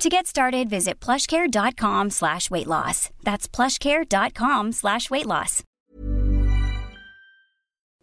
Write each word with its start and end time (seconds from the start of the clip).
To 0.00 0.08
get 0.08 0.26
started, 0.26 0.68
visit 0.70 1.00
plushcare.com 1.00 2.10
slash 2.10 2.50
weight 2.50 2.66
loss. 2.66 3.10
That's 3.22 3.48
plushcare.com 3.48 4.72
slash 4.72 5.10
weight 5.10 5.26
loss. 5.26 5.62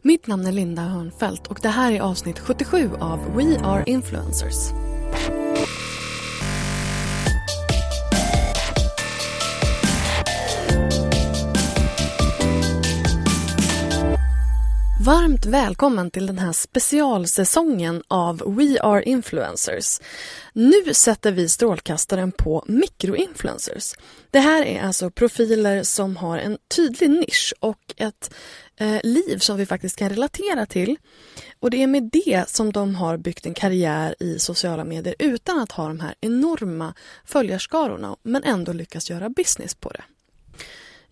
Mitt 0.04 0.28
namn 0.28 0.46
är 0.46 0.52
Linda 0.52 0.82
Hörnfeldt 0.82 1.48
och 1.48 1.60
det 1.62 1.70
här 1.70 1.92
är 1.92 2.02
avsnitt 2.02 2.40
77 2.40 2.90
av 3.00 3.36
We 3.36 3.60
Are 3.64 3.84
Influencers. 3.86 4.56
Varmt 15.06 15.46
välkommen 15.46 16.12
till 16.12 16.28
den 16.28 16.40
här 16.40 16.52
specialsäsongen 16.52 18.04
av 18.08 18.56
We 18.58 18.82
Are 18.82 19.04
Influencers. 19.04 20.00
Nu 20.54 20.94
sätter 20.94 21.32
vi 21.32 21.50
strålkastaren 21.50 22.32
på 22.32 22.64
mikroinfluencers. 22.68 23.94
Det 24.32 24.40
här 24.40 24.66
är 24.66 24.82
alltså 24.82 25.10
profiler 25.10 25.84
som 25.84 26.18
har 26.18 26.38
en 26.38 26.58
tydlig 26.76 27.10
nisch 27.10 27.54
och 27.60 27.94
ett 27.98 28.34
eh, 28.78 29.00
liv 29.04 29.38
som 29.38 29.58
vi 29.58 29.66
faktiskt 29.66 29.96
kan 29.96 30.10
relatera 30.10 30.66
till. 30.66 30.98
Och 31.60 31.70
det 31.70 31.84
är 31.84 31.88
med 31.88 32.10
det 32.14 32.50
som 32.50 32.72
de 32.72 32.96
har 32.96 33.18
byggt 33.18 33.46
en 33.46 33.54
karriär 33.54 34.16
i 34.20 34.40
sociala 34.40 34.84
medier 34.84 35.16
utan 35.20 35.60
att 35.60 35.72
ha 35.72 35.88
de 35.88 36.00
här 36.00 36.16
enorma 36.22 36.94
följarskarorna 37.26 38.16
men 38.24 38.44
ändå 38.44 38.74
lyckas 38.74 39.10
göra 39.10 39.30
business 39.30 39.76
på 39.76 39.90
det. 39.90 40.04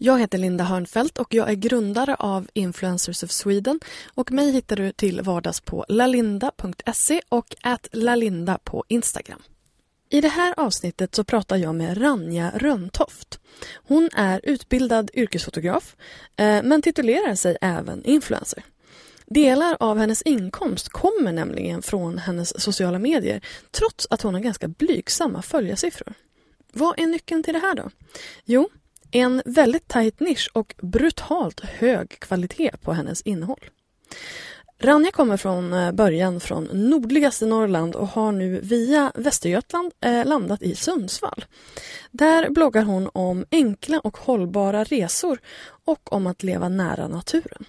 Jag 0.02 0.20
heter 0.20 0.38
Linda 0.38 0.64
Hörnfeldt 0.64 1.18
och 1.18 1.34
jag 1.34 1.50
är 1.50 1.54
grundare 1.54 2.16
av 2.16 2.48
Influencers 2.54 3.24
of 3.24 3.32
Sweden 3.32 3.80
och 4.14 4.32
mig 4.32 4.52
hittar 4.52 4.76
du 4.76 4.92
till 4.92 5.22
vardags 5.22 5.62
på 5.62 5.86
lalinda.se 5.90 7.22
och 7.30 7.56
at 7.62 7.88
lalinda 7.92 8.58
på 8.64 8.86
Instagram. 8.88 9.42
I 10.10 10.22
det 10.22 10.28
här 10.28 10.54
avsnittet 10.58 11.16
så 11.16 11.24
pratar 11.24 11.58
jag 11.58 11.76
med 11.76 12.02
Ranja 12.02 12.52
Röntoft. 12.56 13.40
Hon 13.74 14.10
är 14.16 14.42
utbildad 14.44 15.12
yrkesfotograf 15.14 15.96
eh, 16.36 16.64
men 16.64 16.82
titulerar 16.82 17.36
sig 17.36 17.58
även 17.62 18.06
influencer. 18.06 18.64
Delar 19.26 19.78
av 19.80 19.98
hennes 19.98 20.22
inkomst 20.22 20.90
kommer 20.90 21.32
nämligen 21.32 21.82
från 21.82 22.18
hennes 22.18 22.62
sociala 22.62 23.00
medier 23.00 23.42
trots 23.72 24.08
att 24.10 24.22
hon 24.22 24.34
har 24.34 24.42
ganska 24.42 24.68
blygsamma 24.68 25.42
följarsiffror. 25.42 26.14
Vad 26.72 27.00
är 27.00 27.06
nyckeln 27.06 27.44
till 27.44 27.54
det 27.54 27.60
här 27.60 27.76
då? 27.76 27.90
Jo, 28.46 28.70
en 29.12 29.42
väldigt 29.46 29.88
tajt 29.88 30.20
nisch 30.20 30.50
och 30.54 30.76
brutalt 30.82 31.60
hög 31.60 32.10
kvalitet 32.20 32.72
på 32.82 32.94
hennes 32.94 33.22
innehåll. 33.22 33.70
Ranja 34.82 35.12
kommer 35.12 35.38
från 35.38 35.74
eh, 35.74 35.92
början 35.92 36.40
från 36.40 36.64
nordligaste 36.64 37.46
Norrland 37.46 37.96
och 37.96 38.08
har 38.08 38.32
nu 38.32 38.60
via 38.64 39.12
Västergötland 39.16 39.92
eh, 40.02 40.26
landat 40.26 40.62
i 40.62 40.76
Sundsvall. 40.76 41.46
Där 42.12 42.50
bloggar 42.50 42.84
hon 42.84 43.10
om 43.14 43.46
enkla 43.52 44.00
och 44.00 44.18
hållbara 44.18 44.84
resor 44.84 45.40
och 45.86 46.14
om 46.14 46.28
att 46.28 46.44
leva 46.44 46.70
nära 46.70 47.08
naturen. 47.08 47.66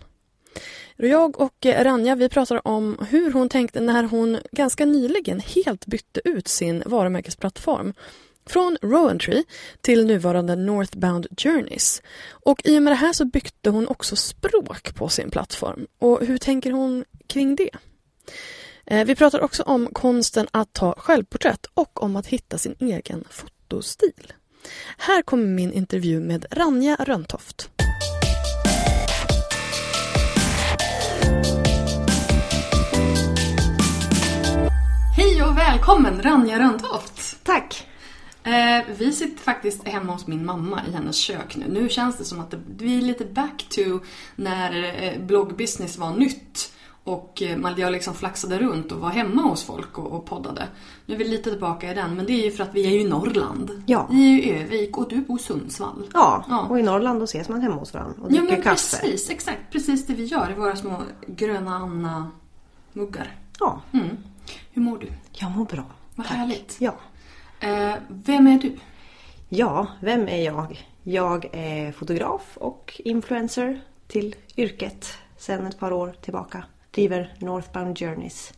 Jag 0.97 1.41
och 1.41 1.67
eh, 1.67 1.85
Ranja 1.85 2.15
vi 2.15 2.29
pratar 2.29 2.69
om 2.69 3.07
hur 3.11 3.33
hon 3.33 3.49
tänkte 3.49 3.81
när 3.81 4.03
hon 4.03 4.39
ganska 4.53 4.85
nyligen 4.85 5.41
helt 5.41 5.87
bytte 5.87 6.21
ut 6.25 6.49
sin 6.49 6.83
varumärkesplattform 6.87 7.95
från 8.51 8.77
Rowantree 8.83 9.45
till 9.81 10.07
nuvarande 10.07 10.57
Northbound 10.57 11.27
Journeys. 11.37 12.03
Och 12.31 12.61
i 12.65 12.79
och 12.79 12.83
med 12.83 12.93
det 12.93 12.97
här 12.97 13.13
så 13.13 13.25
bytte 13.25 13.71
hon 13.71 13.89
också 13.89 14.17
språk 14.17 14.95
på 14.95 15.09
sin 15.09 15.31
plattform. 15.31 15.87
Och 15.99 16.27
hur 16.27 16.39
tänker 16.39 16.71
hon 16.73 17.05
kring 17.27 17.57
det? 17.57 17.71
Eh, 18.87 19.05
vi 19.05 19.15
pratar 19.15 19.41
också 19.41 19.63
om 19.63 19.89
konsten 19.93 20.47
att 20.51 20.73
ta 20.73 20.95
självporträtt 20.99 21.67
och 21.75 22.03
om 22.03 22.17
att 22.17 22.27
hitta 22.27 22.59
sin 22.59 22.75
egen 22.79 23.25
fotostil. 23.31 24.33
Här 24.99 25.23
kommer 25.23 25.47
min 25.47 25.73
intervju 25.73 26.21
med 26.21 26.47
Ranja 26.51 26.97
Röntoft. 27.01 27.71
Hej 35.17 35.43
och 35.43 35.59
välkommen 35.59 36.23
Ranja 36.23 36.59
Röntoft! 36.59 37.45
Tack! 37.45 37.90
Eh, 38.45 38.85
vi 38.99 39.13
sitter 39.13 39.43
faktiskt 39.43 39.89
hemma 39.89 40.13
hos 40.13 40.27
min 40.27 40.45
mamma 40.47 40.81
i 40.89 40.93
hennes 40.93 41.17
kök 41.17 41.57
nu. 41.57 41.65
Nu 41.69 41.89
känns 41.89 42.17
det 42.17 42.25
som 42.25 42.41
att 42.41 42.51
det, 42.51 42.61
vi 42.79 42.99
är 42.99 43.03
lite 43.03 43.25
back 43.25 43.67
to 43.71 43.81
när 44.37 45.03
eh, 45.03 45.21
bloggbusiness 45.21 45.99
var 45.99 46.11
nytt 46.11 46.73
och 47.05 47.43
eh, 47.43 47.57
man, 47.57 47.75
jag 47.81 47.93
liksom 47.93 48.15
flaxade 48.15 48.59
runt 48.59 48.93
och 48.93 48.99
var 49.01 49.11
hemma 49.11 49.43
hos 49.43 49.65
folk 49.65 49.99
och, 49.99 50.13
och 50.13 50.27
poddade. 50.27 50.69
Nu 51.07 51.15
är 51.15 51.19
vi 51.19 51.25
lite 51.29 51.51
tillbaka 51.51 51.91
i 51.91 51.95
den, 51.95 52.15
men 52.17 52.27
det 52.27 52.33
är 52.33 52.45
ju 52.45 52.51
för 52.51 52.63
att 52.65 52.75
vi 52.75 52.87
är 52.87 52.91
ju 52.91 53.01
i 53.01 53.09
Norrland. 53.09 53.83
Ja. 53.87 54.07
Vi 54.11 54.27
är 54.27 54.31
ju 54.31 54.43
i 54.43 54.63
Övik 54.63 54.99
och 54.99 55.09
du 55.09 55.17
bor 55.21 55.39
i 55.41 55.43
Sundsvall. 55.43 56.07
Ja, 56.15 56.45
Ja. 56.49 56.61
och 56.61 56.79
i 56.79 56.83
Norrland 56.83 57.21
då 57.21 57.25
ses 57.25 57.49
man 57.49 57.61
hemma 57.61 57.75
hos 57.75 57.95
varandra 57.95 58.15
och 58.23 58.33
Ja 58.33 58.37
dricker 58.39 58.53
men 58.55 58.63
kaffe. 58.63 58.97
precis, 59.01 59.31
exakt. 59.31 59.61
Precis 59.73 60.07
det 60.07 60.15
vi 60.15 60.25
gör 60.25 60.51
i 60.51 60.55
våra 60.55 60.77
små 60.77 61.03
gröna 61.27 61.77
Anna-muggar. 61.77 63.35
Ja, 63.61 63.81
Mm. 63.93 64.09
Hur 64.73 64.83
mår 64.83 64.99
du? 64.99 65.07
jag 65.33 65.51
mår 65.51 65.65
bra. 65.65 65.85
Vad 66.15 66.27
Tack. 66.27 66.37
härligt. 66.37 66.77
Ja. 66.81 66.95
Eh, 67.61 67.93
vem 68.09 68.47
är 68.47 68.59
du? 68.59 68.73
ja, 69.49 69.87
vem 70.01 70.29
är 70.29 70.45
jag? 70.45 70.87
Jag 71.03 71.49
är 71.53 71.93
fotograf 71.93 72.57
och 72.57 73.01
influencer 73.05 73.81
till 74.07 74.35
yrket 74.57 75.07
sedan 75.39 75.67
ett 75.67 75.79
par 75.79 75.93
år 75.93 76.15
tillbaka. 76.21 76.65
Driver 76.91 77.35
Northbound 77.39 77.99
Journeys. 77.99 78.53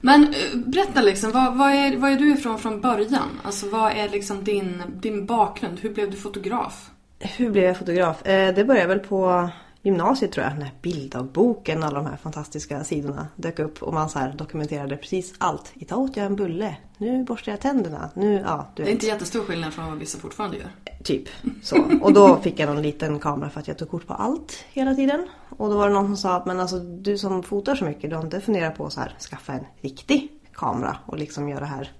Men 0.00 0.22
eh, 0.22 0.58
berätta 0.66 1.02
liksom, 1.02 1.30
vad, 1.32 1.56
vad, 1.56 1.70
är, 1.72 1.96
vad 1.96 2.10
är 2.12 2.16
du 2.16 2.32
ifrån 2.32 2.58
från 2.58 2.80
början? 2.80 3.40
Alltså 3.44 3.68
vad 3.68 3.92
är 3.92 4.08
liksom 4.08 4.44
din, 4.44 4.82
din 4.94 5.26
bakgrund? 5.26 5.80
Hur 5.80 5.94
blev 5.94 6.10
du 6.10 6.16
fotograf? 6.16 6.90
Hur 7.18 7.50
blev 7.50 7.64
jag 7.64 7.76
fotograf? 7.78 8.26
Eh, 8.26 8.54
Det 8.54 8.64
började 8.64 8.88
väl 8.88 8.98
på 8.98 9.48
gymnasiet 9.82 10.32
tror 10.32 10.46
jag. 10.46 10.58
När 10.58 10.70
bilddagboken, 10.82 11.82
alla 11.82 11.98
de 12.02 12.06
här 12.06 12.16
fantastiska 12.16 12.84
sidorna 12.84 13.28
dök 13.36 13.58
upp. 13.58 13.82
Och 13.82 13.94
man 13.94 14.08
så 14.08 14.18
här 14.18 14.32
dokumenterade 14.32 14.96
precis 14.96 15.34
allt. 15.38 15.72
Idag 15.74 15.98
åt 15.98 16.16
jag 16.16 16.26
en 16.26 16.36
bulle. 16.36 16.76
Nu 16.98 17.24
borstar 17.24 17.52
jag 17.52 17.60
tänderna. 17.60 18.10
Nu, 18.14 18.42
ja, 18.46 18.66
du 18.74 18.82
Det 18.82 18.82
är 18.82 18.86
vet. 18.86 18.94
inte 18.94 19.06
jättestor 19.06 19.44
skillnad 19.44 19.72
från 19.74 19.86
vad 19.88 19.98
vissa 19.98 20.18
fortfarande 20.18 20.56
gör. 20.56 20.70
Typ 21.04 21.28
så. 21.62 21.84
Och 22.02 22.12
då 22.12 22.36
fick 22.36 22.58
jag 22.60 22.68
någon 22.74 22.82
liten 22.82 23.18
kamera 23.18 23.50
för 23.50 23.60
att 23.60 23.68
jag 23.68 23.78
tog 23.78 23.90
kort 23.90 24.06
på 24.06 24.14
allt 24.14 24.64
hela 24.72 24.94
tiden. 24.94 25.28
Och 25.58 25.68
då 25.70 25.76
var 25.76 25.88
det 25.88 25.94
någon 25.94 26.06
som 26.06 26.16
sa 26.16 26.36
att 26.36 26.46
men 26.46 26.60
alltså 26.60 26.78
du 26.78 27.18
som 27.18 27.42
fotar 27.42 27.74
så 27.74 27.84
mycket, 27.84 28.10
du 28.10 28.16
har 28.16 28.22
inte 28.24 28.40
funderat 28.40 28.76
på 28.76 28.86
att 28.86 28.92
så 28.92 29.00
här, 29.00 29.14
skaffa 29.30 29.52
en 29.52 29.66
riktig 29.80 30.32
kamera 30.52 30.96
och 31.06 31.18
liksom 31.18 31.48
göra 31.48 31.60
det 31.60 31.66
här 31.66 31.92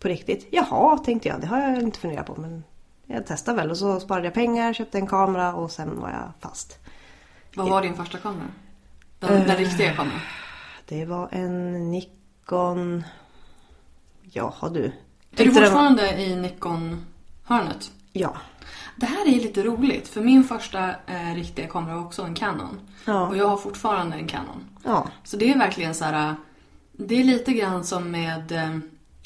på 0.00 0.08
riktigt. 0.08 0.48
Jaha, 0.50 0.98
tänkte 0.98 1.28
jag. 1.28 1.40
Det 1.40 1.46
har 1.46 1.58
jag 1.60 1.82
inte 1.82 1.98
funderat 1.98 2.26
på 2.26 2.34
men 2.40 2.64
jag 3.06 3.26
testade 3.26 3.56
väl 3.56 3.70
och 3.70 3.76
så 3.76 4.00
sparade 4.00 4.26
jag 4.26 4.34
pengar, 4.34 4.72
köpte 4.72 4.98
en 4.98 5.06
kamera 5.06 5.54
och 5.54 5.70
sen 5.70 6.00
var 6.00 6.10
jag 6.10 6.32
fast. 6.50 6.78
Vad 7.56 7.68
var 7.70 7.82
din 7.82 7.94
första 7.94 8.18
kamera? 8.18 8.46
Den, 9.18 9.46
den 9.46 9.56
riktiga 9.56 9.94
kameran? 9.94 10.20
Det 10.86 11.04
var 11.04 11.28
en 11.32 11.90
Nikon... 11.90 13.04
Jaha 14.22 14.68
du. 14.68 14.84
Är 14.84 14.92
du 15.30 15.36
Tyckte 15.36 15.44
den 15.44 15.54
var- 15.54 15.60
fortfarande 15.62 16.22
i 16.22 16.36
Nikon-hörnet? 16.36 17.90
Ja. 18.12 18.36
Det 18.96 19.06
här 19.06 19.26
är 19.28 19.40
lite 19.40 19.62
roligt 19.62 20.08
för 20.08 20.20
min 20.20 20.44
första 20.44 20.90
eh, 21.06 21.34
riktiga 21.34 21.66
kamera 21.68 21.94
var 21.94 22.04
också 22.04 22.22
en 22.22 22.34
Canon. 22.34 22.80
Ja. 23.04 23.28
Och 23.28 23.36
jag 23.36 23.48
har 23.48 23.56
fortfarande 23.56 24.16
en 24.16 24.26
Canon. 24.28 24.64
Ja. 24.84 25.08
Så 25.24 25.36
det 25.36 25.50
är 25.52 25.58
verkligen 25.58 25.94
så 25.94 26.04
här. 26.04 26.34
Det 26.92 27.14
är 27.20 27.24
lite 27.24 27.52
grann 27.52 27.84
som 27.84 28.10
med... 28.10 28.52
eh, 28.52 28.78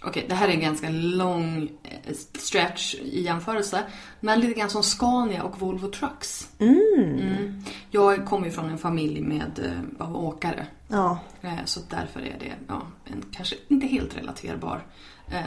Okej, 0.05 0.27
det 0.29 0.35
här 0.35 0.49
är 0.49 0.53
en 0.53 0.61
ganska 0.61 0.89
lång 0.91 1.71
eh, 1.83 2.15
stretch 2.39 2.95
i 2.95 3.21
jämförelse. 3.23 3.83
Men 4.21 4.41
lite 4.41 4.61
grann 4.61 4.71
som 4.71 4.83
Scania 4.83 5.43
och 5.43 5.61
Volvo 5.61 5.91
Trucks. 5.91 6.49
Mm. 6.59 7.63
Jag 7.91 8.27
kommer 8.27 8.47
ju 8.47 8.53
från 8.53 8.71
en 8.71 8.79
familj 8.79 9.21
med 9.21 9.59
eh, 9.99 10.07
av 10.07 10.17
åkare. 10.17 10.67
Ja. 10.89 11.19
Eh, 11.43 11.65
Så 11.65 11.81
därför 11.91 12.21
är 12.21 12.37
det 12.41 12.53
ja, 12.69 12.83
en 13.05 13.25
kanske 13.33 13.57
inte 13.69 13.87
helt 13.87 14.17
relaterbar 14.17 14.87
eh, 15.31 15.41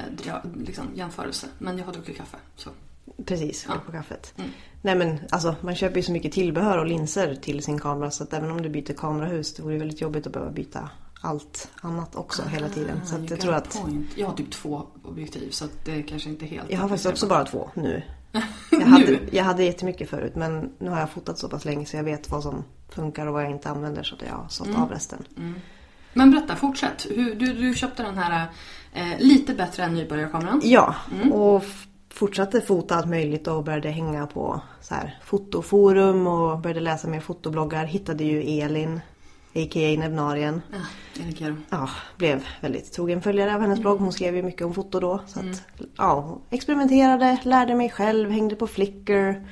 liksom, 0.65 0.85
jämförelse. 0.95 1.47
Men 1.57 1.77
jag 1.77 1.85
har 1.85 1.93
druckit 1.93 2.17
kaffe. 2.17 2.37
Så. 2.55 2.69
Precis, 3.25 3.65
Ja. 3.69 3.73
på 3.85 3.91
kaffet. 3.91 4.33
Mm. 4.37 4.49
Nej 4.81 4.95
men 4.95 5.19
alltså 5.31 5.55
man 5.61 5.75
köper 5.75 5.95
ju 5.97 6.03
så 6.03 6.11
mycket 6.11 6.31
tillbehör 6.31 6.77
och 6.77 6.85
linser 6.85 7.35
till 7.35 7.63
sin 7.63 7.79
kamera 7.79 8.11
så 8.11 8.23
att 8.23 8.33
även 8.33 8.51
om 8.51 8.61
du 8.61 8.69
byter 8.69 8.93
kamerahus 8.93 9.53
det 9.53 9.63
vore 9.63 9.77
väldigt 9.77 10.01
jobbigt 10.01 10.27
att 10.27 10.33
behöva 10.33 10.51
byta 10.51 10.89
allt 11.21 11.69
annat 11.81 12.15
också 12.15 12.43
hela 12.43 12.69
tiden. 12.69 13.01
Så 13.05 13.15
Ah, 13.15 13.17
you 13.17 13.27
jag 13.29 13.39
tror 13.39 13.53
att 13.53 13.81
point. 13.81 14.07
Jag 14.15 14.27
har 14.27 14.33
typ 14.33 14.51
två 14.51 14.83
objektiv 15.03 15.49
så 15.49 15.65
det 15.85 15.91
är 15.91 16.01
kanske 16.01 16.29
inte 16.29 16.45
helt... 16.45 16.71
jag 16.71 16.79
har 16.79 16.87
faktiskt 16.89 17.09
också 17.09 17.27
bara 17.27 17.45
två 17.45 17.69
nu. 17.73 18.03
Jag 18.71 18.81
hade, 18.85 19.19
jag 19.31 19.43
hade 19.43 19.63
jättemycket 19.63 20.09
förut 20.09 20.35
men 20.35 20.71
nu 20.79 20.89
har 20.89 20.99
jag 20.99 21.09
fotat 21.09 21.37
så 21.37 21.49
pass 21.49 21.65
länge 21.65 21.85
så 21.85 21.97
jag 21.97 22.03
vet 22.03 22.29
vad 22.31 22.43
som 22.43 22.63
funkar 22.89 23.27
och 23.27 23.33
vad 23.33 23.43
jag 23.43 23.51
inte 23.51 23.69
använder 23.69 24.03
så 24.03 24.15
att 24.15 24.21
jag 24.21 24.33
har 24.33 24.47
sålt 24.49 24.69
Mm. 24.69 24.81
av 24.81 24.89
resten. 24.89 25.23
Men 26.13 26.31
berätta, 26.31 26.55
fortsätt. 26.55 27.07
Hur, 27.09 27.35
du, 27.35 27.53
du 27.53 27.75
köpte 27.75 28.03
den 28.03 28.17
här 28.17 28.47
eh, 28.93 29.19
lite 29.19 29.53
bättre 29.53 29.83
än 29.83 29.93
nybörjarkameran. 29.93 30.61
Ja, 30.63 30.95
Mm. 31.15 31.31
och 31.31 31.63
fortsatte 32.09 32.61
fota 32.61 32.95
allt 32.95 33.07
möjligt 33.09 33.47
och 33.47 33.63
började 33.63 33.89
hänga 33.89 34.27
på 34.27 34.61
så 34.81 34.95
här, 34.95 35.19
fotoforum 35.23 36.27
och 36.27 36.59
började 36.59 36.79
läsa 36.79 37.07
mer 37.07 37.19
fotobloggar. 37.19 37.85
Hittade 37.85 38.23
ju 38.23 38.41
Elin, 38.61 38.99
a.k.a. 39.55 39.99
Nebnarien. 39.99 40.61
Kero. 41.35 41.55
Ja, 41.69 41.89
blev 42.17 42.45
väldigt 42.61 42.91
trogen 42.91 43.21
följare 43.21 43.55
av 43.55 43.61
hennes 43.61 43.79
blogg. 43.79 43.99
Hon 43.99 44.11
skrev 44.13 44.35
ju 44.35 44.43
mycket 44.43 44.65
om 44.67 44.73
foto 44.73 44.99
då. 44.99 45.19
Så 45.27 45.39
att, 45.39 45.63
ja, 45.97 46.39
experimenterade, 46.49 47.37
lärde 47.43 47.75
mig 47.75 47.89
själv, 47.89 48.31
hängde 48.31 48.55
på 48.55 48.67
Flickr. 48.67 49.47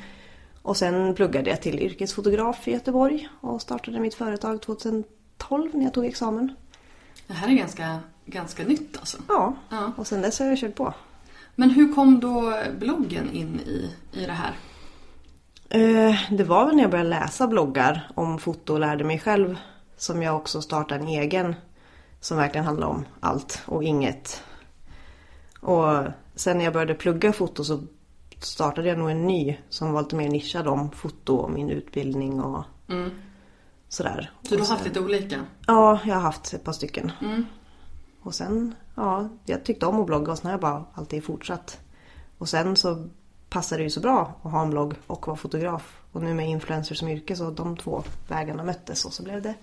Och 0.61 0.77
sen 0.77 1.15
pluggade 1.15 1.49
jag 1.49 1.61
till 1.61 1.79
yrkesfotograf 1.79 2.67
i 2.67 2.71
Göteborg 2.71 3.29
och 3.41 3.61
startade 3.61 3.99
mitt 3.99 4.13
företag 4.15 4.61
2012 4.61 5.69
när 5.73 5.83
jag 5.83 5.93
tog 5.93 6.05
examen. 6.05 6.55
Det 7.27 7.33
här 7.33 7.47
är 7.47 7.53
ganska, 7.53 7.99
ganska 8.25 8.63
nytt 8.63 8.97
alltså. 8.99 9.17
Ja, 9.27 9.53
Ja. 9.69 9.91
och 9.97 10.07
sen 10.07 10.21
dess 10.21 10.39
har 10.39 10.45
jag 10.45 10.57
kört 10.57 10.75
på. 10.75 10.93
Men 11.55 11.69
hur 11.69 11.93
kom 11.93 12.19
då 12.19 12.53
bloggen 12.79 13.31
in 13.33 13.59
i, 13.59 13.89
i 14.13 14.25
det 14.25 14.31
här? 14.31 14.53
Eh, 15.69 16.15
Det 16.31 16.43
var 16.43 16.65
väl 16.65 16.75
när 16.75 16.81
jag 16.83 16.91
började 16.91 17.09
läsa 17.09 17.47
bloggar 17.47 18.11
om 18.15 18.39
foto 18.39 18.73
och 18.73 18.79
lärde 18.79 19.03
mig 19.03 19.19
själv 19.19 19.57
som 19.99 20.21
jag 20.21 20.35
också 20.35 20.61
startade 20.61 21.01
en 21.01 21.07
egen 21.07 21.55
som 22.19 22.37
verkligen 22.37 22.65
handlar 22.65 22.87
om 22.87 23.05
allt 23.19 23.61
och 23.65 23.83
inget. 23.83 24.43
Och 25.61 25.87
sen 26.35 26.57
när 26.57 26.63
jag 26.63 26.73
började 26.73 26.93
plugga 26.93 27.33
foto 27.33 27.63
så 27.63 27.79
startade 28.39 28.87
jag 28.89 28.97
nog 28.97 29.11
en 29.11 29.27
ny 29.27 29.57
som 29.69 29.91
var 29.93 30.01
lite 30.01 30.15
mer 30.15 30.29
nischad 30.29 30.67
om 30.67 30.91
foto 30.91 31.35
och 31.35 31.51
min 31.51 31.69
utbildning 31.69 32.41
och 32.41 32.63
Mm. 32.89 33.09
sådär. 33.87 34.31
Så 34.43 34.49
du 34.55 34.57
har 34.59 34.65
sen- 34.65 34.73
haft 34.75 34.85
lite 34.87 34.99
olika? 34.99 35.45
Ja, 35.67 35.99
jag 36.05 36.15
har 36.15 36.21
haft 36.21 36.53
ett 36.53 36.63
par 36.63 36.71
stycken. 36.73 37.11
Mm. 37.21 37.45
Och 38.21 38.35
sen, 38.35 38.75
ja, 38.95 39.29
jag 39.45 39.63
tyckte 39.65 39.85
om 39.85 39.99
att 39.99 40.05
blogga 40.05 40.31
och 40.31 40.37
sen 40.37 40.45
har 40.45 40.51
jag 40.53 40.61
bara 40.61 40.85
alltid 40.93 41.23
fortsatt. 41.23 41.79
Och 42.37 42.49
sen 42.49 42.75
så 42.75 43.07
passade 43.49 43.79
det 43.79 43.83
ju 43.83 43.89
så 43.89 43.99
bra 43.99 44.33
att 44.43 44.51
ha 44.51 44.61
en 44.61 44.69
blogg 44.69 44.93
och 45.07 45.27
vara 45.27 45.37
fotograf. 45.37 46.01
Och 46.11 46.21
nu 46.21 46.33
med 46.33 46.49
influencer 46.49 46.95
som 46.95 47.07
yrke 47.07 47.35
så 47.35 47.49
de 47.51 47.77
två 47.77 48.03
vägarna 48.27 48.63
möttes 48.63 49.05
och 49.05 49.13
så 49.13 49.23
blev 49.23 49.41
det 49.41 49.53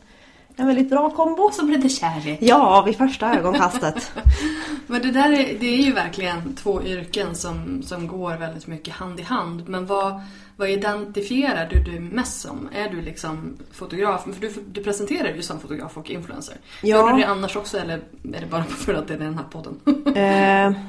en 0.56 0.66
väldigt 0.66 0.90
bra 0.90 1.10
kombo. 1.10 1.50
Blev 1.62 1.80
det 1.80 1.88
kärlek. 1.88 2.38
Ja, 2.42 2.82
vid 2.86 2.96
första 2.96 3.34
ögonkastet. 3.34 4.12
Men 4.86 5.02
det 5.02 5.10
där 5.10 5.32
är, 5.32 5.58
det 5.60 5.66
är 5.66 5.82
ju 5.82 5.92
verkligen 5.92 6.54
två 6.54 6.82
yrken 6.82 7.34
som, 7.34 7.82
som 7.82 8.08
går 8.08 8.36
väldigt 8.36 8.66
mycket 8.66 8.94
hand 8.94 9.20
i 9.20 9.22
hand. 9.22 9.68
Men 9.68 9.86
vad, 9.86 10.20
vad 10.56 10.70
identifierar 10.70 11.68
du 11.70 11.82
dig 11.82 12.00
mest 12.00 12.40
som? 12.40 12.68
Är 12.74 12.88
du 12.90 13.02
liksom 13.02 13.56
fotograf? 13.72 14.24
För 14.24 14.40
du, 14.40 14.52
du 14.72 14.82
presenterar 14.82 15.24
dig 15.24 15.36
ju 15.36 15.42
som 15.42 15.60
fotograf 15.60 15.96
och 15.96 16.10
influencer. 16.10 16.56
Ja. 16.82 16.96
Gör 16.96 17.12
du 17.12 17.18
det 17.18 17.28
annars 17.28 17.56
också 17.56 17.78
eller 17.78 17.96
är 18.34 18.40
det 18.40 18.46
bara 18.50 18.64
för 18.64 18.94
att 18.94 19.08
det 19.08 19.14
är 19.14 19.18
den 19.18 19.38
här 19.38 19.44
podden? 19.50 19.80
eh, 20.06 20.82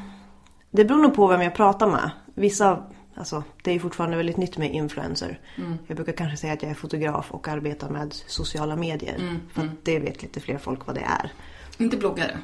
det 0.72 0.86
beror 0.86 1.02
nog 1.02 1.16
på 1.16 1.28
vem 1.28 1.42
jag 1.42 1.56
pratar 1.56 1.88
med. 1.88 2.12
Vissa, 2.36 2.84
alltså 3.18 3.44
det 3.64 3.72
är 3.72 3.80
fortfarande 3.80 4.18
väldigt 4.18 4.38
nytt 4.38 4.58
med 4.58 4.74
influencer. 4.74 5.40
Jag 5.88 5.96
brukar 5.96 6.14
kanske 6.14 6.38
säga 6.38 6.54
att 6.54 6.62
jag 6.62 6.72
är 6.72 6.75
fotograf 6.75 7.31
och 7.31 7.48
arbetar 7.48 7.90
med 7.90 8.14
sociala 8.14 8.75
medier. 8.75 9.40
för 9.54 9.62
att 9.62 9.72
det 9.84 10.00
vet 10.00 10.22
lite 10.22 10.40
fler 10.40 10.58
folk 10.58 10.88
vad 10.88 10.96
det 10.96 11.02
är. 11.02 11.31
Inte 11.78 11.98
bloggare? 11.98 12.38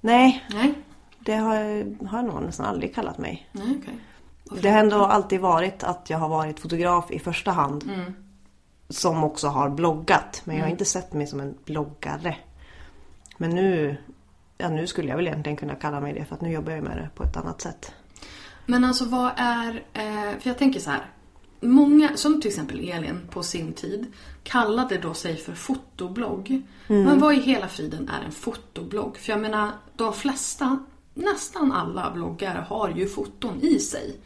Nej, 0.00 0.44
Nej? 0.50 0.74
Det 1.18 1.34
har, 1.34 1.56
har 2.06 2.18
jag 2.18 2.26
nog 2.26 2.42
nästan 2.42 2.66
aldrig 2.66 2.94
kallat 2.94 3.18
mig. 3.18 3.48
Nej, 3.52 3.78
okej. 3.82 3.94
Det 4.62 4.70
har 4.70 4.78
ändå 4.78 4.96
alltid 5.04 5.40
varit 5.40 5.82
att 5.84 6.10
jag 6.10 6.18
har 6.18 6.28
varit 6.28 6.60
fotograf 6.60 7.10
i 7.10 7.18
första 7.18 7.50
hand. 7.50 7.90
Som 8.88 9.24
också 9.24 9.48
har 9.48 9.70
bloggat. 9.70 10.42
Men 10.44 10.56
jag 10.56 10.64
har 10.64 10.70
inte 10.70 10.84
sett 10.84 11.12
mig 11.12 11.26
som 11.26 11.40
en 11.40 11.54
bloggare. 11.64 12.36
Men 13.36 13.50
nu, 13.50 13.96
ja, 14.58 14.68
nu 14.68 14.86
skulle 14.86 15.08
jag 15.08 15.16
väl 15.16 15.26
egentligen 15.26 15.56
kunna 15.56 15.74
kalla 15.74 16.00
mig 16.00 16.12
det. 16.12 16.24
För 16.24 16.34
att 16.34 16.40
nu 16.40 16.52
jobbar 16.52 16.72
jag 16.72 16.84
med 16.84 16.96
det 16.96 17.08
på 17.14 17.22
ett 17.22 17.36
annat 17.36 17.60
sätt. 17.60 17.94
Men 18.66 18.84
alltså 18.84 19.04
vad 19.04 19.32
är... 19.36 19.82
Eh, 19.92 20.38
för 20.38 20.50
jag 20.50 20.58
tänker 20.58 20.80
så 20.80 20.90
här. 20.90 21.06
Många, 21.60 22.16
som 22.16 22.40
till 22.40 22.48
exempel 22.48 22.88
Elin 22.88 23.20
på 23.30 23.42
sin 23.42 23.72
tid, 23.72 24.06
kallade 24.42 24.98
då 24.98 25.14
sig 25.14 25.36
för 25.36 25.52
fotoblogg. 25.52 26.62
Men 26.86 27.20
vad 27.20 27.34
i 27.34 27.40
hela 27.40 27.68
friden 27.68 28.08
är 28.08 28.24
en 28.24 28.32
fotoblogg? 28.32 29.16
För 29.16 29.32
jag 29.32 29.40
menar, 29.40 29.70
de 29.96 30.12
flesta, 30.12 30.78
nästan 31.14 31.72
alla 31.72 32.10
bloggare 32.10 32.66
har 32.68 32.90
ju 32.90 33.08
foton 33.08 33.60
i 33.60 33.78
sig. 33.78 34.16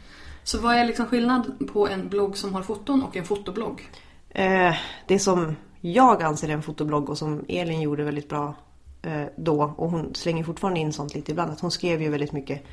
Så 0.43 0.59
vad 0.59 0.75
är 0.75 0.85
liksom 0.85 1.05
skillnad 1.05 1.69
på 1.73 1.87
en 1.87 2.09
blogg 2.09 2.37
som 2.37 2.53
har 2.53 2.61
foton 2.61 3.03
och 3.03 3.17
en 3.17 3.25
fotoblogg? 3.25 3.89
Eh, 4.29 4.75
det 5.07 5.19
som 5.19 5.55
jag 5.81 6.23
anser 6.23 6.49
är 6.49 6.53
en 6.53 6.63
fotoblogg 6.63 7.09
och 7.09 7.17
som 7.17 7.45
Elin 7.47 7.81
gjorde 7.81 8.03
väldigt 8.03 8.29
bra 8.29 8.55
eh, 9.01 9.25
då. 9.37 9.73
Och 9.77 9.91
hon 9.91 10.15
slänger 10.15 10.43
fortfarande 10.43 10.79
in 10.79 10.93
sånt 10.93 11.15
lite 11.15 11.31
ibland. 11.31 11.51
Att 11.51 11.59
hon 11.59 11.71
skrev 11.71 12.01
ju 12.01 12.09
väldigt 12.09 12.31
mycket 12.31 12.63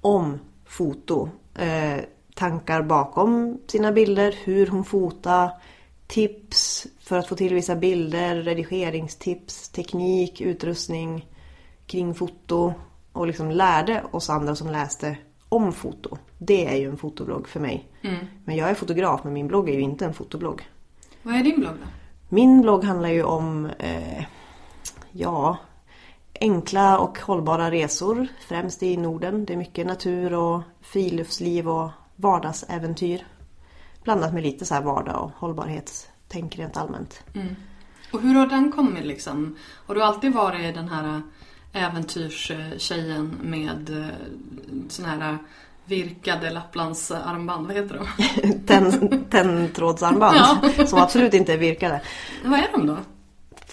om 0.00 0.38
foto. 0.66 1.28
Eh, 1.54 2.00
tankar 2.34 2.82
bakom 2.82 3.58
sina 3.66 3.92
bilder, 3.92 4.34
hur 4.44 4.66
hon 4.66 4.84
fotar, 4.84 5.50
tips 6.06 6.86
för 7.00 7.18
att 7.18 7.28
få 7.28 7.36
till 7.36 7.54
vissa 7.54 7.76
bilder, 7.76 8.42
redigeringstips, 8.42 9.68
teknik, 9.68 10.40
utrustning 10.40 11.26
kring 11.86 12.14
foto. 12.14 12.74
Och 13.12 13.26
liksom 13.26 13.50
lärde 13.50 14.04
oss 14.10 14.30
andra 14.30 14.56
som 14.56 14.70
läste 14.70 15.16
om 15.48 15.72
foto. 15.72 16.18
Det 16.38 16.66
är 16.66 16.76
ju 16.76 16.88
en 16.88 16.96
fotoblogg 16.96 17.48
för 17.48 17.60
mig. 17.60 17.88
Men 18.44 18.56
jag 18.56 18.70
är 18.70 18.74
fotograf 18.74 19.24
men 19.24 19.32
min 19.32 19.48
blogg 19.48 19.68
är 19.68 19.74
ju 19.74 19.80
inte 19.80 20.04
en 20.04 20.14
fotoblogg. 20.14 20.68
Vad 21.22 21.34
är 21.34 21.42
din 21.42 21.60
blogg 21.60 21.74
då? 21.74 21.86
Min 22.28 22.62
blogg 22.62 22.84
handlar 22.84 23.08
ju 23.08 23.22
om, 23.22 23.66
eh, 23.78 24.24
ja, 25.12 25.56
enkla 26.40 26.98
och 26.98 27.18
hållbara 27.18 27.70
resor. 27.70 28.26
Främst 28.48 28.82
i 28.82 28.96
Norden. 28.96 29.44
Det 29.44 29.52
är 29.52 29.56
mycket 29.56 29.86
natur 29.86 30.34
och 30.34 30.62
friluftsliv 30.82 31.68
och 31.68 31.90
vardagsäventyr. 32.16 33.26
Blandat 34.04 34.34
med 34.34 34.42
lite 34.42 34.64
så 34.64 34.74
här 34.74 34.82
vardag 34.82 35.22
och 35.22 35.30
hållbarhetstänk 35.36 36.58
rent 36.58 36.76
allmänt. 36.76 37.22
Och 38.12 38.20
hur 38.20 38.34
har 38.34 38.46
den 38.46 38.72
kommit 38.72 39.06
liksom? 39.06 39.56
Har 39.86 39.94
du 39.94 40.02
alltid 40.02 40.32
varit 40.32 40.74
den 40.74 40.88
här 40.88 41.22
äventyrstjejen 41.72 43.36
med 43.42 43.98
eh, 43.98 44.06
sån 44.88 45.04
här 45.04 45.38
virkade 45.84 46.50
Lapplandsarmband, 46.50 47.66
vad 47.66 47.76
heter 47.76 47.98
de? 47.98 48.52
Tenn, 48.66 49.24
Tenntrådsarmband 49.30 50.38
som 50.88 50.98
absolut 50.98 51.34
inte 51.34 51.52
är 51.52 51.58
virkade. 51.58 52.00
vad 52.44 52.60
är 52.60 52.68
de 52.72 52.86
då? 52.86 52.96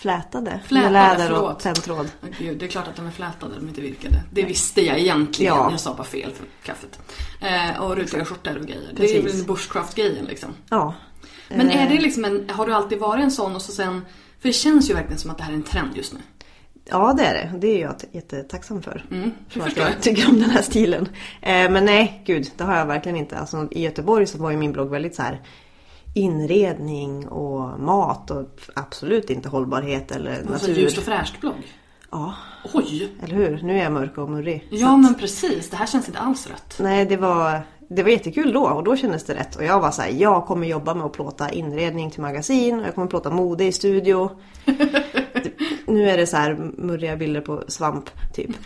Flätade, 0.03 0.59
Flätade, 0.67 0.91
med 0.91 1.17
läder 1.19 1.31
och 1.31 1.37
förlåt. 1.37 1.59
tenntråd. 1.59 2.11
Åh, 2.23 2.29
Gud, 2.39 2.57
det 2.57 2.65
är 2.65 2.69
klart 2.69 2.87
att 2.87 2.95
de 2.95 3.07
är 3.07 3.11
flätade, 3.11 3.55
de 3.55 3.63
är 3.65 3.67
inte 3.69 3.81
virkade. 3.81 4.23
Det 4.31 4.43
visste 4.43 4.81
jag 4.81 4.99
egentligen. 4.99 5.53
Ja. 5.55 5.71
Jag 5.71 5.79
sa 5.79 5.93
bara 5.93 6.03
fel 6.03 6.31
för 6.33 6.45
kaffet. 6.63 6.99
Eh, 7.41 7.81
och 7.83 7.95
rutiga 7.95 8.25
skjortor 8.25 8.57
och 8.57 8.65
grejer. 8.65 8.89
Det 8.95 9.03
är 9.03 9.21
Precis. 9.21 9.39
väl 9.41 9.47
bushcraft-grejen 9.47 10.25
liksom. 10.25 10.49
Ja. 10.69 10.95
Men 11.49 11.71
är 11.71 11.85
Eh. 11.85 11.89
det 11.91 12.01
liksom 12.01 12.25
en, 12.25 12.49
har 12.49 12.65
du 12.67 12.73
alltid 12.73 12.99
varit 12.99 13.23
en 13.23 13.31
sån 13.31 13.55
och 13.55 13.61
så 13.61 13.71
sen... 13.71 14.01
För 14.39 14.49
det 14.49 14.53
känns 14.53 14.89
ju 14.89 14.93
verkligen 14.93 15.19
som 15.19 15.31
att 15.31 15.37
det 15.37 15.43
här 15.43 15.51
är 15.51 15.55
en 15.55 15.63
trend 15.63 15.89
just 15.97 16.13
nu. 16.13 16.19
Ja 16.85 17.13
det 17.17 17.23
är 17.25 17.33
det. 17.33 17.57
Det 17.59 17.67
är 17.67 17.81
jag 17.81 17.95
jättetacksam 18.11 18.81
för. 18.81 19.05
Mm, 19.11 19.31
för 19.49 19.59
att 19.61 19.77
jag. 19.77 20.01
tycker 20.01 20.29
om 20.29 20.39
den 20.39 20.49
här 20.49 20.61
stilen. 20.61 21.09
Eh, 21.41 21.69
men 21.71 21.85
nej, 21.85 22.23
gud, 22.25 22.47
det 22.57 22.63
har 22.63 22.75
jag 22.77 22.85
verkligen 22.85 23.17
inte. 23.17 23.37
Alltså, 23.37 23.67
I 23.71 23.81
Göteborg 23.81 24.27
så 24.27 24.37
var 24.37 24.51
ju 24.51 24.57
min 24.57 24.71
blogg 24.71 24.89
väldigt 24.89 25.15
så 25.15 25.21
här 25.21 25.41
inredning 26.13 27.27
och 27.27 27.79
mat 27.79 28.31
och 28.31 28.45
absolut 28.75 29.29
inte 29.29 29.49
hållbarhet 29.49 30.11
eller 30.11 30.31
Alltså 30.37 30.51
natur. 30.51 30.75
ljust 30.75 30.97
och 30.97 31.03
fräscht 31.03 31.41
blogg. 31.41 31.73
Ja, 32.11 32.33
Oj! 32.73 33.09
eller 33.23 33.35
hur? 33.35 33.59
Nu 33.63 33.77
är 33.79 33.83
jag 33.83 33.91
mörk 33.91 34.17
och 34.17 34.29
murrig. 34.29 34.67
Ja 34.71 34.93
att- 34.95 35.01
men 35.01 35.15
precis, 35.15 35.69
det 35.69 35.75
här 35.77 35.85
känns 35.85 36.07
inte 36.07 36.19
alls 36.19 36.47
rätt. 36.47 36.75
Nej, 36.79 37.05
det 37.05 37.17
var, 37.17 37.61
det 37.89 38.03
var 38.03 38.09
jättekul 38.09 38.53
då 38.53 38.61
och 38.67 38.83
då 38.83 38.95
kändes 38.95 39.23
det 39.23 39.33
rätt. 39.35 39.55
Och 39.55 39.63
jag 39.63 39.79
var 39.79 39.91
så 39.91 40.01
här, 40.01 40.09
jag 40.09 40.45
kommer 40.45 40.67
jobba 40.67 40.93
med 40.93 41.05
att 41.05 41.13
plåta 41.13 41.49
inredning 41.49 42.11
till 42.11 42.21
magasin 42.21 42.79
och 42.79 42.87
jag 42.87 42.95
kommer 42.95 43.07
plåta 43.07 43.29
mode 43.29 43.63
i 43.65 43.71
studio. 43.71 44.29
nu 45.87 46.09
är 46.09 46.17
det 46.17 46.27
så 46.27 46.37
här 46.37 46.71
murriga 46.77 47.15
bilder 47.15 47.41
på 47.41 47.63
svamp 47.67 48.09
typ. 48.33 48.49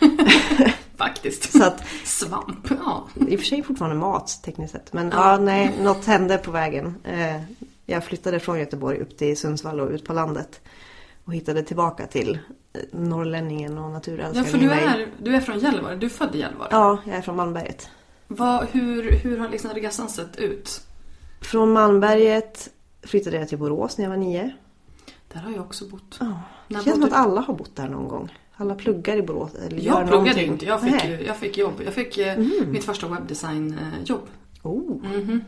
Faktiskt. 0.96 1.52
Så 1.52 1.64
att, 1.64 1.82
Svamp, 2.04 2.70
ja. 2.70 3.08
I 3.28 3.36
och 3.36 3.40
för 3.40 3.46
sig 3.46 3.62
fortfarande 3.62 3.96
mat 3.96 4.42
tekniskt 4.44 4.72
sett. 4.72 4.92
Men 4.92 5.10
ja, 5.10 5.38
nej, 5.38 5.74
något 5.82 6.04
hände 6.04 6.38
på 6.38 6.50
vägen. 6.50 6.94
Eh, 7.04 7.42
jag 7.86 8.04
flyttade 8.04 8.40
från 8.40 8.58
Göteborg 8.58 8.98
upp 8.98 9.18
till 9.18 9.36
Sundsvall 9.36 9.80
och 9.80 9.90
ut 9.90 10.04
på 10.04 10.12
landet. 10.12 10.60
Och 11.24 11.34
hittade 11.34 11.62
tillbaka 11.62 12.06
till 12.06 12.38
eh, 12.72 12.80
norrlänningen 12.92 13.78
och 13.78 13.84
Ja, 13.84 13.92
naturälskaren 13.92 14.46
för 14.46 14.58
i 14.58 14.60
du 14.60 14.70
är, 14.70 15.08
du 15.22 15.34
är 15.34 15.40
från 15.40 15.58
Gällivare, 15.58 15.96
du 15.96 16.06
är 16.06 16.10
född 16.10 16.34
i 16.34 16.38
Gällivare. 16.38 16.68
Ja, 16.70 16.98
jag 17.06 17.16
är 17.16 17.22
från 17.22 17.36
Malmberget. 17.36 17.88
Vad, 18.26 18.68
hur, 18.68 19.12
hur 19.12 19.38
har 19.38 19.48
liksom 19.48 19.70
resan 19.70 20.08
sett 20.08 20.36
ut? 20.36 20.80
Från 21.40 21.72
Malmberget 21.72 22.68
flyttade 23.02 23.36
jag 23.36 23.48
till 23.48 23.58
Borås 23.58 23.98
när 23.98 24.04
jag 24.04 24.10
var 24.10 24.16
nio. 24.16 24.50
Där 25.32 25.40
har 25.40 25.50
jag 25.50 25.60
också 25.60 25.88
bott. 25.88 26.16
Ja. 26.20 26.42
Det 26.68 26.74
känns 26.74 26.90
som 26.96 27.04
att 27.04 27.12
alla 27.12 27.40
har 27.40 27.54
bott 27.54 27.76
där 27.76 27.88
någon 27.88 28.08
gång. 28.08 28.32
Alla 28.60 28.74
pluggar 28.74 29.16
i 29.16 29.22
Borås. 29.22 29.54
Eller 29.54 29.80
Jag 29.80 29.96
pluggade 29.96 30.10
någonting. 30.16 30.46
inte, 30.52 30.66
jag 30.66 30.80
fick, 30.82 31.04
ju, 31.04 31.20
jag 31.26 31.36
fick 31.36 31.58
jobb. 31.58 31.82
Jag 31.84 31.94
fick 31.94 32.18
eh, 32.18 32.38
mitt 32.66 32.84
första 32.84 33.08
webbdesignjobb. 33.08 34.26
Oh. 34.62 35.02
Mhm. 35.06 35.44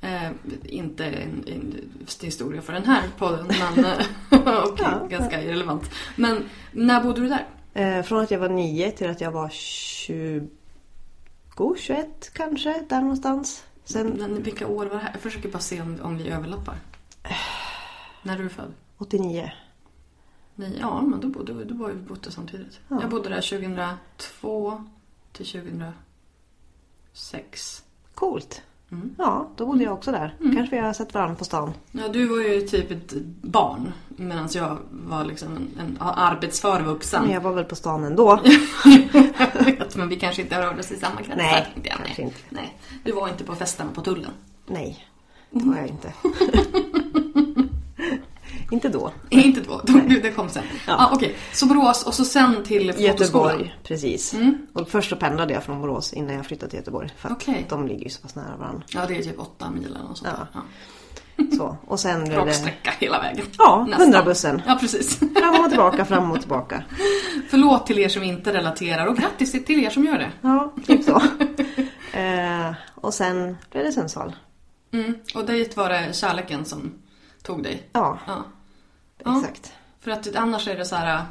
Eh, 0.00 0.30
inte 0.64 1.04
en, 1.04 1.44
en 1.46 1.74
historia 2.22 2.62
för 2.62 2.72
den 2.72 2.84
här 2.84 3.02
podden, 3.18 3.46
men 3.46 3.84
eh, 3.84 3.98
och 4.64 4.78
Ja. 4.80 5.06
ganska 5.10 5.42
irrelevant. 5.42 5.90
Men 6.16 6.42
när 6.72 7.02
bodde 7.02 7.20
du 7.20 7.28
där? 7.28 7.46
Eh, 7.74 8.02
från 8.02 8.20
att 8.20 8.30
jag 8.30 8.38
var 8.38 8.48
nio 8.48 8.90
till 8.90 9.10
att 9.10 9.20
jag 9.20 9.30
var 9.30 9.48
20, 9.48 10.48
21 11.78 12.30
kanske. 12.32 12.82
Där 12.88 13.00
någonstans. 13.00 13.64
Sen 13.84 14.06
Men 14.08 14.42
vilka 14.42 14.66
år 14.66 14.86
var 14.86 14.94
det 14.94 15.00
här? 15.02 15.10
Jag 15.12 15.20
försöker 15.20 15.48
bara 15.48 15.58
se 15.58 15.80
om, 15.80 15.98
om 16.02 16.18
vi 16.18 16.28
överlappar. 16.28 16.74
När 18.22 18.38
är 18.38 18.42
du 18.42 18.48
född? 18.48 18.72
89. 18.98 19.52
Nej, 20.54 20.78
ja, 20.80 21.02
men 21.02 21.20
då, 21.20 21.28
bodde, 21.28 21.64
då 21.64 21.74
var 21.74 21.90
vi 21.90 21.94
bott 21.94 22.22
där 22.22 22.30
samtidigt. 22.30 22.80
Ja. 22.88 22.98
Jag 23.00 23.10
bodde 23.10 23.28
där 23.28 23.40
2002 23.40 24.84
till 25.32 25.46
2006. 25.46 27.84
Coolt. 28.14 28.62
Mm. 28.90 29.14
Ja, 29.18 29.50
då 29.56 29.66
bodde 29.66 29.84
jag 29.84 29.92
också 29.92 30.12
där. 30.12 30.36
Kanske 30.38 30.76
vi 30.76 30.82
har 30.82 30.92
sett 30.92 31.14
varandra 31.14 31.36
på 31.36 31.44
stan. 31.44 31.72
Ja, 31.92 32.08
du 32.08 32.26
var 32.26 32.36
ju 32.36 32.60
typ 32.60 32.90
ett 32.90 33.14
barn 33.42 33.92
medan 34.08 34.48
jag 34.52 34.78
var 34.90 35.24
liksom 35.24 35.56
en, 35.56 35.68
en 35.78 35.96
arbetsför 36.00 36.82
vuxen. 36.82 37.22
Men 37.22 37.32
jag 37.32 37.40
var 37.40 37.52
väl 37.52 37.64
på 37.64 37.76
stan 37.76 38.04
ändå. 38.04 38.40
Jag 39.54 39.64
vet, 39.64 39.96
men 39.96 40.08
vi 40.08 40.16
kanske 40.16 40.42
inte 40.42 40.62
rörde 40.62 40.80
oss 40.80 40.92
i 40.92 40.96
samma 40.96 41.16
kretsar. 41.16 41.36
Nej, 41.36 41.66
jag. 41.74 41.84
kanske 41.84 42.22
nej. 42.22 42.26
inte. 42.26 42.38
Nej. 42.48 42.78
Du 43.04 43.12
var 43.12 43.28
inte 43.28 43.44
på 43.44 43.54
festerna 43.54 43.90
på 43.94 44.00
Tullen. 44.00 44.30
Nej, 44.66 45.06
det 45.50 45.64
var 45.64 45.76
jag 45.76 45.86
inte. 45.86 46.14
inte 48.74 48.88
då. 48.88 49.10
Inte 49.30 49.60
då, 49.60 49.80
då 49.84 49.98
det 50.22 50.30
kom 50.30 50.48
sen. 50.48 50.62
Ja. 50.86 50.94
Ah, 50.98 51.10
Okej, 51.12 51.36
så 51.52 51.66
Borås 51.66 52.06
och 52.06 52.14
så 52.14 52.24
sen 52.24 52.64
till 52.64 52.92
fotoskolan. 52.92 53.06
Göteborg, 53.18 53.74
precis. 53.82 54.34
Mm. 54.34 54.66
Och 54.72 54.88
först 54.88 55.10
så 55.10 55.16
pendlade 55.16 55.52
jag 55.54 55.62
från 55.64 55.80
Borås 55.80 56.12
innan 56.12 56.34
jag 56.34 56.46
flyttade 56.46 56.70
till 56.70 56.78
Göteborg. 56.78 57.08
För 57.16 57.28
att 57.28 57.34
Okej. 57.36 57.66
de 57.68 57.86
ligger 57.88 58.04
ju 58.04 58.10
så 58.10 58.22
pass 58.22 58.34
nära 58.34 58.56
varandra. 58.56 58.82
Ja, 58.88 59.06
det 59.08 59.18
är 59.18 59.22
typ 59.22 59.40
åtta 59.40 59.70
mil 59.70 59.84
eller 59.86 59.98
något 60.00 60.18
sånt 60.18 60.30
Ja. 60.54 60.60
Så. 61.56 61.76
Och 61.86 62.00
sen 62.00 62.24
blev 62.24 62.38
det 62.38 62.46
Raksträcka 62.46 62.90
hela 62.98 63.20
vägen. 63.20 63.46
Ja. 63.58 63.86
100-bussen. 63.98 64.62
Ja, 64.66 64.76
precis. 64.80 65.18
fram 65.18 65.60
och 65.64 65.68
tillbaka, 65.70 66.04
fram 66.04 66.30
och 66.30 66.40
tillbaka. 66.40 66.84
Förlåt 67.48 67.86
till 67.86 67.98
er 67.98 68.08
som 68.08 68.22
inte 68.22 68.52
relaterar 68.52 69.06
och 69.06 69.16
grattis 69.16 69.64
till 69.64 69.84
er 69.84 69.90
som 69.90 70.04
gör 70.04 70.18
det. 70.18 70.30
Ja, 70.40 70.72
typ 70.86 71.04
så. 71.04 71.22
eh, 72.18 72.72
och 72.94 73.14
sen 73.14 73.56
blev 73.70 73.84
det 73.84 73.92
Sundsvall. 73.92 74.32
Mm. 74.92 75.14
Och 75.34 75.44
dit 75.46 75.76
var 75.76 75.88
det 75.88 76.16
kärleken 76.16 76.64
som 76.64 76.92
tog 77.42 77.62
dig. 77.62 77.88
Ja, 77.92 78.18
Ja. 78.26 78.44
Ja. 79.24 79.38
exakt. 79.40 79.72
För 80.00 80.10
att 80.10 80.36
annars 80.36 80.68
är 80.68 80.76
det 80.76 80.84
så 80.84 80.96
här, 80.96 81.22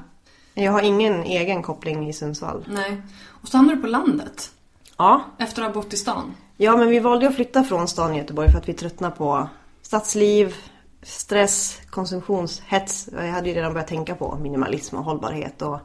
Jag 0.54 0.72
har 0.72 0.82
ingen 0.82 1.24
egen 1.24 1.64
koppling 1.64 2.10
i 2.10 2.14
Sundsvall. 2.14 2.66
nej. 2.68 3.02
Och 3.26 3.48
så 3.48 3.58
hamnar 3.58 3.76
du 3.76 3.82
på 3.82 3.88
landet. 3.88 4.52
Ja, 4.98 5.24
Efter 5.40 5.62
att 5.62 5.68
ha 5.68 5.82
bott 5.82 5.94
i 5.94 5.98
stan. 5.98 6.36
Ja, 6.58 6.78
men 6.78 6.88
vi 6.88 7.00
valde 7.00 7.28
att 7.28 7.36
flytta 7.36 7.64
från 7.64 7.88
stan 7.88 8.14
i 8.14 8.18
Göteborg 8.18 8.52
för 8.52 8.58
att 8.58 8.70
vi 8.70 8.74
tröttnade 8.74 9.16
på 9.16 9.50
stadsliv, 9.82 10.56
stress, 11.02 11.82
konsumtionshets. 11.90 13.10
Jag 13.14 13.32
hade 13.32 13.50
ju 13.50 13.56
redan 13.56 13.74
börjat 13.74 13.88
tänka 13.88 14.16
på 14.16 14.36
minimalism 14.42 14.96
och 14.98 15.04
hållbarhet 15.04 15.62
och 15.62 15.80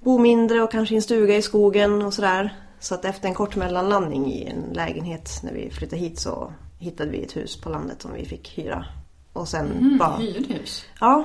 bo 0.00 0.18
mindre 0.18 0.62
och 0.62 0.70
kanske 0.72 0.94
i 0.94 0.96
en 0.96 1.02
stuga 1.02 1.36
i 1.36 1.42
skogen 1.42 2.02
och 2.02 2.14
sådär. 2.14 2.54
Så 2.80 2.94
att 2.94 3.04
efter 3.04 3.28
en 3.28 3.34
kort 3.34 3.56
mellanlandning 3.56 4.32
i 4.32 4.44
en 4.44 4.72
lägenhet 4.72 5.40
när 5.42 5.52
vi 5.52 5.70
flyttade 5.70 6.02
hit 6.02 6.18
så 6.18 6.52
hittade 6.78 7.10
vi 7.10 7.22
ett 7.22 7.36
hus 7.36 7.60
på 7.60 7.68
landet 7.70 8.02
som 8.02 8.12
vi 8.12 8.24
fick 8.26 8.58
hyra. 8.58 8.84
Och 9.32 9.48
sen 9.48 9.66
Mm, 9.72 9.98
bara... 9.98 10.16
hyrhus. 10.16 10.84
Ja, 11.00 11.24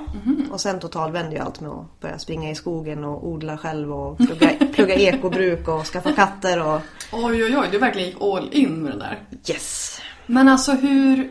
och 0.51 0.61
sen 0.61 0.79
totalvände 0.79 1.35
jag 1.35 1.45
allt 1.45 1.61
med 1.61 1.69
att 1.71 1.99
börja 1.99 2.19
springa 2.19 2.51
i 2.51 2.55
skogen 2.55 3.03
och 3.03 3.27
odla 3.27 3.57
själv 3.57 3.93
och 3.93 4.17
plugga, 4.27 4.51
plugga 4.73 4.95
ekobruk 4.95 5.67
och 5.67 5.85
skaffa 5.85 6.11
katter 6.11 6.61
och 6.67 6.81
Oj, 7.11 7.43
oj, 7.43 7.57
oj, 7.57 7.67
du 7.71 7.77
verkligen 7.79 8.07
gick 8.09 8.21
all 8.21 8.49
in 8.51 8.75
med 8.83 8.91
det 8.91 8.97
där. 8.99 9.19
yes! 9.49 9.99
Men 10.25 10.47
alltså 10.49 10.71
hur, 10.71 11.29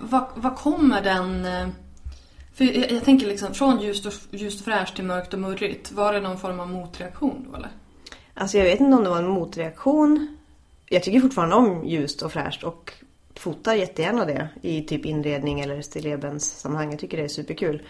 vad, 0.00 0.24
vad 0.34 0.56
kommer 0.56 1.02
den... 1.02 1.44
eh, 1.44 1.68
För 2.54 2.64
jag, 2.64 2.90
jag 2.92 3.04
tänker 3.04 3.26
liksom 3.26 3.54
från 3.54 3.80
ljust 3.80 4.06
och, 4.06 4.12
ljust 4.30 4.60
och 4.60 4.64
fräscht 4.64 4.94
till 4.96 5.04
mörkt 5.04 5.34
och 5.34 5.40
murrigt. 5.40 5.92
Var 5.92 6.12
det 6.12 6.20
någon 6.20 6.38
form 6.38 6.60
av 6.60 6.68
motreaktion 6.68 7.46
då 7.50 7.56
eller? 7.56 7.70
Alltså 8.34 8.58
jag 8.58 8.64
vet 8.64 8.80
inte 8.80 8.96
om 8.96 9.04
det 9.04 9.10
var 9.10 9.18
en 9.18 9.28
motreaktion. 9.28 10.36
Jag 10.88 11.02
tycker 11.02 11.20
fortfarande 11.20 11.54
om 11.56 11.84
ljust 11.84 12.22
och 12.22 12.32
fräscht 12.32 12.62
och 12.64 12.92
fotar 13.38 13.74
jättegärna 13.74 14.24
det 14.24 14.48
i 14.62 14.82
typ 14.82 15.04
inredning 15.06 15.60
eller 15.60 15.82
stillebenssammanhang. 15.82 16.90
Jag 16.90 17.00
tycker 17.00 17.16
det 17.16 17.24
är 17.24 17.28
superkul. 17.28 17.82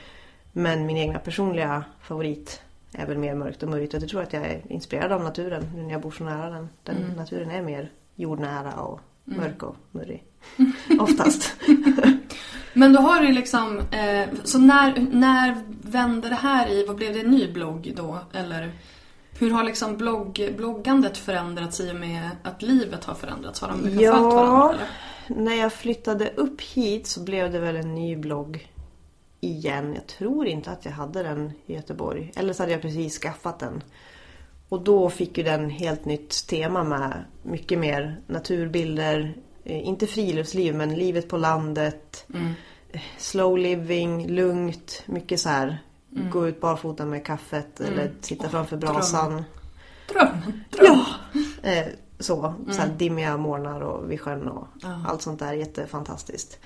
Men 0.53 0.87
min 0.87 0.97
egna 0.97 1.19
personliga 1.19 1.85
favorit 2.03 2.63
är 2.93 3.07
väl 3.07 3.19
mer 3.19 3.35
mörkt 3.35 3.63
och 3.63 3.69
murrigt. 3.69 3.95
Och 3.95 4.03
jag 4.03 4.09
tror 4.09 4.23
att 4.23 4.33
jag 4.33 4.47
är 4.47 4.63
inspirerad 4.69 5.13
av 5.13 5.23
naturen 5.23 5.71
nu 5.77 5.83
när 5.83 5.91
jag 5.93 6.01
bor 6.01 6.11
så 6.11 6.25
nära 6.25 6.51
den. 6.51 6.69
Den 6.83 6.97
naturen 7.17 7.51
är 7.51 7.63
mer 7.63 7.91
jordnära 8.15 8.73
och 8.73 9.01
mörk 9.25 9.63
och 9.63 9.77
murrig. 9.91 10.25
Oftast. 11.01 11.55
Men 12.75 12.93
då 12.93 13.01
har 13.01 13.21
du 13.21 13.33
liksom... 13.33 13.79
Eh, 13.79 14.29
så 14.45 14.59
när, 14.59 15.07
när 15.13 15.63
vände 15.83 16.29
det 16.29 16.35
här 16.35 16.69
i... 16.69 16.87
Vad 16.87 16.97
blev 16.97 17.13
det 17.15 17.21
en 17.21 17.31
ny 17.31 17.53
blogg 17.53 17.93
då? 17.97 18.19
Eller 18.33 18.73
hur 19.39 19.51
har 19.51 19.65
liksom 19.65 19.97
blogg, 19.97 20.53
bloggandet 20.57 21.19
förändrats 21.19 21.81
i 21.81 21.91
och 21.93 21.97
med 21.97 22.31
att 22.43 22.63
livet 22.63 23.05
har 23.05 23.15
förändrats? 23.15 23.61
Har 23.61 23.69
de 23.69 24.01
Ja. 24.01 24.21
varandra? 24.31 24.75
Eller? 24.75 24.87
När 25.37 25.55
jag 25.55 25.73
flyttade 25.73 26.31
upp 26.37 26.61
hit 26.61 27.07
så 27.07 27.21
blev 27.23 27.53
det 27.53 27.59
väl 27.59 27.77
en 27.77 27.95
ny 27.95 28.17
blogg 28.17 28.69
igen. 29.41 29.93
Jag 29.95 30.07
tror 30.07 30.47
inte 30.47 30.71
att 30.71 30.85
jag 30.85 30.93
hade 30.93 31.23
den 31.23 31.53
i 31.67 31.75
Göteborg. 31.75 32.33
Eller 32.37 32.53
så 32.53 32.62
hade 32.62 32.73
jag 32.73 32.83
precis 32.83 33.19
skaffat 33.19 33.59
den. 33.59 33.83
Och 34.69 34.81
då 34.81 35.11
fick 35.11 35.39
ju 35.39 35.45
den 35.45 35.71
helt 35.71 36.05
nytt 36.05 36.47
tema 36.47 36.85
med 36.85 37.25
mycket 37.43 37.79
mer 37.79 38.21
naturbilder. 38.27 39.35
Eh, 39.65 39.89
Inte 39.89 40.07
friluftsliv 40.07 40.75
men 40.75 40.95
livet 40.95 41.29
på 41.29 41.37
landet. 41.37 42.25
Mm. 42.35 42.53
Eh, 42.93 43.01
Slow 43.19 43.59
living, 43.59 44.29
lugnt. 44.29 45.03
Mycket 45.07 45.41
så 45.41 45.49
här. 45.49 45.79
Gå 46.31 46.49
ut 46.49 46.61
barfota 46.61 47.07
med 47.07 47.25
kaffet 47.27 47.81
eller 47.81 48.12
sitta 48.21 48.49
framför 48.49 48.77
brasan. 48.77 49.45
Drömmen. 50.12 50.65
Dröm. 50.71 50.87
Ja! 50.87 51.07
Så, 52.23 52.55
så 52.71 52.81
här 52.81 52.88
dimmiga 52.88 53.37
morgnar 53.37 53.81
och 53.81 54.11
vid 54.11 54.21
sjön 54.21 54.49
och 54.49 54.67
allt 55.07 55.23
sånt 55.23 55.38
där. 55.38 55.52
Jättefantastiskt. 55.52 56.59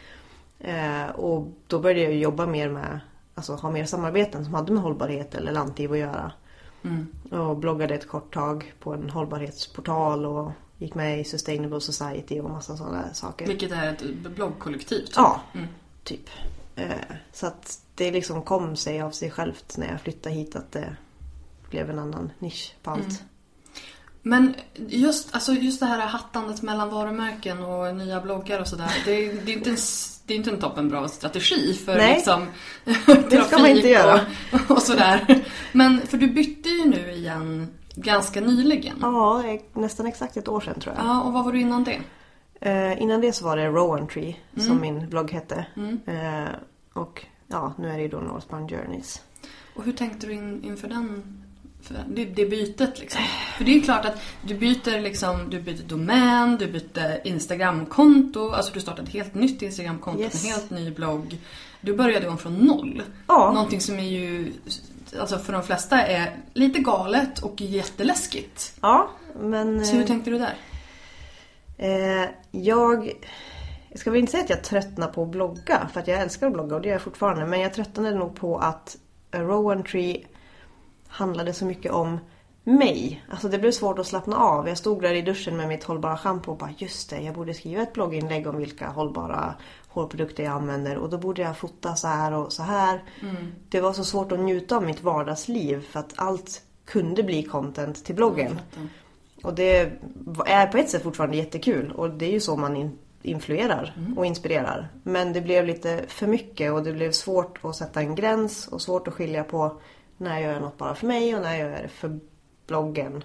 Eh, 0.58 1.06
och 1.06 1.48
då 1.66 1.78
började 1.78 2.00
jag 2.02 2.14
jobba 2.14 2.46
mer 2.46 2.68
med, 2.70 3.00
alltså 3.34 3.54
ha 3.54 3.70
mer 3.70 3.84
samarbeten 3.84 4.44
som 4.44 4.54
hade 4.54 4.72
med 4.72 4.82
hållbarhet 4.82 5.34
eller 5.34 5.52
lantliv 5.52 5.92
att 5.92 5.98
göra. 5.98 6.32
Mm. 6.84 7.06
Och 7.30 7.56
bloggade 7.56 7.94
ett 7.94 8.08
kort 8.08 8.34
tag 8.34 8.74
på 8.80 8.94
en 8.94 9.10
hållbarhetsportal 9.10 10.26
och 10.26 10.52
gick 10.78 10.94
med 10.94 11.20
i 11.20 11.24
Sustainable 11.24 11.80
Society 11.80 12.40
och 12.40 12.50
massa 12.50 12.76
sådana 12.76 13.14
saker. 13.14 13.46
Vilket 13.46 13.72
är 13.72 13.92
ett 13.92 14.02
bloggkollektiv. 14.36 14.98
typ. 15.06 15.14
Ja, 15.16 15.40
Mm. 15.54 15.66
typ. 16.04 16.28
Eh, 16.76 16.90
så 17.32 17.46
att 17.46 17.80
det 17.94 18.10
liksom 18.10 18.42
kom 18.42 18.76
sig 18.76 19.00
av 19.02 19.10
sig 19.10 19.30
självt 19.30 19.74
när 19.78 19.90
jag 19.90 20.00
flyttade 20.00 20.34
hit 20.34 20.56
att 20.56 20.72
det 20.72 20.96
blev 21.70 21.90
en 21.90 21.98
annan 21.98 22.30
nisch 22.38 22.74
på 22.82 22.90
allt. 22.90 23.22
Mm. 24.26 24.42
Men 24.42 24.54
just, 24.88 25.34
alltså 25.34 25.52
just 25.52 25.80
det 25.80 25.86
här 25.86 26.06
hattandet 26.06 26.62
mellan 26.62 26.90
varumärken 26.90 27.64
och 27.64 27.96
nya 27.96 28.20
bloggar 28.20 28.60
och 28.60 28.66
sådär. 28.68 28.90
Det, 29.04 29.32
det, 29.32 29.52
är 29.52 29.56
inte 29.56 29.70
en, 29.70 29.76
det 30.26 30.34
är 30.34 30.36
inte 30.38 30.50
en 30.50 30.60
toppenbra 30.60 31.08
strategi 31.08 31.74
för 31.74 31.96
Nej, 31.96 32.14
liksom 32.14 32.46
det 33.30 33.44
ska 33.44 33.58
man 33.58 33.70
inte 33.70 33.88
göra. 33.88 34.20
Och, 34.52 34.70
och 34.70 34.82
sådär. 34.82 35.44
Men 35.72 36.00
för 36.00 36.18
du 36.18 36.26
bytte 36.26 36.68
ju 36.68 36.84
nu 36.84 37.12
igen 37.12 37.68
ganska 37.94 38.40
nyligen. 38.40 38.96
Ja, 39.00 39.42
nästan 39.74 40.06
exakt 40.06 40.36
ett 40.36 40.48
år 40.48 40.60
sedan 40.60 40.80
tror 40.80 40.94
jag. 40.94 41.04
Ja, 41.04 41.22
och 41.22 41.32
vad 41.32 41.44
var 41.44 41.52
du 41.52 41.60
innan 41.60 41.84
det? 41.84 42.00
Eh, 42.60 43.02
innan 43.02 43.20
det 43.20 43.32
så 43.32 43.44
var 43.44 43.56
det 43.56 43.66
Rowan 43.66 44.08
Tree 44.08 44.36
Mm. 44.54 44.66
som 44.68 44.80
min 44.80 45.08
blogg 45.08 45.30
hette. 45.30 45.66
Eh, 46.06 46.54
och 46.92 47.26
ja, 47.46 47.74
nu 47.78 47.88
är 47.88 47.96
det 47.96 48.02
ju 48.02 48.08
då 48.08 48.20
Northbound 48.20 48.70
Journeys. 48.70 49.22
Och 49.76 49.84
hur 49.84 49.92
tänkte 49.92 50.26
du 50.26 50.32
in, 50.32 50.64
inför 50.64 50.88
den 50.88 51.22
det, 52.08 52.24
det 52.24 52.46
bytet 52.46 53.00
liksom? 53.00 53.22
För 53.56 53.64
det 53.64 53.70
är 53.70 53.74
ju 53.74 53.82
klart 53.82 54.04
att 54.04 54.20
du 54.42 54.54
byter 54.54 55.00
liksom, 55.00 55.50
du 55.50 55.60
byter 55.60 55.82
domän, 55.82 56.56
du 56.56 56.66
byter 56.66 57.26
Instagramkonto, 57.26 58.50
alltså 58.50 58.72
du 58.72 58.80
startar 58.80 59.02
ett 59.02 59.08
helt 59.08 59.34
nytt 59.34 59.62
Instagramkonto, 59.62 60.20
Yes. 60.22 60.44
en 60.44 60.50
helt 60.50 60.70
ny 60.70 60.90
blogg. 60.90 61.38
Du 61.80 61.96
började 61.96 62.28
om 62.28 62.38
från 62.38 62.54
noll. 62.54 63.02
Ja. 63.26 63.52
Någonting 63.52 63.80
som 63.80 63.98
är 63.98 64.08
ju, 64.08 64.52
alltså 65.20 65.38
för 65.38 65.52
de 65.52 65.62
flesta 65.62 66.02
är 66.02 66.36
lite 66.54 66.78
galet 66.78 67.38
och 67.42 67.60
jätteläskigt. 67.60 68.74
Ja, 68.80 69.10
men... 69.40 69.86
Så 69.86 69.96
hur 69.96 70.04
tänkte 70.06 70.30
du 70.30 70.38
där? 70.38 70.54
Eh, 71.78 72.28
jag, 72.50 73.12
jag 73.88 73.98
ska 73.98 74.10
väl 74.10 74.20
inte 74.20 74.32
säga 74.32 74.44
att 74.44 74.50
jag 74.50 74.64
tröttnar 74.64 75.06
på 75.08 75.22
att 75.22 75.28
blogga, 75.28 75.88
för 75.92 76.00
att 76.00 76.08
jag 76.08 76.20
älskar 76.20 76.46
att 76.46 76.52
blogga 76.52 76.76
och 76.76 76.82
det 76.82 76.88
gör 76.88 76.94
jag 76.94 77.02
fortfarande. 77.02 77.46
Men 77.46 77.60
jag 77.60 77.74
tröttnade 77.74 78.16
nog 78.18 78.34
på 78.34 78.58
att 78.58 78.96
Rowan 79.32 79.82
Tree 79.82 80.24
handlade 81.08 81.52
så 81.52 81.64
mycket 81.64 81.92
om 81.92 82.18
mig. 82.64 83.24
Alltså 83.30 83.48
det 83.48 83.58
blev 83.58 83.70
svårt 83.70 83.98
att 83.98 84.06
slappna 84.06 84.36
av. 84.36 84.68
Jag 84.68 84.78
stod 84.78 85.02
där 85.02 85.14
i 85.14 85.22
duschen 85.22 85.56
med 85.56 85.68
mitt 85.68 85.84
hållbara 85.84 86.16
schampo 86.16 86.50
och 86.50 86.58
bara 86.58 86.74
just 86.78 87.10
det, 87.10 87.20
jag 87.20 87.34
borde 87.34 87.54
skriva 87.54 87.82
ett 87.82 87.92
blogginlägg 87.92 88.46
om 88.46 88.56
vilka 88.56 88.88
hållbara 88.88 89.54
hårprodukter 89.88 90.44
jag 90.44 90.52
använder 90.52 90.96
och 90.96 91.10
då 91.10 91.18
borde 91.18 91.42
jag 91.42 91.58
fota 91.58 91.94
så 91.94 92.08
här 92.08 92.32
och 92.32 92.52
så 92.52 92.62
här. 92.62 93.04
Det 93.68 93.80
var 93.80 93.92
så 93.92 94.04
svårt 94.04 94.32
att 94.32 94.40
njuta 94.40 94.76
av 94.76 94.82
mitt 94.82 95.02
vardagsliv 95.02 95.80
för 95.90 96.00
att 96.00 96.12
allt 96.16 96.62
kunde 96.84 97.22
bli 97.22 97.42
content 97.42 98.04
till 98.04 98.14
bloggen. 98.14 98.60
Och 99.42 99.54
det 99.54 99.92
är 100.46 100.66
på 100.66 100.78
ett 100.78 100.90
sätt 100.90 101.02
fortfarande 101.02 101.36
jättekul 101.36 101.92
och 101.92 102.10
det 102.10 102.26
är 102.26 102.32
ju 102.32 102.40
så 102.40 102.56
man 102.56 102.76
in, 102.76 102.98
influerar 103.22 103.96
och 104.16 104.26
inspirerar. 104.26 104.88
Men 105.02 105.32
det 105.32 105.40
blev 105.40 105.66
lite 105.66 106.04
för 106.08 106.26
mycket 106.26 106.72
och 106.72 106.82
det 106.82 106.92
blev 106.92 107.12
svårt 107.12 107.58
att 107.62 107.76
sätta 107.76 108.00
en 108.00 108.14
gräns 108.14 108.68
och 108.68 108.82
svårt 108.82 109.08
att 109.08 109.14
skilja 109.14 109.44
på 109.44 109.80
när 110.16 110.40
gör 110.40 110.52
jag 110.52 110.62
något 110.62 110.78
bara 110.78 110.94
för 110.94 111.06
mig 111.06 111.34
och 111.34 111.42
när 111.42 111.56
gör 111.56 111.70
jag 111.70 111.82
det 111.82 111.88
för 111.88 112.18
bloggen. 112.66 113.24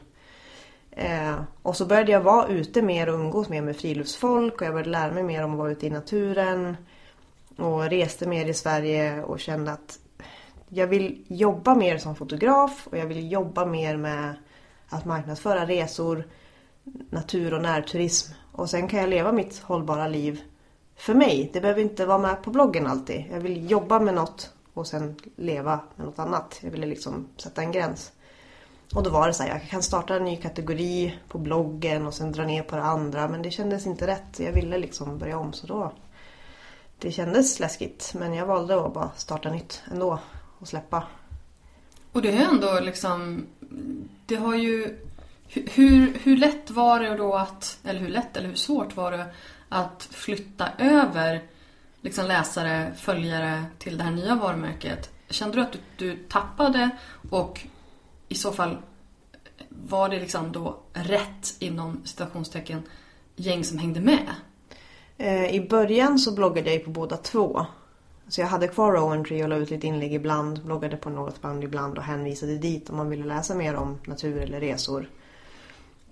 Eh, 0.91 1.41
och 1.61 1.75
så 1.77 1.85
började 1.85 2.11
jag 2.11 2.21
vara 2.21 2.47
ute 2.47 2.81
mer 2.81 3.09
och 3.09 3.15
umgås 3.15 3.49
mer 3.49 3.61
med 3.61 3.77
friluftsfolk 3.77 4.53
och 4.53 4.67
jag 4.67 4.73
började 4.73 4.89
lära 4.89 5.11
mig 5.11 5.23
mer 5.23 5.43
om 5.43 5.51
att 5.51 5.57
vara 5.57 5.71
ute 5.71 5.87
i 5.87 5.89
naturen. 5.89 6.77
Och 7.57 7.83
reste 7.83 8.27
mer 8.27 8.45
i 8.45 8.53
Sverige 8.53 9.23
och 9.23 9.39
kände 9.39 9.71
att 9.71 9.99
jag 10.69 10.87
vill 10.87 11.25
jobba 11.27 11.75
mer 11.75 11.97
som 11.97 12.15
fotograf 12.15 12.87
och 12.91 12.97
jag 12.97 13.05
vill 13.05 13.31
jobba 13.31 13.65
mer 13.65 13.97
med 13.97 14.33
att 14.89 15.05
marknadsföra 15.05 15.65
resor, 15.65 16.27
natur 17.09 17.53
och 17.53 17.61
närturism. 17.61 18.33
Och 18.51 18.69
sen 18.69 18.87
kan 18.87 18.99
jag 18.99 19.09
leva 19.09 19.31
mitt 19.31 19.59
hållbara 19.59 20.07
liv 20.07 20.41
för 20.95 21.13
mig. 21.13 21.49
Det 21.53 21.61
behöver 21.61 21.81
inte 21.81 22.05
vara 22.05 22.17
med 22.17 22.43
på 22.43 22.49
bloggen 22.49 22.87
alltid. 22.87 23.25
Jag 23.31 23.39
vill 23.39 23.71
jobba 23.71 23.99
med 23.99 24.13
något 24.13 24.53
och 24.73 24.87
sen 24.87 25.15
leva 25.35 25.79
med 25.95 26.05
något 26.05 26.19
annat. 26.19 26.59
Jag 26.61 26.71
ville 26.71 26.85
liksom 26.85 27.27
sätta 27.37 27.61
en 27.61 27.71
gräns. 27.71 28.11
Och 28.95 29.03
då 29.03 29.09
var 29.09 29.27
det 29.27 29.33
så 29.33 29.43
här, 29.43 29.49
jag 29.49 29.69
kan 29.69 29.83
starta 29.83 30.15
en 30.15 30.23
ny 30.23 30.37
kategori 30.37 31.19
på 31.27 31.37
bloggen 31.37 32.07
och 32.07 32.13
sen 32.13 32.31
dra 32.31 32.43
ner 32.43 32.63
på 32.63 32.75
det 32.75 32.83
andra. 32.83 33.27
Men 33.27 33.41
det 33.41 33.51
kändes 33.51 33.85
inte 33.85 34.07
rätt. 34.07 34.39
Jag 34.39 34.51
ville 34.51 34.77
liksom 34.77 35.17
börja 35.17 35.37
om 35.37 35.53
så 35.53 35.67
då. 35.67 35.91
Det 36.99 37.11
kändes 37.11 37.59
läskigt 37.59 38.13
men 38.17 38.33
jag 38.33 38.45
valde 38.45 38.85
att 38.85 38.93
bara 38.93 39.11
starta 39.15 39.51
nytt 39.51 39.83
ändå 39.91 40.19
och 40.59 40.67
släppa. 40.67 41.03
Och 42.11 42.21
det 42.21 42.31
är 42.31 42.45
ändå 42.45 42.79
liksom, 42.79 43.45
det 44.25 44.35
har 44.35 44.55
ju, 44.55 44.97
hur, 45.47 46.19
hur 46.23 46.37
lätt 46.37 46.71
var 46.71 46.99
det 46.99 47.17
då 47.17 47.35
att, 47.35 47.79
eller 47.83 47.99
hur 47.99 48.09
lätt 48.09 48.37
eller 48.37 48.47
hur 48.47 48.55
svårt 48.55 48.95
var 48.95 49.11
det 49.11 49.25
att 49.69 50.07
flytta 50.11 50.69
över 50.77 51.41
liksom 52.01 52.25
läsare, 52.25 52.93
följare 52.97 53.65
till 53.79 53.97
det 53.97 54.03
här 54.03 54.11
nya 54.11 54.35
varumärket? 54.35 55.09
Kände 55.29 55.57
du 55.57 55.61
att 55.61 55.71
du, 55.71 55.79
du 55.97 56.17
tappade 56.29 56.89
och 57.29 57.61
i 58.27 58.35
så 58.35 58.51
fall 58.51 58.77
var 59.69 60.09
det 60.09 60.19
liksom 60.19 60.51
då 60.51 60.79
rätt 60.93 61.55
inom 61.59 62.01
citationstecken 62.03 62.83
gäng 63.35 63.63
som 63.63 63.77
hängde 63.77 63.99
med? 63.99 64.29
Eh, 65.17 65.55
I 65.55 65.67
början 65.69 66.19
så 66.19 66.31
bloggade 66.31 66.69
jag 66.69 66.79
ju 66.79 66.83
på 66.85 66.89
båda 66.89 67.17
två. 67.17 67.65
Så 68.27 68.41
jag 68.41 68.47
hade 68.47 68.67
kvar 68.67 68.91
Rowan 68.91 69.25
Tree 69.25 69.43
och 69.43 69.49
la 69.49 69.55
ut 69.55 69.69
lite 69.69 69.87
inlägg 69.87 70.13
ibland, 70.13 70.63
bloggade 70.65 70.97
på 70.97 71.09
Northbound 71.09 71.63
ibland 71.63 71.97
och 71.97 72.03
hänvisade 72.03 72.57
dit 72.57 72.89
om 72.89 72.97
man 72.97 73.09
ville 73.09 73.25
läsa 73.25 73.55
mer 73.55 73.75
om 73.75 73.99
natur 74.05 74.41
eller 74.41 74.59
resor. 74.59 75.09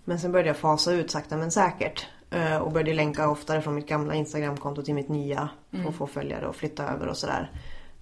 Men 0.05 0.19
sen 0.19 0.31
började 0.31 0.49
jag 0.49 0.57
fasa 0.57 0.93
ut 0.93 1.11
sakta 1.11 1.37
men 1.37 1.51
säkert 1.51 2.07
eh, 2.29 2.57
Och 2.57 2.71
började 2.71 2.93
länka 2.93 3.29
oftare 3.29 3.61
från 3.61 3.75
mitt 3.75 3.87
gamla 3.87 4.15
Instagramkonto 4.15 4.81
till 4.83 4.93
mitt 4.95 5.09
nya. 5.09 5.49
Och 5.87 5.95
få 5.95 6.07
följare 6.07 6.47
och 6.47 6.55
flytta 6.55 6.87
över 6.87 7.07
och 7.07 7.17
sådär. 7.17 7.51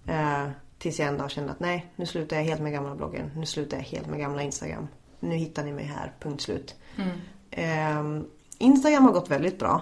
Eh, 0.08 0.48
Tills 0.78 1.00
jag 1.00 1.08
en 1.08 1.18
dag 1.18 1.32
kände 1.32 1.52
att 1.52 1.60
nej, 1.60 1.86
nu 1.96 2.06
slutar 2.06 2.36
jag 2.36 2.44
helt 2.44 2.62
med 2.62 2.72
gamla 2.72 2.96
bloggen. 2.96 3.32
Nu 3.36 3.46
slutar 3.46 3.78
jag 3.78 3.84
helt 3.84 4.08
med 4.08 4.20
gamla 4.20 4.42
Instagram. 4.42 4.88
Nu 5.20 5.36
hittar 5.36 5.64
ni 5.64 5.74
mig 5.74 5.86
här, 5.86 6.14
punkt 6.20 6.42
slut. 6.42 6.76
Eh, 7.52 8.04
Instagram 8.58 9.04
har 9.04 9.12
gått 9.12 9.32
väldigt 9.32 9.60
bra. 9.60 9.82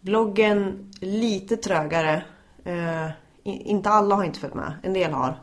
Bloggen 0.00 0.90
lite 1.00 1.56
trögare. 1.56 2.22
Eh, 2.64 3.08
inte 3.44 3.90
alla 3.90 4.14
har 4.14 4.24
inte 4.24 4.38
följt 4.38 4.54
med. 4.54 4.72
En 4.82 4.92
del 4.92 5.12
har. 5.12 5.40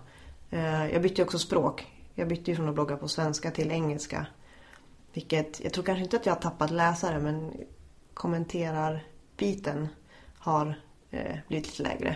Eh, 0.49 0.93
jag 0.93 1.01
bytte 1.01 1.23
också 1.23 1.39
språk. 1.39 1.87
Jag 2.15 2.27
bytte 2.27 2.51
ju 2.51 2.55
från 2.57 2.69
att 2.69 2.75
blogga 2.75 2.97
på 2.97 3.07
svenska 3.07 3.51
till 3.51 3.71
engelska. 3.71 4.25
Vilket, 5.13 5.63
jag 5.63 5.73
tror 5.73 5.83
kanske 5.83 6.03
inte 6.03 6.17
att 6.17 6.25
jag 6.25 6.33
har 6.33 6.41
tappat 6.41 6.71
läsare 6.71 7.19
men 7.19 7.51
kommenterarbiten 8.19 9.87
har 10.37 10.79
eh, 11.11 11.35
blivit 11.47 11.65
lite 11.79 11.83
lägre. 11.83 12.15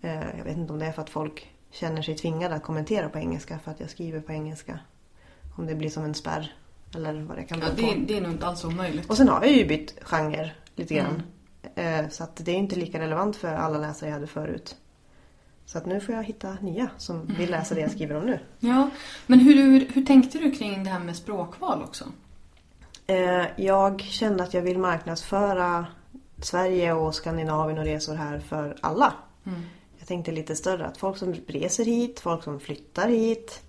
Eh, 0.00 0.36
jag 0.38 0.44
vet 0.44 0.56
inte 0.56 0.72
om 0.72 0.78
det 0.78 0.86
är 0.86 0.92
för 0.92 1.02
att 1.02 1.10
folk 1.10 1.50
känner 1.70 2.02
sig 2.02 2.16
tvingade 2.16 2.54
att 2.54 2.62
kommentera 2.62 3.08
på 3.08 3.18
engelska 3.18 3.58
för 3.58 3.70
att 3.70 3.80
jag 3.80 3.90
skriver 3.90 4.20
på 4.20 4.32
engelska. 4.32 4.78
Om 5.56 5.66
det 5.66 5.74
blir 5.74 5.90
som 5.90 6.04
en 6.04 6.14
spärr. 6.14 6.54
Eller 6.94 7.20
vad 7.22 7.36
det 7.36 7.42
kan 7.44 7.58
Ja, 7.60 7.66
bero 7.76 7.86
det, 7.86 7.94
på. 7.94 8.00
det 8.06 8.16
är 8.16 8.20
nog 8.20 8.30
inte 8.32 8.46
alls 8.46 8.64
omöjligt. 8.64 9.10
Och 9.10 9.16
sen 9.16 9.28
har 9.28 9.42
jag 9.44 9.52
ju 9.52 9.66
bytt 9.66 9.94
genre 10.02 10.50
lite 10.74 10.94
grann. 10.94 11.22
Eh, 11.74 12.08
Så 12.08 12.24
att 12.24 12.36
det 12.36 12.50
är 12.50 12.56
inte 12.56 12.76
lika 12.76 13.00
relevant 13.00 13.36
för 13.36 13.54
alla 13.54 13.78
läsare 13.78 14.08
jag 14.10 14.14
hade 14.14 14.26
förut. 14.26 14.76
Så 15.64 15.78
att 15.78 15.86
nu 15.86 16.00
får 16.00 16.14
jag 16.14 16.24
hitta 16.24 16.56
nya 16.60 16.88
som 16.96 17.26
vill 17.38 17.50
läsa 17.50 17.74
det 17.74 17.80
jag 17.80 17.90
skriver 17.90 18.14
om 18.16 18.26
nu. 18.26 18.38
Ja, 18.58 18.90
men 19.26 19.38
hur, 19.40 19.86
hur 19.94 20.04
tänkte 20.04 20.38
du 20.38 20.50
kring 20.50 20.84
det 20.84 20.90
här 20.90 20.98
med 21.00 21.16
språkval 21.16 21.82
också? 21.82 22.04
Eh, 23.06 23.44
Jag 23.56 24.00
kände 24.00 24.42
att 24.44 24.54
jag 24.54 24.62
vill 24.62 24.78
marknadsföra 24.78 25.86
Sverige 26.42 26.92
och 26.92 27.14
Skandinavien 27.14 27.78
och 27.78 27.84
resor 27.84 28.14
här 28.14 28.38
för 28.38 28.76
alla. 28.80 29.12
Jag 29.98 30.08
tänkte 30.08 30.32
lite 30.32 30.56
större 30.56 30.86
att 30.86 30.98
folk 30.98 31.16
som 31.16 31.34
reser 31.34 31.84
hit, 31.84 32.20
folk 32.20 32.42
som 32.44 32.60
flyttar 32.60 33.08
hit. 33.08 33.62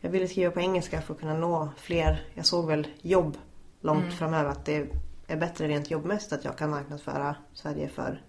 Jag 0.00 0.10
ville 0.10 0.28
skriva 0.28 0.50
på 0.50 0.60
engelska 0.60 1.00
för 1.02 1.14
att 1.14 1.20
kunna 1.20 1.34
nå 1.34 1.68
fler. 1.76 2.22
Jag 2.34 2.46
såg 2.46 2.66
väl 2.66 2.86
jobb 3.02 3.36
långt 3.80 4.14
framöver 4.14 4.50
att 4.50 4.64
det 4.64 4.86
är 5.26 5.36
bättre 5.36 5.68
rent 5.68 5.90
jobbmässigt 5.90 6.32
att 6.32 6.44
jag 6.44 6.56
kan 6.56 6.70
marknadsföra 6.70 7.36
Sverige 7.54 7.88
för 7.88 8.22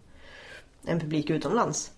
en 0.85 0.99
publik 0.99 1.29
utomlands. 1.29 1.91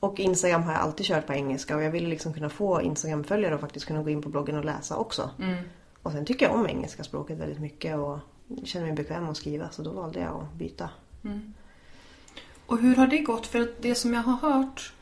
Och 0.00 0.20
Instagram 0.20 0.62
har 0.62 0.72
jag 0.72 0.80
alltid 0.82 1.06
kört 1.06 1.26
på 1.26 1.32
engelska 1.32 1.76
och 1.76 1.82
jag 1.82 1.90
ville 1.90 2.08
liksom 2.08 2.32
kunna 2.34 2.48
få 2.48 2.82
Instagram-följare 2.82 3.54
och 3.54 3.60
faktiskt 3.60 3.86
kunna 3.86 4.02
gå 4.02 4.10
in 4.10 4.22
på 4.22 4.28
bloggen 4.28 4.56
och 4.58 4.64
läsa 4.64 4.96
också. 4.96 5.30
Och 6.02 6.12
sen 6.12 6.24
tycker 6.24 6.46
jag 6.46 6.54
om 6.54 6.66
engelska 6.66 7.04
språket 7.04 7.38
väldigt 7.38 7.60
mycket 7.60 7.96
och 7.96 8.18
känner 8.64 8.86
mig 8.86 8.94
bekväm 8.94 9.28
att 9.28 9.36
skriva 9.36 9.70
så 9.70 9.82
då 9.82 9.90
valde 9.90 10.20
jag 10.20 10.40
att 10.40 10.54
byta. 10.54 10.90
Och 12.66 12.78
hur 12.78 12.96
har 12.96 13.06
det 13.06 13.18
gått? 13.18 13.46
För 13.46 13.60
att 13.60 13.82
det 13.82 13.94
som 13.94 14.14
jag 14.14 14.22
har 14.22 14.50
hört, 14.50 14.92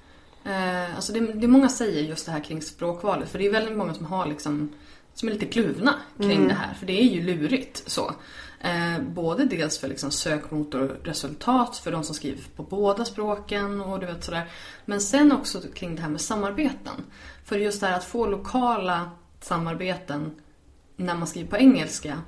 eh, 0.44 0.96
alltså 0.96 1.12
det, 1.12 1.20
det 1.20 1.48
många 1.48 1.68
säger 1.68 2.02
just 2.02 2.26
det 2.26 2.32
här 2.32 2.40
kring 2.40 2.62
språkvalet, 2.62 3.28
för 3.28 3.38
det 3.38 3.46
är 3.46 3.52
väldigt 3.52 3.76
många 3.76 3.94
som 3.94 4.06
har 4.06 4.26
liksom, 4.26 4.72
som 5.14 5.28
är 5.28 5.32
lite 5.32 5.46
kluvna 5.46 5.94
kring 6.18 6.48
det 6.48 6.54
här, 6.54 6.74
för 6.74 6.86
det 6.86 7.00
är 7.00 7.04
ju 7.04 7.22
lurigt 7.22 7.90
så. 7.90 8.12
Eh, 8.60 9.02
både 9.02 9.44
dels 9.44 9.78
för 9.78 9.88
liksom 9.88 10.10
sökmotorresultat 10.10 11.76
för 11.76 11.92
de 11.92 12.04
som 12.04 12.14
skriver 12.14 12.42
på 12.56 12.62
båda 12.62 13.04
språken 13.04 13.80
och 13.80 14.00
du 14.00 14.06
vet 14.06 14.24
sådär. 14.24 14.50
Men 14.84 15.00
sen 15.00 15.32
också 15.32 15.60
kring 15.74 15.96
det 15.96 16.02
här 16.02 16.08
med 16.08 16.20
samarbeten. 16.20 16.94
För 17.44 17.58
just 17.58 17.80
det 17.80 17.86
här 17.86 17.96
att 17.96 18.04
få 18.04 18.26
lokala 18.26 19.10
samarbeten 19.40 20.30
när 21.00 21.14
man 21.14 21.26
skriver 21.26 21.50
på 21.50 21.56
engelska 21.56 22.22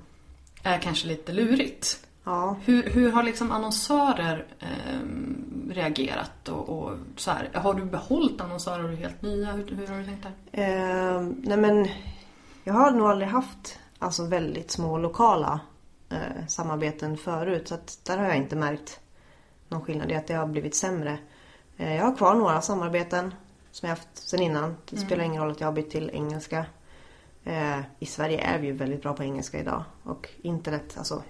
är 0.62 0.78
kanske 0.78 1.08
lite 1.08 1.32
lurigt. 1.32 2.06
Ja, 2.24 2.56
Hur, 2.64 2.82
hur 2.82 3.12
har 3.12 3.22
liksom 3.22 3.52
annonsörer 3.52 4.46
ehm, 4.60 5.70
reagerat? 5.74 6.48
Och, 6.48 6.68
och 6.68 6.96
så 7.16 7.30
här, 7.30 7.50
har 7.54 7.74
du 7.74 7.84
behållit 7.84 8.40
annonsörer 8.40 8.84
och 8.84 8.96
helt 8.96 9.22
nya? 9.22 9.52
Hur, 9.52 9.76
hur 9.76 9.86
har 9.86 9.98
du 9.98 10.04
tänkt 10.04 10.26
där? 10.50 10.62
Eh, 10.62 11.22
nej 11.42 11.56
men 11.56 11.88
jag 12.64 12.74
har 12.74 12.90
nog 12.90 13.06
aldrig 13.06 13.28
haft 13.28 13.78
alltså 13.98 14.26
väldigt 14.26 14.70
små 14.70 14.98
lokala 14.98 15.60
eh, 16.10 16.46
samarbeten 16.48 17.16
förut 17.16 17.68
så 17.68 17.74
att 17.74 18.00
där 18.04 18.18
har 18.18 18.24
jag 18.24 18.36
inte 18.36 18.56
märkt 18.56 19.00
någon 19.68 19.84
skillnad 19.84 20.10
i 20.10 20.14
att 20.14 20.26
det 20.26 20.34
har 20.34 20.46
blivit 20.46 20.74
sämre. 20.74 21.18
Eh, 21.76 21.96
jag 21.96 22.04
har 22.04 22.16
kvar 22.16 22.34
några 22.34 22.60
samarbeten 22.60 23.34
som 23.70 23.88
jag 23.88 23.96
haft 23.96 24.16
sedan 24.16 24.40
innan. 24.40 24.76
Det 24.90 24.96
spelar 24.96 25.24
ingen 25.24 25.42
roll 25.42 25.50
att 25.50 25.60
jag 25.60 25.68
har 25.68 25.72
bytt 25.72 25.90
till 25.90 26.10
engelska. 26.12 26.66
Eh, 27.44 27.78
I 27.98 28.06
Sverige 28.06 28.38
är 28.40 28.58
vi 28.58 28.66
ju 28.66 28.72
väldigt 28.72 29.02
bra 29.02 29.12
på 29.12 29.22
engelska 29.22 29.60
idag 29.60 29.84
och 30.02 30.28
internet, 30.42 30.94
alltså 30.98 31.22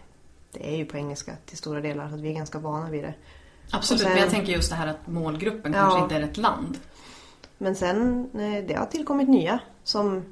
det 0.53 0.73
är 0.73 0.77
ju 0.77 0.85
på 0.85 0.97
engelska 0.97 1.33
till 1.47 1.57
stora 1.59 1.81
delar 1.81 2.09
så 2.11 2.17
vi 2.17 2.29
är 2.31 2.35
ganska 2.35 2.59
vana 2.59 2.91
vid 2.91 3.05
det. 3.05 3.15
Absolut, 3.73 4.01
sen- 4.03 4.11
men 4.11 4.21
jag 4.21 4.31
tänker 4.31 4.53
just 4.53 4.71
det 4.71 4.77
här 4.77 4.87
att 4.87 5.07
målgruppen 5.07 5.73
Ja. 5.73 5.79
kanske 5.79 6.01
inte 6.03 6.17
är 6.17 6.21
ett 6.31 6.37
land. 6.37 6.79
Men 7.59 7.75
sen, 7.75 8.31
eh, 8.35 8.65
det 8.67 8.75
har 8.75 8.87
tillkommit 8.87 9.29
nya 9.29 9.61
som 9.85 10.25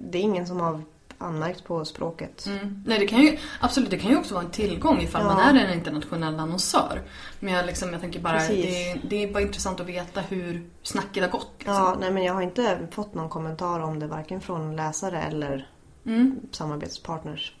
det 0.00 0.18
är 0.18 0.22
ingen 0.22 0.46
som 0.46 0.60
har 0.60 0.82
anmärkt 1.18 1.64
på 1.64 1.84
språket. 1.84 2.46
Mm. 2.46 2.82
Nej, 2.86 2.98
det 2.98 3.06
kan 3.06 3.20
ju, 3.22 3.38
absolut, 3.60 3.90
det 3.90 3.98
kan 3.98 4.10
ju 4.10 4.16
också 4.16 4.34
vara 4.34 4.44
en 4.44 4.50
tillgång 4.50 5.00
ifall 5.00 5.22
Ja. 5.26 5.34
man 5.34 5.56
är 5.56 5.64
en 5.66 5.72
internationell 5.74 6.38
annonsör. 6.40 7.02
Men 7.40 7.52
jag, 7.54 7.66
liksom, 7.66 7.92
jag 7.92 8.00
tänker 8.00 8.20
bara, 8.20 8.38
det, 8.38 8.96
det 9.08 9.22
är 9.24 9.32
bara 9.32 9.42
intressant 9.42 9.80
att 9.80 9.86
veta 9.86 10.20
hur 10.20 10.70
snacket 10.82 11.22
har 11.22 11.30
gått. 11.30 11.50
Liksom. 11.58 11.74
Ja, 11.74 11.96
nej 12.00 12.10
men 12.10 12.24
jag 12.24 12.34
har 12.34 12.42
inte 12.42 12.88
fått 12.90 13.14
någon 13.14 13.28
kommentar 13.28 13.80
om 13.80 13.98
det 13.98 14.06
varken 14.06 14.40
från 14.40 14.76
läsare 14.76 15.22
eller 15.22 15.68
Mm. 16.06 16.40
samarbetspartners. 16.50 17.54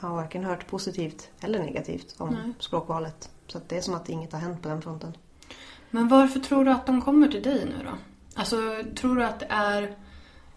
Jag 0.00 0.08
har 0.08 0.16
varken 0.16 0.44
hört 0.44 0.66
positivt 0.66 1.28
eller 1.40 1.58
negativt 1.58 2.14
om 2.18 2.28
Nej. 2.28 2.52
språkvalet. 2.58 3.30
Så 3.46 3.60
det 3.68 3.76
är 3.76 3.80
som 3.80 3.94
att 3.94 4.08
inget 4.08 4.32
har 4.32 4.40
hänt 4.40 4.62
på 4.62 4.68
den 4.68 4.82
fronten. 4.82 5.16
Men 5.90 6.08
varför 6.08 6.40
tror 6.40 6.64
du 6.64 6.70
att 6.70 6.86
de 6.86 7.02
kommer 7.02 7.28
till 7.28 7.42
dig 7.42 7.64
nu 7.64 7.84
då? 7.84 7.90
Alltså, 8.34 8.56
tror 8.96 9.16
du 9.16 9.24
att 9.24 9.40
det 9.40 9.46
är... 9.48 9.94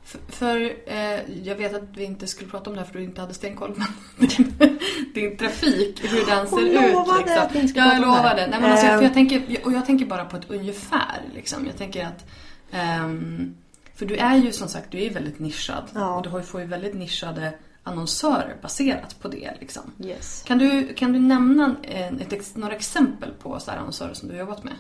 För, 0.10 0.20
för 0.28 0.74
eh, 0.86 1.38
jag 1.44 1.56
vet 1.56 1.74
att 1.76 1.84
vi 1.94 2.04
inte 2.04 2.28
skulle 2.28 2.50
prata 2.50 2.70
om 2.70 2.76
det 2.76 2.82
här 2.82 2.88
för 2.88 3.00
du 3.00 3.04
inte 3.06 3.22
hade 3.22 3.34
stenkoll, 3.34 3.74
men 3.76 4.28
din, 4.30 4.54
din 5.14 5.38
trafik, 5.38 6.02
hur 6.14 6.26
den 6.26 6.48
ser 6.48 6.56
Hon 6.56 6.68
ut. 6.68 6.94
lovade 6.94 7.20
liksom. 7.20 7.38
att 7.44 7.56
inte 7.56 7.80
jag 7.80 8.02
lovade. 8.02 8.48
Nej, 8.48 8.60
men 8.62 8.72
alltså, 8.72 8.86
för 8.86 8.94
jag 8.94 9.04
Ehm. 9.04 9.14
tänker, 9.14 9.58
och 9.66 9.74
jag 9.74 9.86
tänker 9.86 10.06
bara 10.06 10.26
på 10.26 10.38
ett 10.38 10.50
ungefär. 10.52 11.22
Liksom. 11.34 11.66
Jag 11.66 11.78
tänker 11.78 12.06
att... 12.06 12.26
ehm, 12.72 13.56
för 13.96 14.06
du 14.06 14.16
är 14.16 14.36
ju 14.38 14.52
som 14.52 14.68
sagt, 14.68 14.92
du 14.92 15.04
är 15.04 15.10
väldigt 15.14 15.40
nischad. 15.40 15.84
Ja. 15.94 16.16
Och 16.16 16.24
du 16.24 16.30
har 16.30 16.40
ju- 16.40 16.46
får 16.46 16.62
ju 16.62 16.68
väldigt 16.68 16.94
nischade 16.96 17.54
annonsörer 17.84 18.56
baserat 18.62 19.16
på 19.22 19.28
det. 19.28 19.54
Liksom. 19.60 19.84
Yes. 20.04 20.44
Kan, 20.48 20.58
du, 20.58 20.94
kan 20.94 21.14
du 21.14 21.20
nämna 21.20 21.76
en, 21.84 22.20
ett, 22.20 22.56
några 22.56 22.76
exempel 22.76 23.30
på 23.42 23.60
så 23.60 23.72
annonsörer 23.72 24.14
som 24.14 24.28
du 24.30 24.34
har 24.34 24.40
jobbat 24.40 24.64
med? 24.64 24.74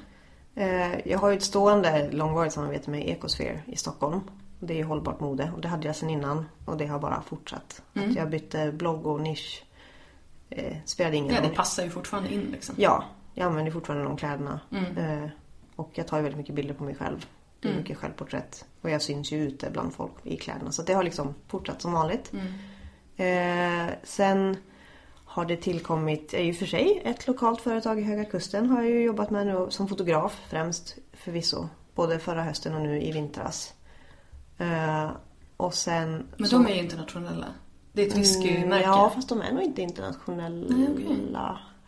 Eh, 0.55 0.99
Jag 1.11 1.19
har 1.19 1.29
ju 1.29 1.37
ett 1.37 1.43
stående 1.43 2.09
långvarigt 2.11 2.53
samarbete 2.53 2.89
med 2.89 3.09
Ecosphere 3.09 3.61
i 3.67 3.75
Stockholm. 3.75 4.19
Det 4.59 4.79
är 4.79 4.83
hållbart 4.83 5.19
mode 5.19 5.51
och 5.55 5.61
det 5.61 5.67
hade 5.67 5.87
jag 5.87 5.95
sedan 5.95 6.09
innan 6.09 6.45
och 6.65 6.77
det 6.77 6.87
har 6.87 6.99
bara 6.99 7.21
fortsatt. 7.21 7.81
Mm. 7.93 8.09
Att 8.09 8.15
jag 8.15 8.29
bytte 8.29 8.71
blogg 8.71 9.05
och 9.07 9.21
nisch 9.21 9.63
eh, 10.49 10.77
spelade 10.85 11.15
ingen 11.17 11.35
Ja, 11.35 11.41
det 11.41 11.47
roll. 11.47 11.55
passar 11.55 11.83
ju 11.83 11.89
fortfarande 11.89 12.33
in 12.33 12.41
liksom. 12.51 12.75
Ja, 12.77 13.03
jag 13.33 13.45
använder 13.45 13.71
fortfarande 13.71 14.05
de 14.05 14.17
kläderna. 14.17 14.59
Mm. 14.71 14.97
Eh, 15.23 15.29
och 15.75 15.89
jag 15.93 16.07
tar 16.07 16.17
ju 16.17 16.23
väldigt 16.23 16.37
mycket 16.37 16.55
bilder 16.55 16.73
på 16.73 16.83
mig 16.83 16.95
själv. 16.95 17.25
Det 17.59 17.67
är 17.67 17.71
Mm. 17.71 17.81
mycket 17.83 17.97
självporträtt. 17.97 18.65
Och 18.81 18.89
jag 18.89 19.01
syns 19.01 19.31
ju 19.31 19.37
ute 19.47 19.69
bland 19.69 19.93
folk 19.93 20.11
i 20.23 20.37
kläderna. 20.37 20.71
Så 20.71 20.81
det 20.81 20.93
har 20.93 21.03
liksom 21.03 21.33
fortsatt 21.47 21.81
som 21.81 21.91
vanligt. 21.93 22.31
Mm. 22.33 22.47
Eh, 23.87 23.93
sen 24.03 24.57
har 25.25 25.45
det 25.45 25.55
tillkommit, 25.57 26.33
i 26.33 26.51
och 26.51 26.55
för 26.55 26.65
sig, 26.65 27.01
ett 27.05 27.27
lokalt 27.27 27.61
företag 27.61 27.99
i 27.99 28.03
Höga 28.03 28.25
Kusten 28.25 28.69
har 28.69 28.81
jag 28.81 28.91
ju 28.91 29.01
jobbat 29.03 29.29
med 29.29 29.47
nu 29.47 29.67
som 29.69 29.87
fotograf 29.87 30.41
främst 30.49 30.97
förvisso. 31.13 31.67
Både 31.95 32.19
förra 32.19 32.43
hösten 32.43 32.75
och 32.75 32.81
nu 32.81 33.01
i 33.01 33.11
vintras. 33.11 33.73
Eh, 34.59 35.09
och 35.57 35.73
sen... 35.73 36.27
Men 36.37 36.49
så- 36.49 36.55
de 36.57 36.67
är 36.67 36.73
ju 36.75 36.79
internationella. 36.79 37.45
Det 37.93 38.01
är 38.01 38.07
ett 38.07 38.17
whiskymärke. 38.17 38.65
Mm, 38.65 38.81
Ja, 38.81 39.11
fast 39.15 39.29
de 39.29 39.41
är 39.41 39.51
nog 39.51 39.63
inte 39.63 39.81
internationella. 39.81 40.75
Nej, 40.75 40.87
okej. 40.93 41.17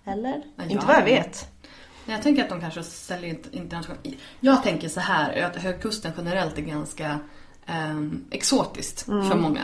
Eller? 0.06 0.42
Ja, 0.56 0.64
inte 0.64 0.86
vad 0.86 0.96
jag 0.96 1.04
vet. 1.06 1.48
Jag 2.06 2.22
tänker 2.22 2.44
att 2.44 2.50
de 2.50 2.62
kanske 2.62 2.84
säljer 2.84 3.34
int- 3.36 3.52
internationellt. 3.52 4.06
Jag 4.40 4.64
tänker 4.64 4.90
så 4.90 5.00
här, 5.00 5.42
att 5.42 5.56
Högkusten 5.56 6.12
generellt 6.18 6.58
är 6.58 6.62
ganska 6.62 7.20
ehm, 7.66 8.26
exotiskt 8.32 9.08
Mm. 9.08 9.30
för 9.30 9.38
många. 9.38 9.62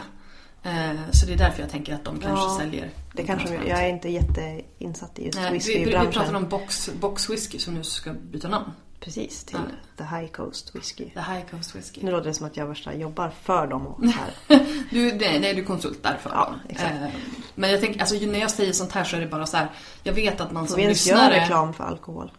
Eh, 0.63 0.99
så 1.11 1.25
det 1.25 1.33
är 1.33 1.37
därför 1.37 1.61
jag 1.61 1.69
tänker 1.71 1.93
att 1.93 2.03
de 2.03 2.19
kanske 2.19 2.45
Ja, 2.45 2.57
säljer 2.59 2.89
Det 3.13 3.23
kanske, 3.23 3.53
jag 3.67 3.83
är 3.83 3.89
inte 3.89 4.09
jätteinsatt 4.09 5.19
i 5.19 5.25
just 5.25 5.37
Nej, 5.39 5.51
vi, 5.51 5.57
vi, 5.59 5.73
vi 5.73 5.79
whiskybranschen. 5.79 6.11
pratar 6.13 6.33
om 6.33 6.49
box, 6.49 6.89
box 6.99 7.29
whisky 7.29 7.59
som 7.59 7.73
nu 7.73 7.83
ska 7.83 8.13
byta 8.13 8.47
namn. 8.47 8.71
Precis, 8.99 9.43
till 9.43 9.57
Ja. 9.57 10.05
The 10.05 10.15
High 10.15 10.31
Coast 10.31 10.75
Whisky. 10.75 11.09
The 11.09 11.19
High 11.19 11.45
Coast 11.51 11.75
Whisky. 11.75 12.01
Nu 12.03 12.11
låter 12.11 12.27
det 12.27 12.33
som 12.33 12.47
att 12.47 12.57
jag 12.57 12.65
värsta 12.65 12.93
jobbar 12.93 13.29
för 13.41 13.67
dem 13.67 13.87
och 13.87 14.03
så 14.03 14.09
här. 14.09 14.59
Du, 14.89 15.13
nej, 15.13 15.39
nej, 15.39 15.53
du 15.53 15.61
är 15.61 15.65
konsult 15.65 16.03
därför. 16.03 16.29
Ja, 16.29 16.55
exakt. 16.69 16.91
Eh, 16.91 17.07
men 17.55 17.71
jag 17.71 17.79
tänker, 17.81 17.99
alltså 17.99 18.15
när 18.15 18.39
jag 18.39 18.51
säger 18.51 18.73
sånt 18.73 18.91
här 18.91 19.03
så 19.03 19.15
är 19.15 19.19
det 19.19 19.27
bara 19.27 19.45
så 19.45 19.57
här. 19.57 19.71
Jag 20.03 20.13
vet 20.13 20.41
att 20.41 20.51
man 20.51 20.63
Får 20.63 20.67
som 20.67 20.77
vi 20.77 20.83
ens 20.83 21.05
lyssnare... 21.05 21.33
göra 21.33 21.43
reklam 21.43 21.73
för 21.73 21.83
alkohol? 21.83 22.31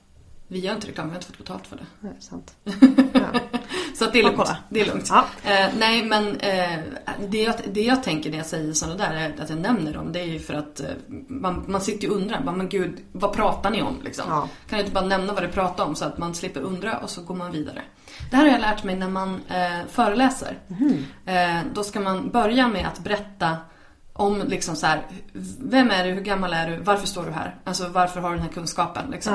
Vi 0.48 0.58
gör 0.58 0.74
inte 0.74 0.87
reklam, 0.88 1.06
vi 1.06 1.11
har 1.11 1.16
inte 1.16 1.26
fått 1.26 1.38
betalt 1.38 1.66
för 1.66 1.76
det. 1.76 1.87
Nej, 2.00 2.12
sant. 2.20 2.54
Så 3.94 4.04
att 4.04 4.12
det 4.12 4.18
är 4.18 4.22
Ja, 4.22 4.28
lugnt. 4.28 4.37
kolla. 4.37 4.56
Det 4.68 4.80
är 4.80 4.87
lugnt. 4.87 5.06
Ja. 5.11 5.24
Eh, 5.44 5.68
nej, 5.78 6.04
men 6.04 6.37
eh, 6.37 6.78
det, 7.28 7.42
jag, 7.42 7.54
det 7.72 7.82
jag 7.82 8.02
tänker 8.02 8.30
när 8.30 8.37
jag 8.38 8.46
säger 8.46 8.72
sådana 8.72 8.96
där, 8.96 9.14
är 9.14 9.42
att 9.42 9.50
jag 9.50 9.58
nämner 9.58 9.92
dem, 9.92 10.12
det 10.12 10.20
är 10.20 10.24
ju 10.24 10.38
för 10.38 10.54
att 10.54 10.80
eh, 10.80 10.87
man, 11.28 11.64
man 11.68 11.80
sitter 11.80 12.04
ju 12.04 12.11
och 12.11 12.16
undrar, 12.20 12.40
bara, 12.40 12.56
men 12.56 12.68
gud, 12.68 12.98
vad 13.12 13.32
pratar 13.32 13.70
ni 13.70 13.82
om 13.82 13.94
liksom? 14.04 14.24
Ja. 14.28 14.48
Kan 14.68 14.78
jag 14.78 14.87
inte 14.87 14.94
bara 14.94 15.04
nämna 15.06 15.32
vad 15.32 15.42
det 15.42 15.48
pratar 15.48 15.84
om 15.84 15.94
så 15.94 16.04
att 16.04 16.18
man 16.18 16.34
slipper 16.34 16.61
undra 16.61 16.98
och 16.98 17.11
så 17.11 17.22
går 17.22 17.34
man 17.34 17.52
vidare. 17.52 17.82
Det 18.30 18.37
här 18.37 18.44
har 18.44 18.52
jag 18.52 18.61
lärt 18.61 18.84
mig 18.84 18.96
när 18.96 19.08
man 19.08 19.40
eh, 19.48 19.87
föreläser. 19.90 20.58
Eh, 21.26 21.58
då 21.74 21.84
ska 21.84 22.00
man 22.00 22.30
börja 22.30 22.68
med 22.68 22.87
att 22.87 22.98
berätta 22.98 23.56
om 24.18 24.42
liksom 24.48 24.76
så 24.76 24.87
här, 24.87 25.02
vem 25.61 25.90
är 25.90 26.04
du, 26.04 26.11
hur 26.11 26.20
gammal 26.20 26.52
är 26.52 26.70
du, 26.70 26.76
varför 26.76 27.07
står 27.07 27.24
du 27.26 27.33
här? 27.33 27.54
Alltså 27.64 27.88
varför 27.88 28.20
har 28.20 28.31
du 28.31 28.37
den 28.37 28.44
här 28.44 28.52
kunskapen? 28.52 29.11
Liksom. 29.11 29.33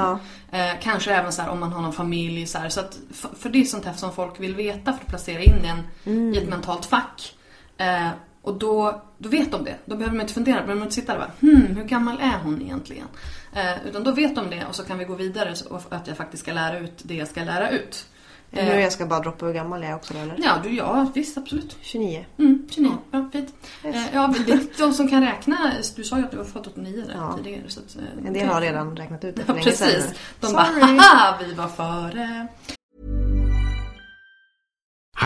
Ja. 0.52 0.58
Eh, 0.58 0.74
kanske 0.82 1.13
även 1.13 1.32
så 1.32 1.41
här, 1.41 1.50
om 1.50 1.60
man 1.60 1.74
har 1.74 1.82
någon 1.82 1.93
familj. 1.93 2.48
Så, 2.48 2.58
här, 2.58 2.69
så 2.69 2.80
att, 2.80 2.98
för, 3.13 3.30
för 3.39 3.50
det 3.50 3.62
är 3.62 3.63
sånt 3.63 3.86
här 3.86 3.93
som 3.93 4.13
folk 4.13 4.39
vill 4.39 4.56
veta 4.56 4.93
för 4.93 5.02
att 5.02 5.08
placera 5.08 5.41
in 5.41 5.65
en 5.65 5.80
Mm. 6.06 6.34
i 6.34 6.38
ett 6.38 6.50
mentalt 6.50 6.86
fack. 6.86 7.36
Eh, 7.78 8.08
och 8.41 8.54
då, 8.54 9.02
då 9.17 9.30
vet 9.30 9.52
de 9.52 9.63
det. 9.63 9.76
Då 9.86 9.96
behöver 9.96 10.15
man 10.17 10.22
inte 10.22 10.34
fundera. 10.34 10.56
Då 10.56 10.62
behöver 10.62 10.80
man 10.80 10.88
inte 10.88 10.96
sitta 10.96 11.13
där 11.13 11.19
och 11.19 11.26
bara, 11.41 11.52
hmm, 11.52 11.76
hur 11.76 11.84
gammal 11.84 12.19
är 12.22 12.39
hon 12.43 12.62
egentligen? 12.62 13.08
Eh, 13.54 13.88
utan 13.88 14.04
då 14.04 14.12
vet 14.12 14.36
de 14.36 14.50
det 14.50 14.65
och 14.69 14.76
så 14.76 14.84
kan 14.84 14.98
vi 14.98 15.06
gå 15.06 15.15
vidare 15.15 15.54
och 15.69 15.82
att 15.89 16.08
jag 16.08 16.17
faktiskt 16.17 16.43
ska 16.43 16.54
lära 16.54 16.78
ut 16.80 17.02
det 17.04 17.15
jag 17.15 17.28
ska 17.28 17.43
lära 17.43 17.69
ut. 17.69 18.08
Nu 18.54 18.62
jag 18.80 18.92
ska 18.92 19.06
bara 19.06 19.20
droppa 19.20 19.46
hur 19.46 19.54
gammal 19.54 19.82
jag 19.82 19.92
är 19.92 19.96
också 19.96 20.13
eller? 20.13 20.36
Ja, 20.44 20.58
du, 20.63 20.76
ja 20.76 21.12
visst 21.13 21.38
absolut. 21.38 21.78
29. 21.82 22.26
Mm, 22.39 22.68
29. 22.72 22.92
Bra, 23.12 23.30
fint. 23.32 23.54
Yes. 23.86 23.96
Eh, 23.96 24.02
ja, 24.13 24.34
det 24.46 24.52
är 24.52 24.60
de 24.78 24.94
som 24.94 25.08
kan 25.08 25.22
räkna. 25.24 25.58
Du 25.96 26.04
sa 26.04 26.18
ju 26.18 26.24
att 26.24 26.32
du 26.32 26.38
var 26.38 26.44
född 26.44 26.68
89 26.68 27.04
där 27.08 27.13
Ja. 27.13 27.38
tidigare. 27.38 27.63
Så 27.68 27.80
att, 27.80 27.96
eh, 27.96 28.28
En 28.28 28.34
del 28.34 28.48
har 28.48 28.62
redan 28.62 28.98
räknat 28.98 29.24
ut 29.24 29.36
det 29.36 29.44
för 29.46 29.54
Ja, 29.54 29.63
länge 29.63 29.72
sedan. 29.78 29.88
precis. 29.88 30.13
De 30.39 30.48
Sorry. 30.48 30.56
bara, 30.56 30.86
haha, 30.86 31.38
vi 31.48 31.54
var 31.54 31.68
före. 31.68 32.48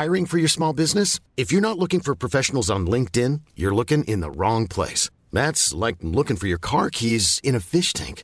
Hiring 0.03 0.27
for 0.27 0.37
your 0.39 0.49
small 0.49 0.75
business? 0.75 1.21
If 1.35 1.51
you're 1.53 1.61
not 1.61 1.77
looking 1.77 2.01
for 2.01 2.15
professionals 2.15 2.69
on 2.69 2.89
LinkedIn, 2.89 3.41
you're 3.55 3.75
looking 3.75 4.03
in 4.03 4.21
the 4.21 4.29
wrong 4.29 4.67
place. 4.67 5.09
That's 5.33 5.73
like 5.87 5.97
looking 6.01 6.37
for 6.37 6.47
your 6.47 6.59
car 6.59 6.89
keys 6.89 7.39
in 7.43 7.55
a 7.55 7.59
fish 7.59 7.93
tank. 7.93 8.23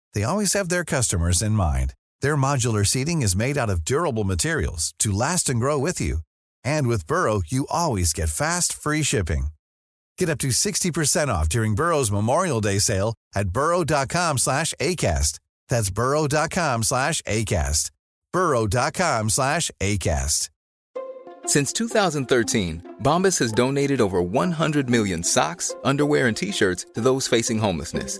they 0.13 0.23
always 0.23 0.53
have 0.53 0.69
their 0.69 0.83
customers 0.83 1.41
in 1.41 1.51
mind. 1.51 1.93
Their 2.21 2.35
modular 2.35 2.85
seating 2.85 3.21
is 3.21 3.35
made 3.35 3.57
out 3.57 3.69
of 3.69 3.85
durable 3.85 4.23
materials 4.23 4.93
to 4.99 5.11
last 5.11 5.49
and 5.49 5.59
grow 5.59 5.77
with 5.77 6.01
you. 6.01 6.19
And 6.63 6.87
with 6.87 7.05
Burrow, 7.07 7.41
you 7.47 7.67
always 7.69 8.13
get 8.13 8.29
fast, 8.29 8.73
free 8.73 9.03
shipping. 9.03 9.47
Get 10.17 10.29
up 10.29 10.39
to 10.39 10.49
60% 10.49 11.27
off 11.29 11.47
during 11.49 11.75
Burrow's 11.75 12.11
Memorial 12.11 12.61
Day 12.61 12.79
sale 12.79 13.13
at 13.35 13.49
burrow.com 13.49 14.37
slash 14.39 14.73
ACAST. 14.79 15.39
That's 15.69 15.89
burrow.com 15.89 16.83
slash 16.83 17.21
ACAST. 17.23 17.91
burrow.com 18.33 19.29
slash 19.29 19.71
ACAST. 19.79 20.49
Since 21.45 21.73
2013, 21.73 22.97
Bombas 23.01 23.39
has 23.39 23.51
donated 23.51 23.99
over 23.99 24.21
100 24.21 24.89
million 24.89 25.23
socks, 25.23 25.73
underwear, 25.83 26.27
and 26.27 26.37
t 26.37 26.51
shirts 26.51 26.85
to 26.93 27.01
those 27.01 27.27
facing 27.27 27.57
homelessness. 27.57 28.19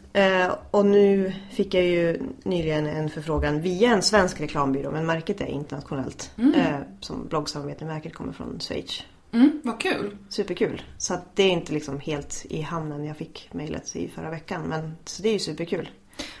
Eh, 0.13 0.55
och 0.71 0.85
nu 0.85 1.33
fick 1.51 1.73
jag 1.73 1.83
ju 1.83 2.21
nyligen 2.43 2.87
en 2.87 3.09
förfrågan 3.09 3.61
via 3.61 3.91
en 3.91 4.01
svensk 4.01 4.41
reklambyrå 4.41 4.91
men 4.91 5.05
märket 5.05 5.41
är 5.41 5.45
internationellt. 5.45 6.31
Mm. 6.37 6.53
Eh, 6.53 6.79
som 6.99 7.27
bloggsamarbete. 7.27 7.85
Märket 7.85 8.13
kommer 8.13 8.33
från 8.33 8.59
Schweiz. 8.59 9.03
Mm, 9.33 9.61
vad 9.63 9.79
kul. 9.79 10.17
Superkul. 10.29 10.81
Så 10.97 11.13
att 11.13 11.35
det 11.35 11.43
är 11.43 11.49
inte 11.49 11.73
liksom 11.73 11.99
helt 11.99 12.45
i 12.49 12.61
hamnen. 12.61 13.05
Jag 13.05 13.17
fick 13.17 13.49
mejlet 13.51 13.95
i 13.95 14.07
förra 14.07 14.29
veckan. 14.29 14.61
Men 14.61 14.97
så 15.05 15.23
det 15.23 15.29
är 15.29 15.33
ju 15.33 15.39
superkul. 15.39 15.89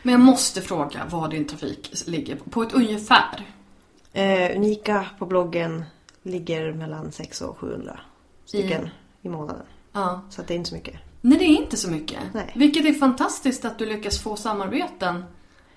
Men 0.03 0.11
jag 0.11 0.21
måste 0.21 0.61
fråga 0.61 1.05
var 1.09 1.27
din 1.27 1.47
trafik 1.47 2.07
ligger 2.07 2.35
på, 2.35 2.63
ett 2.63 2.73
ungefär. 2.73 3.47
Eh, 4.13 4.57
unika 4.57 5.05
på 5.19 5.25
bloggen 5.25 5.83
ligger 6.23 6.73
mellan 6.73 7.11
600 7.11 7.51
och 7.51 7.57
700 7.57 7.99
stycken 8.45 8.89
i, 9.21 9.29
månaden. 9.29 9.65
Ja. 9.91 10.21
Så 10.29 10.41
det 10.41 10.53
är 10.53 10.55
inte 10.55 10.69
så 10.69 10.75
mycket. 10.75 10.95
Nej, 11.21 11.37
det 11.39 11.45
är 11.45 11.57
inte 11.57 11.77
så 11.77 11.89
mycket. 11.91 12.19
Nej. 12.33 12.51
Vilket 12.55 12.85
är 12.85 12.93
fantastiskt 12.93 13.65
att 13.65 13.77
du 13.79 13.85
lyckas 13.85 14.21
få 14.21 14.35
samarbeten 14.35 15.23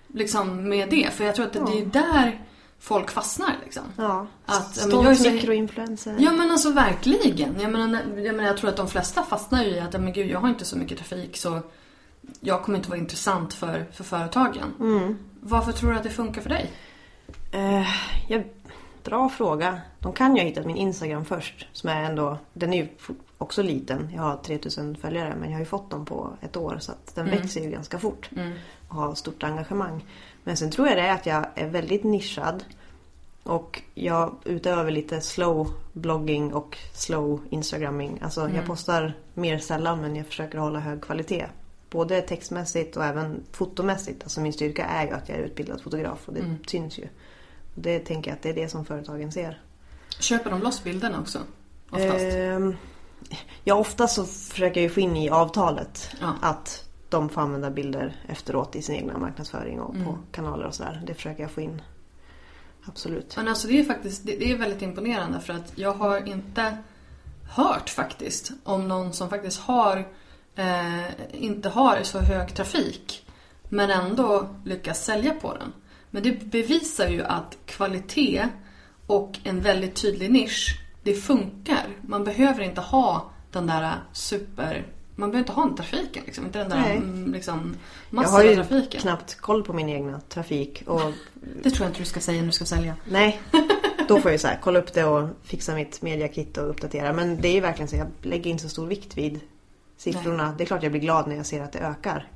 liksom 0.08 0.68
med 0.68 0.90
det. 0.90 1.10
För 1.12 1.24
jag 1.24 1.34
tror 1.34 1.46
att 1.46 1.52
det, 1.52 1.60
det 1.60 1.78
är 1.80 1.86
där 1.86 2.42
folk 2.78 3.10
fastnar 3.10 3.56
liksom. 3.64 3.82
Ja, 3.96 4.26
Att, 4.46 4.72
ja, 4.76 4.82
stolt 4.82 5.04
jag 5.04 5.12
är 5.12 5.14
så- 5.14 5.30
mikroinfluencer. 5.30 6.16
Ja 6.18 6.32
men 6.32 6.50
alltså 6.50 6.70
verkligen. 6.72 7.60
Jag 7.60 7.72
menar, 7.72 8.00
jag, 8.16 8.34
menar, 8.34 8.44
jag 8.44 8.56
tror 8.56 8.70
att 8.70 8.76
de 8.76 8.88
flesta 8.88 9.22
fastnar 9.22 9.64
ju 9.64 9.70
i 9.70 9.80
att 9.80 9.92
men 9.92 10.12
gud, 10.12 10.30
jag 10.30 10.40
har 10.40 10.48
inte 10.48 10.64
så 10.64 10.76
mycket 10.78 10.98
trafik 10.98 11.36
så 11.36 11.60
jag 12.40 12.62
kommer 12.62 12.78
inte 12.78 12.90
vara 12.90 12.98
intressant 12.98 13.54
för, 13.54 13.86
för 13.92 14.04
företagen. 14.04 14.74
Mm. 14.80 15.18
Varför 15.40 15.72
tror 15.72 15.90
du 15.90 15.96
att 15.96 16.02
det 16.02 16.10
funkar 16.10 16.42
för 16.42 16.48
dig? 16.50 16.70
Eh, 17.52 17.86
ja, 18.28 18.40
bra 19.04 19.28
fråga. 19.28 19.80
De 20.00 20.12
kan 20.12 20.36
ju 20.36 20.42
ha 20.42 20.48
hittat 20.48 20.66
min 20.66 20.76
Instagram 20.76 21.24
först. 21.24 21.68
Som 21.72 21.90
är 21.90 22.02
ändå, 22.02 22.38
den 22.52 22.72
är 22.72 22.76
ju 22.76 22.88
också 23.38 23.62
liten. 23.62 24.10
Jag 24.14 24.22
har 24.22 24.36
3000 24.36 24.96
följare 24.96 25.34
men 25.40 25.50
jag 25.50 25.56
har 25.56 25.60
ju 25.60 25.66
fått 25.66 25.90
dem 25.90 26.04
på 26.04 26.30
ett 26.40 26.56
år. 26.56 26.76
Så 26.80 26.92
att 26.92 27.14
den 27.14 27.30
växer 27.30 27.60
ju 27.60 27.70
ganska 27.70 27.98
fort. 27.98 28.30
Och 28.88 28.96
har 28.96 29.14
stort 29.14 29.42
engagemang. 29.42 30.04
Men 30.44 30.56
sen 30.56 30.70
tror 30.70 30.88
jag 30.88 30.96
det 30.96 31.02
är 31.02 31.14
att 31.14 31.26
jag 31.26 31.46
är 31.54 31.68
väldigt 31.68 32.04
nischad. 32.04 32.64
Och 33.42 33.82
jag 33.94 34.34
utövar 34.44 34.90
lite 34.90 35.20
slow 35.20 35.70
blogging 35.92 36.54
och 36.54 36.78
slow 36.92 37.40
instagramming. 37.50 38.18
Alltså 38.22 38.50
jag 38.54 38.66
postar 38.66 39.12
mer 39.34 39.58
sällan 39.58 40.00
men 40.00 40.16
jag 40.16 40.26
försöker 40.26 40.58
hålla 40.58 40.80
hög 40.80 41.02
kvalitet. 41.02 41.46
Både 41.90 42.20
textmässigt 42.20 42.96
och 42.96 43.04
även 43.04 43.40
fotomässigt. 43.52 44.22
Alltså 44.22 44.40
min 44.40 44.52
styrka 44.52 44.84
är 44.84 45.06
ju 45.06 45.12
att 45.12 45.28
jag 45.28 45.38
är 45.38 45.42
utbildad 45.42 45.82
fotograf 45.82 46.28
och 46.28 46.34
det 46.34 46.56
syns 46.66 46.98
ju. 46.98 47.08
Det 47.74 47.98
tänker 47.98 48.30
jag 48.30 48.36
att 48.36 48.42
det 48.42 48.48
är 48.50 48.54
det 48.54 48.68
som 48.68 48.84
företagen 48.84 49.32
ser. 49.32 49.60
Köper 50.20 50.50
de 50.50 50.60
loss 50.62 50.84
bilderna 50.84 51.20
också? 51.20 51.38
Oftast. 51.90 52.14
Ehm, 52.24 52.76
ja, 53.64 53.74
oftast 53.74 54.14
så 54.14 54.24
försöker 54.24 54.80
jag 54.82 54.94
få 54.94 55.00
in 55.00 55.16
i 55.16 55.30
avtalet 55.30 56.10
Ja. 56.20 56.34
att 56.42 56.88
de 57.08 57.28
får 57.28 57.40
använda 57.40 57.70
bilder 57.70 58.16
efteråt 58.28 58.76
i 58.76 58.82
sin 58.82 58.94
egna 58.94 59.18
marknadsföring 59.18 59.80
och 59.80 59.94
Mm. 59.94 60.06
på 60.06 60.18
kanaler 60.32 60.66
och 60.66 60.74
sådär. 60.74 61.02
Det 61.06 61.14
försöker 61.14 61.42
jag 61.42 61.50
få 61.50 61.60
in. 61.60 61.82
Absolut. 62.86 63.36
Men 63.36 63.48
alltså 63.48 63.68
det 63.68 63.80
är 63.80 63.84
faktiskt 63.84 64.26
det 64.26 64.50
är 64.50 64.56
väldigt 64.58 64.82
imponerande 64.82 65.40
för 65.40 65.52
att 65.52 65.72
jag 65.74 65.92
har 65.94 66.28
inte 66.28 66.76
hört 67.50 67.90
faktiskt 67.90 68.50
om 68.64 68.88
någon 68.88 69.12
som 69.12 69.30
faktiskt 69.30 69.60
har 69.60 70.04
eh, 70.56 71.04
inte 71.32 71.68
har 71.68 71.98
så 72.02 72.18
hög 72.18 72.54
trafik 72.54 73.26
men 73.68 73.90
ändå 73.90 74.48
lyckas 74.64 75.04
sälja 75.04 75.34
på 75.34 75.54
den. 75.54 75.72
Men 76.14 76.22
det 76.22 76.44
bevisar 76.50 77.08
ju 77.08 77.22
att 77.24 77.58
kvalitet 77.66 78.48
och 79.06 79.38
en 79.44 79.60
väldigt 79.60 79.94
tydlig 79.94 80.30
nisch, 80.30 80.78
det 81.02 81.14
funkar. 81.14 81.86
Man 82.02 82.24
behöver 82.24 82.62
inte 82.62 82.80
ha 82.80 83.30
den 83.52 83.66
där 83.66 83.94
super... 84.12 84.86
Man 85.16 85.30
behöver 85.30 85.38
inte 85.48 85.52
ha 85.60 85.66
den 85.66 85.76
trafiken 85.76 86.22
liksom. 86.26 86.44
Inte 86.46 86.58
den 86.58 86.68
där 86.70 86.80
Nej. 86.80 86.96
mm, 86.96 87.32
liksom, 87.32 87.76
Jag 88.10 88.16
har 88.18 88.22
massiva 88.24 88.50
ju 88.50 88.54
trafiken. 88.56 89.00
knappt 89.00 89.34
koll 89.34 89.62
på 89.64 89.72
min 89.72 89.88
egna 89.88 90.20
trafik. 90.20 90.82
Och 90.86 91.00
Det 91.62 91.70
tror 91.70 91.84
jag 91.84 91.90
inte 91.90 92.00
du 92.00 92.04
ska 92.04 92.20
säga 92.20 92.40
när 92.40 92.46
du 92.46 92.52
ska 92.52 92.64
sälja. 92.64 92.96
nej, 93.10 93.40
då 94.08 94.20
får 94.20 94.24
jag 94.30 94.32
ju 94.32 94.38
så 94.38 94.46
här, 94.48 94.58
kolla 94.62 94.78
upp 94.78 94.92
det 94.94 95.04
och 95.04 95.28
fixa 95.42 95.74
mitt 95.74 96.02
mediakit 96.02 96.56
och 96.58 96.70
uppdatera. 96.70 97.12
Men 97.12 97.40
det 97.40 97.48
är 97.48 97.52
ju 97.52 97.60
verkligen 97.60 97.88
så, 97.88 97.96
jag 97.96 98.06
lägger 98.22 98.50
inte 98.50 98.62
så 98.62 98.68
stor 98.68 98.86
vikt 98.86 99.16
vid 99.18 99.40
siffrorna. 99.96 100.54
Det 100.58 100.64
är 100.64 100.66
klart 100.66 100.82
jag 100.82 100.92
blir 100.92 101.02
glad 101.02 101.28
när 101.28 101.36
jag 101.36 101.46
ser 101.46 101.62
att 101.62 101.72
det 101.72 101.78
ökar. 101.78 102.28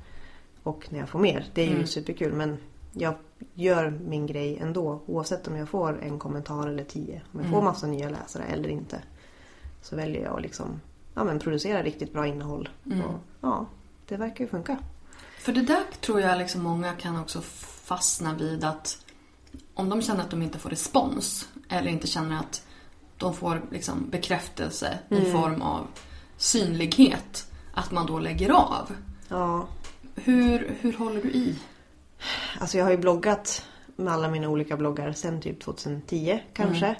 Och 0.63 0.85
när 0.89 0.99
jag 0.99 1.09
får 1.09 1.19
mer. 1.19 1.45
Det 1.53 1.61
är 1.61 1.65
ju 1.67 1.73
Mm. 1.75 1.87
superkul. 1.87 2.33
Men 2.33 2.57
jag 2.93 3.13
gör 3.53 3.89
min 3.89 4.25
grej 4.25 4.57
ändå. 4.57 5.01
Oavsett 5.05 5.47
om 5.47 5.55
jag 5.55 5.69
får 5.69 6.01
en 6.01 6.19
kommentar 6.19 6.67
eller 6.67 6.83
tio. 6.83 7.21
Om 7.31 7.39
jag 7.39 7.49
får 7.51 7.61
massa 7.61 7.87
nya 7.87 8.09
läsare 8.09 8.43
eller 8.43 8.69
inte. 8.69 9.01
Så 9.81 9.95
väljer 9.95 10.23
jag 10.23 10.35
att 10.35 10.41
liksom, 10.41 10.81
ja, 11.13 11.23
men 11.23 11.39
producera 11.39 11.83
riktigt 11.83 12.13
bra 12.13 12.27
innehåll. 12.27 12.69
Och, 12.85 13.19
ja, 13.41 13.65
det 14.07 14.17
verkar 14.17 14.43
ju 14.43 14.49
funka. 14.49 14.77
För 15.39 15.51
det 15.53 15.61
där 15.61 15.83
tror 16.01 16.21
jag 16.21 16.37
liksom 16.37 16.63
många 16.63 16.93
kan 16.93 17.19
också 17.21 17.41
fastna 17.41 18.33
vid 18.33 18.63
att 18.63 19.05
om 19.73 19.89
de 19.89 20.01
känner 20.01 20.23
att 20.23 20.29
de 20.31 20.41
inte 20.41 20.59
får 20.59 20.69
respons 20.69 21.49
eller 21.69 21.91
inte 21.91 22.07
känner 22.07 22.39
att 22.39 22.67
de 23.17 23.33
får 23.33 23.61
liksom 23.71 24.09
bekräftelse 24.09 24.99
i 25.09 25.31
form 25.31 25.61
av 25.61 25.87
synlighet, 26.37 27.51
att 27.73 27.91
man 27.91 28.05
då 28.05 28.19
lägger 28.19 28.49
av. 28.49 28.91
Ja, 29.27 29.67
Hur, 30.15 30.75
hur 30.81 30.93
håller 30.93 31.21
du 31.21 31.31
i? 31.31 31.55
Alltså 32.59 32.77
jag 32.77 32.85
har 32.85 32.91
ju 32.91 32.97
bloggat 32.97 33.65
med 33.95 34.13
alla 34.13 34.29
mina 34.29 34.49
olika 34.49 34.77
bloggar 34.77 35.11
sedan 35.11 35.41
typ 35.41 35.63
2010 35.63 36.39
kanske. 36.53 36.95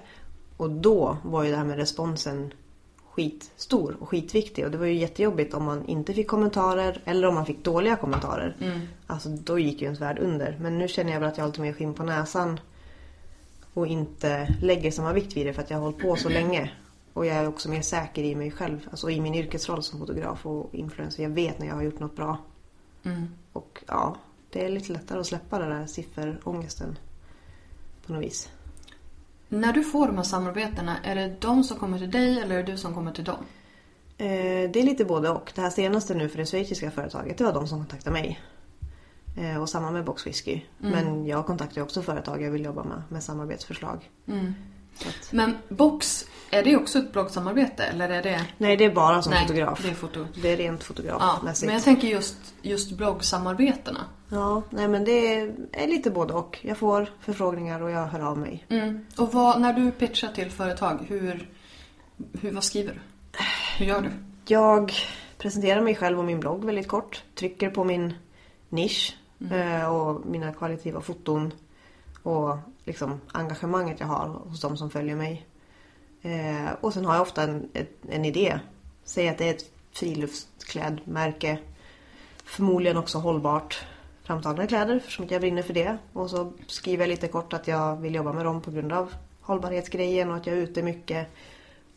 Och 0.58 0.69
då 0.69 1.17
var 1.23 1.43
ju 1.43 1.51
det 1.51 1.58
här 1.58 1.65
med 1.65 1.77
responsen 1.77 2.53
skitstor 3.12 3.97
och 3.99 4.10
skitviktig. 4.10 4.65
Och 4.65 4.71
det 4.71 4.77
var 4.77 4.86
ju 4.86 4.93
jättejobbigt 4.93 5.53
om 5.53 5.63
man 5.63 5.86
inte 5.86 6.13
fick 6.13 6.27
kommentarer 6.27 7.01
eller 7.05 7.27
om 7.27 7.36
man 7.36 7.45
fick 7.45 7.63
dåliga 7.63 7.95
kommentarer. 7.95 8.55
Alltså 9.08 9.29
då 9.29 9.60
gick 9.60 9.82
ju 9.82 9.86
ens 9.86 10.01
värld 10.01 10.19
under. 10.19 10.58
Men 10.62 10.77
nu 10.77 10.88
känner 10.88 11.13
jag 11.13 11.19
väl 11.19 11.29
att 11.29 11.38
jag 11.38 11.43
har 11.43 11.49
lite 11.49 11.62
mer 11.62 11.73
skinn 11.73 11.93
på 11.93 12.03
näsan. 12.03 12.60
Och 13.73 13.88
inte 13.88 14.55
lägger 14.62 14.91
samma 14.91 15.13
vikt 15.13 15.38
vid 15.38 15.45
det 15.45 15.53
för 15.53 15.62
att 15.62 15.69
jag 15.69 15.77
har 15.77 15.84
hållit 15.84 15.99
på 15.99 16.15
så 16.15 16.29
länge. 16.29 16.71
Och 17.13 17.25
jag 17.25 17.36
är 17.36 17.47
också 17.47 17.69
mer 17.69 17.82
säker 17.82 18.23
i 18.23 18.36
mig 18.36 18.51
själv. 18.51 18.88
Alltså 18.91 19.10
i 19.10 19.21
min 19.21 19.36
yrkesroll 19.36 19.84
som 19.84 19.99
fotograf 19.99 20.45
och 20.45 20.75
influencer. 20.75 21.23
Jag 21.23 21.29
vet 21.29 21.60
när 21.60 21.67
jag 21.67 21.75
har 21.75 21.82
gjort 21.82 21.99
något 21.99 22.15
bra. 22.15 22.38
Och 23.53 23.84
ja, 23.88 24.15
det 24.50 24.66
är 24.66 24.70
lite 24.70 24.94
lättare 24.94 25.20
att 25.20 25.28
släppa 25.28 25.60
den 25.60 25.70
där 25.70 25.86
sifferångesten. 25.88 26.98
På 28.06 28.14
något 28.14 28.24
vis. 28.24 28.50
När 29.50 29.74
du 29.74 29.84
får 29.84 30.08
de 30.08 30.18
här 30.18 30.24
samarbetena, 30.24 30.98
är 31.04 31.16
det 31.16 31.36
de 31.40 31.64
som 31.64 31.78
kommer 31.80 31.98
till 32.00 32.12
dig 32.12 32.40
eller 32.40 32.56
är 32.58 32.64
det 32.64 32.72
du 32.72 32.78
som 32.78 32.94
kommer 32.94 33.12
till 33.12 33.24
dem? 33.24 33.46
Eh, 34.18 34.28
det 34.72 34.76
är 34.80 34.84
lite 34.84 35.06
både 35.06 35.30
och. 35.30 35.52
Det 35.56 35.62
här 35.62 35.70
senaste 35.70 36.14
nu 36.14 36.30
för 36.30 36.38
det 36.38 36.46
schweiziska 36.46 36.92
företaget, 36.92 37.38
det 37.38 37.44
var 37.44 37.54
de 37.54 37.68
som 37.68 37.78
kontaktade 37.80 38.14
mig. 38.14 38.40
Eh, 39.38 39.62
och 39.62 39.70
samma 39.70 39.92
med 39.92 40.06
Box 40.06 40.28
Whisky. 40.28 40.62
Men 40.78 41.26
jag 41.26 41.46
kontaktar 41.46 41.82
också 41.82 42.02
företag 42.02 42.42
jag 42.42 42.52
vill 42.52 42.66
jobba 42.66 42.84
med, 42.84 43.04
med 43.10 43.24
samarbetsförslag. 43.24 44.10
Så 44.96 45.10
att, 45.10 45.32
Men 45.32 45.58
Box, 45.70 46.26
är 46.52 46.64
det 46.64 46.78
också 46.78 47.00
ett 47.00 47.12
bloggsamarbete 47.14 47.84
eller 47.84 48.10
är 48.10 48.24
det... 48.24 48.46
nej, 48.58 48.78
det 48.78 48.86
är 48.86 48.94
bara 48.94 49.22
som 49.22 49.32
Nej, 49.34 49.42
fotograf. 49.42 49.82
det 49.84 49.90
är 49.90 49.94
foto. 49.94 50.26
Det 50.42 50.54
är 50.54 50.58
rent 50.58 50.80
Ja, 50.82 50.86
fotografmässigt. 50.86 51.66
men 51.66 51.74
jag 51.76 51.84
tänker 51.84 52.08
just, 52.08 52.38
just 52.62 52.92
bloggsamarbetena. 52.92 54.00
Ja, 54.30 54.63
nej 54.70 54.88
men 54.88 55.06
det 55.06 55.36
är, 55.72 55.88
lite 55.88 56.12
både 56.12 56.34
och. 56.34 56.60
Jag 56.62 56.78
får 56.78 57.10
förfrågningar 57.20 57.82
och 57.82 57.92
jag 57.92 58.06
hör 58.06 58.20
av 58.20 58.38
mig. 58.38 58.65
Mm. 58.70 59.06
Och 59.18 59.34
vad, 59.34 59.62
när 59.62 59.74
du 59.74 59.92
pitchar 59.92 60.28
till 60.28 60.52
företag, 60.52 61.06
hur, 61.08 61.50
hur, 62.42 62.52
vad 62.52 62.63
skriver 62.63 62.94
du? 62.94 63.00
Hur 63.78 63.86
gör 63.86 64.02
du? 64.02 64.10
Jag 64.46 64.94
presenterar 65.38 65.82
mig 65.82 65.96
själv 65.96 66.20
och 66.20 66.26
min 66.26 66.39
blogg 66.39 66.65
väldigt 66.65 66.88
kort. 66.88 67.24
Trycker 67.36 67.70
på 67.70 67.84
min 67.84 68.13
nisch 68.70 69.18
eh, 69.52 69.96
och 69.96 70.26
mina 70.26 70.54
kvalitativa 70.54 71.02
foton. 71.02 71.54
Och 72.24 72.58
liksom 72.86 73.22
engagemanget 73.32 74.00
jag 74.00 74.08
har 74.08 74.28
hos 74.28 74.62
de 74.62 74.78
som 74.78 74.89
följer 74.89 75.15
mig. 75.15 75.48
Eh, 76.22 76.72
och 76.82 76.94
sen 76.94 77.06
har 77.06 77.13
jag 77.13 77.22
ofta 77.22 77.44
en, 77.44 77.70
en 78.10 78.26
idé. 78.26 78.60
Säg 79.04 79.30
att 79.30 79.38
det 79.38 79.50
är 79.50 79.54
ett 79.54 79.72
friluftsklädmärke. 79.92 81.60
Förmodligen 82.44 82.98
också 82.98 83.18
hållbart 83.18 83.86
framtagna 84.30 84.68
kläder 84.68 84.96
eftersom 84.96 85.26
jag 85.30 85.42
brinner 85.42 85.62
för 85.62 85.74
det. 85.74 85.98
Och 86.13 86.30
så 86.30 86.54
skriver 86.68 87.04
jag 87.04 87.10
lite 87.10 87.28
kort 87.28 87.54
att 87.54 87.68
jag 87.68 87.96
vill 87.96 88.15
jobba 88.15 88.34
med 88.34 88.46
dem 88.46 88.62
på 88.62 88.72
grund 88.72 88.94
av 88.94 89.13
hållbarhetsgrejen 89.42 90.30
och 90.30 90.36
att 90.36 90.48
jag 90.48 90.58
är 90.58 90.62
ute 90.62 90.84
mycket. 90.84 91.28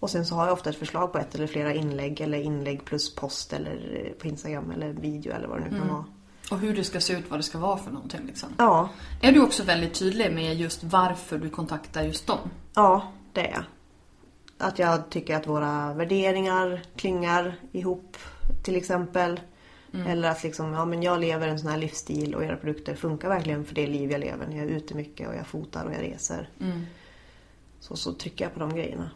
Och 0.00 0.10
sen 0.10 0.26
så 0.26 0.34
har 0.34 0.44
jag 0.44 0.52
ofta 0.52 0.70
ett 0.70 0.76
förslag 0.76 1.12
på 1.12 1.18
ett 1.18 1.34
eller 1.34 1.46
flera 1.46 1.74
inlägg 1.74 2.20
eller 2.20 2.38
inlägg 2.38 2.84
plus 2.84 3.14
post 3.14 3.52
eller 3.52 4.04
eh, 4.06 4.12
på 4.12 4.28
Instagram 4.28 4.70
eller 4.70 4.92
video 4.92 5.32
eller 5.32 5.48
vad 5.48 5.58
det 5.58 5.70
nu 5.70 5.78
kan 5.78 5.88
vara. 5.88 6.04
Och 6.50 6.58
hur 6.58 6.76
det 6.76 6.84
ska 6.84 7.00
se 7.00 7.12
ut, 7.12 7.24
vad 7.30 7.38
det 7.38 7.42
ska 7.42 7.58
vara 7.58 7.78
för 7.78 7.90
någonting 7.90 8.26
liksom. 8.26 8.48
Ja, 8.58 8.88
Är 9.22 9.32
du 9.32 9.42
också 9.42 9.62
väldigt 9.64 9.94
tydlig 9.94 10.32
med 10.32 10.56
just 10.56 10.84
varför 10.84 11.38
du 11.38 11.50
kontaktar 11.50 12.02
just 12.02 12.26
dem? 12.26 12.38
ja 12.74 13.12
det 13.32 13.46
är 13.46 13.52
jag. 13.52 13.64
Att 14.68 14.78
jag 14.78 15.10
tycker 15.10 15.36
att 15.36 15.46
våra 15.46 15.94
värderingar 15.94 16.82
klingar 16.96 17.54
ihop 17.72 18.16
till 18.62 18.76
exempel. 18.76 19.40
Eller 20.06 20.30
att 20.30 20.42
liksom, 20.42 20.72
ja 20.72 20.84
men 20.84 21.02
jag 21.02 21.20
lever 21.20 21.48
en 21.48 21.58
sån 21.58 21.70
här 21.70 21.78
livsstil 21.78 22.34
och 22.34 22.44
era 22.44 22.56
produkter 22.56 22.94
funkar 22.94 23.28
verkligen 23.28 23.64
för 23.64 23.74
det 23.74 23.86
liv 23.86 24.10
jag 24.10 24.20
lever. 24.20 24.46
När 24.46 24.56
jag 24.56 24.66
är 24.66 24.70
ute 24.70 24.94
mycket 24.94 25.28
och 25.28 25.34
jag 25.34 25.46
fotar 25.46 25.84
och 25.84 25.92
jag 25.94 26.02
reser. 26.02 26.48
Så, 27.80 27.96
så 27.96 28.12
trycker 28.12 28.44
jag 28.44 28.54
på 28.54 28.60
de 28.60 28.74
grejerna. 28.74 29.10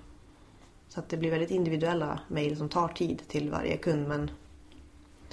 Så 0.89 1.01
att 1.01 1.09
det 1.09 1.17
blir 1.17 1.31
väldigt 1.31 1.51
individuella 1.51 2.21
mejl 2.29 2.57
som 2.57 2.69
tar 2.69 2.89
tid 2.89 3.23
till 3.29 3.51
varje 3.51 3.77
kund 3.77 4.09
men 4.09 4.31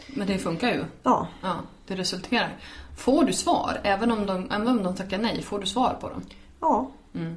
Men 0.07 0.27
det 0.27 0.37
funkar 0.37 0.73
ju. 0.73 0.83
ja, 1.03 1.27
Ja, 1.41 1.55
det 1.87 1.95
resulterar. 1.95 2.57
Får 2.97 3.23
du 3.23 3.33
svar, 3.33 3.79
även 3.83 4.11
om 4.11 4.25
de, 4.25 4.51
även 4.51 4.67
om 4.67 4.83
de 4.83 4.95
tackar 4.95 5.17
nej, 5.17 5.41
får 5.41 5.59
du 5.59 5.65
svar 5.65 5.97
på 6.01 6.09
dem? 6.09 6.21
ja 6.59 6.91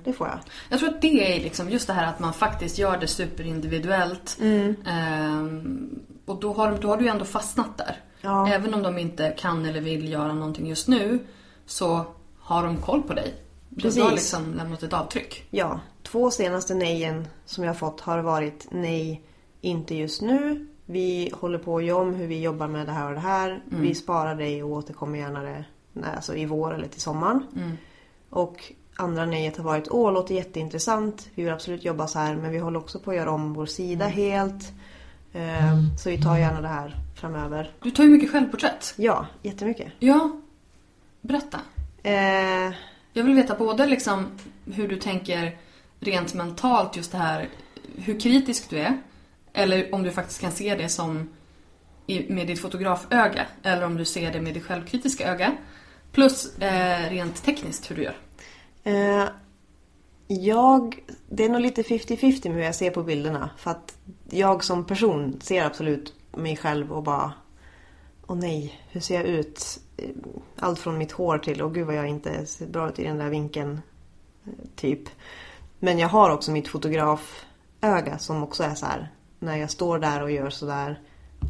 Det 0.04 0.12
får 0.12 0.26
jag. 0.26 0.38
Jag 0.70 0.78
tror 0.78 0.88
att 0.88 1.02
det 1.02 1.36
är 1.36 1.40
liksom 1.40 1.70
just 1.70 1.86
det 1.86 1.92
här 1.92 2.06
att 2.06 2.18
man 2.18 2.32
faktiskt 2.32 2.78
gör 2.78 2.98
det 2.98 3.06
superindividuellt. 3.06 4.38
Ehm, 4.86 6.00
och 6.26 6.40
då 6.40 6.52
har, 6.52 6.78
då 6.80 6.88
har 6.88 6.96
du 6.96 7.04
ju 7.04 7.10
ändå 7.10 7.24
fastnat 7.24 7.78
där. 7.78 8.00
Ja. 8.20 8.48
Även 8.48 8.74
om 8.74 8.82
de 8.82 8.98
inte 8.98 9.34
kan 9.38 9.66
eller 9.66 9.80
vill 9.80 10.08
göra 10.12 10.32
någonting 10.34 10.66
just 10.66 10.88
nu 10.88 11.18
så 11.66 12.04
har 12.38 12.62
de 12.62 12.76
koll 12.76 13.02
på 13.02 13.14
dig. 13.14 13.34
Precis. 13.74 13.94
Du 13.94 14.02
har 14.02 14.12
liksom 14.12 14.54
lämnat 14.54 14.82
ett 14.82 14.92
avtryck. 14.92 15.46
Ja, 15.50 15.80
två 16.02 16.30
senaste 16.30 16.74
nejen 16.74 17.28
som 17.44 17.64
jag 17.64 17.70
har 17.70 17.78
fått 17.78 18.00
har 18.00 18.18
varit 18.18 18.66
nej, 18.70 19.22
inte 19.60 19.94
just 19.94 20.22
nu. 20.22 20.66
Vi 20.86 21.32
håller 21.34 21.58
på 21.58 21.76
att 21.76 21.84
göra 21.84 22.02
om 22.02 22.14
hur 22.14 22.26
vi 22.26 22.40
jobbar 22.40 22.68
med 22.68 22.86
det 22.86 22.92
här 22.92 23.08
och 23.08 23.14
det 23.14 23.20
här. 23.20 23.62
Vi 23.66 23.94
sparar 23.94 24.34
dig 24.34 24.62
och 24.62 24.70
återkommer 24.70 25.18
gärna 25.18 25.42
det, 25.42 25.64
alltså 26.16 26.36
i 26.36 26.46
vår 26.46 26.74
eller 26.74 26.88
till 26.88 27.00
sommaren. 27.00 27.46
Och 28.30 28.72
andra 28.96 29.26
nejet 29.26 29.56
har 29.56 29.64
varit 29.64 29.88
åh, 29.90 30.12
låter 30.12 30.34
jätteintressant. 30.34 31.28
Vi 31.34 31.42
vill 31.42 31.52
absolut 31.52 31.84
jobba 31.84 32.06
så 32.06 32.18
här 32.18 32.36
men 32.36 32.50
vi 32.50 32.58
håller 32.58 32.78
också 32.78 32.98
på 32.98 33.10
att 33.10 33.16
göra 33.16 33.30
om 33.30 33.52
vår 33.52 33.66
sida 33.66 34.06
helt. 34.06 34.72
Eh, 35.36 35.78
Så 35.98 36.10
vi 36.10 36.22
tar 36.22 36.36
gärna 36.38 36.60
det 36.60 36.68
här 36.68 36.96
framöver. 37.14 37.70
Du 37.82 37.90
tar 37.90 38.04
ju 38.04 38.10
mycket 38.10 38.30
självporträtt. 38.30 38.94
Ja, 38.96 39.26
jättemycket. 39.42 39.92
Ja. 39.98 40.40
Berätta. 41.20 41.60
Eh, 42.02 42.74
Jag 43.12 43.24
vill 43.24 43.34
veta 43.34 43.54
både 43.54 43.86
liksom 43.86 44.26
hur 44.64 44.88
du 44.88 44.96
tänker 44.96 45.56
rent 46.00 46.34
mentalt 46.34 46.96
just 46.96 47.12
det 47.12 47.18
här 47.18 47.48
hur 47.96 48.20
kritisk 48.20 48.70
du 48.70 48.78
är. 48.78 48.98
Eller 49.52 49.94
om 49.94 50.02
du 50.02 50.10
faktiskt 50.10 50.40
kan 50.40 50.52
se 50.52 50.74
det 50.74 50.88
som 50.88 51.28
med 52.28 52.46
ditt 52.46 52.60
fotograföga. 52.60 53.46
Eller 53.62 53.86
om 53.86 53.96
du 53.96 54.04
ser 54.04 54.32
det 54.32 54.40
med 54.40 54.54
ditt 54.54 54.64
självkritiska 54.64 55.32
öga. 55.32 55.52
Plus 56.12 56.58
eh, 56.58 57.10
rent 57.10 57.42
tekniskt 57.44 57.90
hur 57.90 57.96
du 57.96 58.02
gör. 58.02 58.16
Eh, 58.84 59.28
jag, 60.26 61.04
det 61.28 61.44
är 61.44 61.48
nog 61.48 61.60
lite 61.60 61.82
50-50 61.82 62.48
med 62.48 62.56
hur 62.56 62.64
jag 62.64 62.74
ser 62.74 62.90
på 62.90 63.02
bilderna. 63.02 63.50
För 63.56 63.70
att 63.70 63.96
jag 64.30 64.64
som 64.64 64.84
person 64.84 65.40
ser 65.40 65.64
absolut 65.64 66.14
mig 66.32 66.56
själv 66.56 66.92
och 66.92 67.02
bara 67.02 67.32
Åh 68.26 68.36
nej, 68.36 68.80
hur 68.88 69.00
ser 69.00 69.14
jag 69.14 69.24
ut? 69.24 69.80
Allt 70.58 70.78
från 70.78 70.98
mitt 70.98 71.12
hår 71.12 71.38
till 71.38 71.62
åh 71.62 71.72
gud 71.72 71.86
vad 71.86 71.94
jag 71.94 72.08
inte 72.08 72.46
ser 72.46 72.66
bra 72.66 72.88
ut 72.88 72.98
i 72.98 73.04
den 73.04 73.18
där 73.18 73.30
vinkeln. 73.30 73.80
Typ. 74.76 75.00
Men 75.78 75.98
jag 75.98 76.08
har 76.08 76.30
också 76.30 76.50
mitt 76.50 76.68
fotograföga 76.68 78.18
som 78.18 78.42
också 78.42 78.62
är 78.62 78.74
så 78.74 78.86
här. 78.86 79.12
När 79.38 79.56
jag 79.56 79.70
står 79.70 79.98
där 79.98 80.22
och 80.22 80.30
gör 80.30 80.50
sådär 80.50 81.00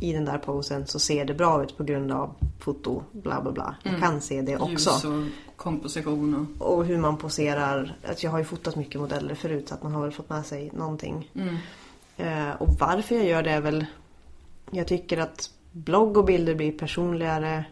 i 0.01 0.13
den 0.13 0.25
där 0.25 0.39
posen 0.39 0.87
så 0.87 0.99
ser 0.99 1.25
det 1.25 1.35
bra 1.35 1.63
ut 1.63 1.77
på 1.77 1.85
grund 1.85 2.13
av 2.13 2.35
foto, 2.59 3.03
bla 3.13 3.41
bla 3.41 3.53
bla. 3.53 3.77
Jag 3.83 4.01
kan 4.01 4.21
se 4.21 4.43
det 4.43 4.57
också. 4.57 4.91
Ljus 4.91 5.05
och 5.05 5.23
komposition 5.57 6.49
och... 6.59 6.77
Och 6.77 6.85
hur 6.85 6.99
man 6.99 7.17
poserar. 7.17 7.97
Alltså 8.09 8.27
jag 8.27 8.31
har 8.31 8.39
ju 8.39 8.45
fotat 8.45 8.77
mycket 8.77 9.01
modeller 9.01 9.35
förut 9.35 9.69
så 9.69 9.75
att 9.75 9.83
man 9.83 9.93
har 9.93 10.03
väl 10.03 10.13
fått 10.13 10.31
med 10.31 10.47
sig 10.47 10.71
någonting. 10.75 11.31
Eh, 12.17 12.51
och 12.51 12.69
varför 12.69 13.15
jag 13.15 13.25
gör 13.25 13.43
det 13.43 13.51
är 13.51 13.61
väl... 13.61 13.87
Jag 14.71 14.87
tycker 14.87 15.19
att 15.19 15.51
blogg 15.73 16.17
och 16.17 16.25
bilder 16.25 16.55
blir 16.55 16.73
personligare 16.73 17.65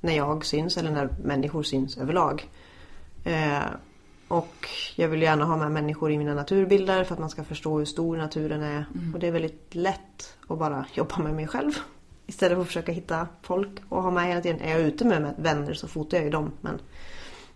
när 0.00 0.16
jag 0.16 0.44
syns 0.44 0.76
eller 0.76 0.90
när 0.90 1.08
människor 1.24 1.62
syns 1.62 1.98
överlag. 1.98 2.48
Eh, 3.24 3.62
och 4.28 4.68
jag 4.96 5.08
vill 5.08 5.22
gärna 5.22 5.44
ha 5.44 5.56
med 5.56 5.72
människor 5.72 6.12
i 6.12 6.18
mina 6.18 6.34
naturbilder 6.34 7.04
för 7.04 7.14
att 7.14 7.20
man 7.20 7.30
ska 7.30 7.44
förstå 7.44 7.78
hur 7.78 7.84
stor 7.84 8.16
naturen 8.16 8.62
är. 8.62 8.86
Och 9.14 9.20
det 9.20 9.26
är 9.26 9.32
väldigt 9.32 9.74
lätt 9.74 10.36
att 10.48 10.58
bara 10.58 10.86
jobba 10.94 11.18
med 11.18 11.34
mig 11.34 11.46
själv. 11.46 11.72
Istället 12.26 12.56
för 12.56 12.62
att 12.62 12.66
försöka 12.66 12.92
hitta 12.92 13.28
folk 13.42 13.70
och 13.88 14.02
ha 14.02 14.10
med 14.10 14.28
hela 14.28 14.40
tiden. 14.40 14.60
Är 14.60 14.70
jag 14.70 14.80
ute 14.80 15.04
med 15.04 15.34
vänner 15.38 15.74
så 15.74 15.88
fotar 15.88 16.16
jag 16.16 16.24
ju 16.24 16.30
dem. 16.30 16.52
Men 16.60 16.80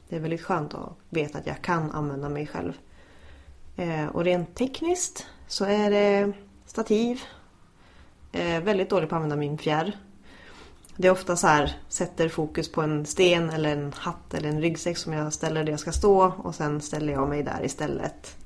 det 0.09 0.17
är 0.17 0.21
väldigt 0.21 0.43
skönt 0.43 0.75
att 0.75 0.93
veta 1.09 1.39
att 1.39 1.47
jag 1.47 1.63
kan 1.63 1.91
använda 1.91 2.29
mig 2.29 2.47
själv. 2.47 2.73
Eh, 3.77 4.07
och 4.07 4.25
rent 4.25 4.55
tekniskt 4.55 5.27
så 5.47 5.65
är 5.65 5.91
det 5.91 6.33
stativ. 6.67 7.21
Eh, 8.33 8.63
väldigt 8.63 8.91
dålig 8.91 9.09
på 9.09 9.15
att 9.15 9.17
använda 9.17 9.37
min 9.37 9.59
fjärr. 9.59 9.97
Det 10.97 11.09
är 11.09 11.13
ofta 11.13 11.37
så 11.37 11.47
här, 11.47 11.77
sätter 11.89 12.29
fokus 12.29 12.73
på 12.73 12.83
en 12.83 13.07
sten 13.07 13.51
eller 13.51 13.73
en 13.73 13.93
hatt 13.97 14.35
eller 14.35 14.49
en 14.49 14.61
ryggsäck 14.61 14.99
som 14.99 15.13
jag 15.13 15.33
ställer 15.33 15.65
där 15.65 15.71
jag 15.71 15.81
ska 15.81 15.93
stå 15.93 16.33
och 16.39 16.55
sen 16.55 16.81
ställer 16.81 17.13
jag 17.13 17.29
mig 17.29 17.43
där 17.43 17.65
istället. 17.65 18.37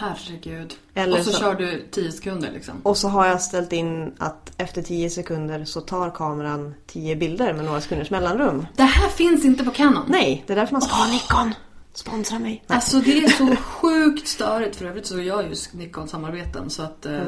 Herregud. 0.00 0.74
Eller 0.94 1.18
och 1.18 1.24
så, 1.24 1.32
så- 1.32 1.38
kör 1.38 1.54
du 1.54 1.86
10 1.90 2.12
sekunder 2.12 2.50
liksom. 2.52 2.74
Och 2.82 2.96
så 2.96 3.08
har 3.08 3.26
jag 3.26 3.40
ställt 3.42 3.72
in 3.72 4.14
att 4.18 4.52
efter 4.56 4.82
10 4.82 5.10
sekunder 5.10 5.64
så 5.64 5.80
tar 5.80 6.10
kameran 6.10 6.74
10 6.86 7.16
bilder 7.16 7.52
med 7.54 7.64
några 7.64 7.80
sekunders 7.80 8.10
mellanrum. 8.10 8.66
Det 8.76 8.82
här 8.82 9.08
finns 9.08 9.44
inte 9.44 9.64
på 9.64 9.70
Canon. 9.70 10.02
Nej, 10.08 10.44
det 10.46 10.52
är 10.52 10.56
därför 10.56 10.72
man 10.72 10.82
ska 10.82 10.94
ha 10.94 11.06
Nikon. 11.12 11.54
Sponsra 11.94 12.38
mig. 12.38 12.64
Nej. 12.66 12.76
Alltså 12.76 13.00
det 13.00 13.18
är 13.18 13.28
så 13.28 13.56
sjukt 13.56 14.28
störigt. 14.28 14.76
För 14.76 14.84
övrigt 14.84 15.06
så 15.06 15.20
gör 15.20 15.42
jag 15.42 15.50
ju 15.50 15.54
Nikon-samarbeten 15.72 16.70
så 16.70 16.82
att 16.82 17.06
eh, 17.06 17.20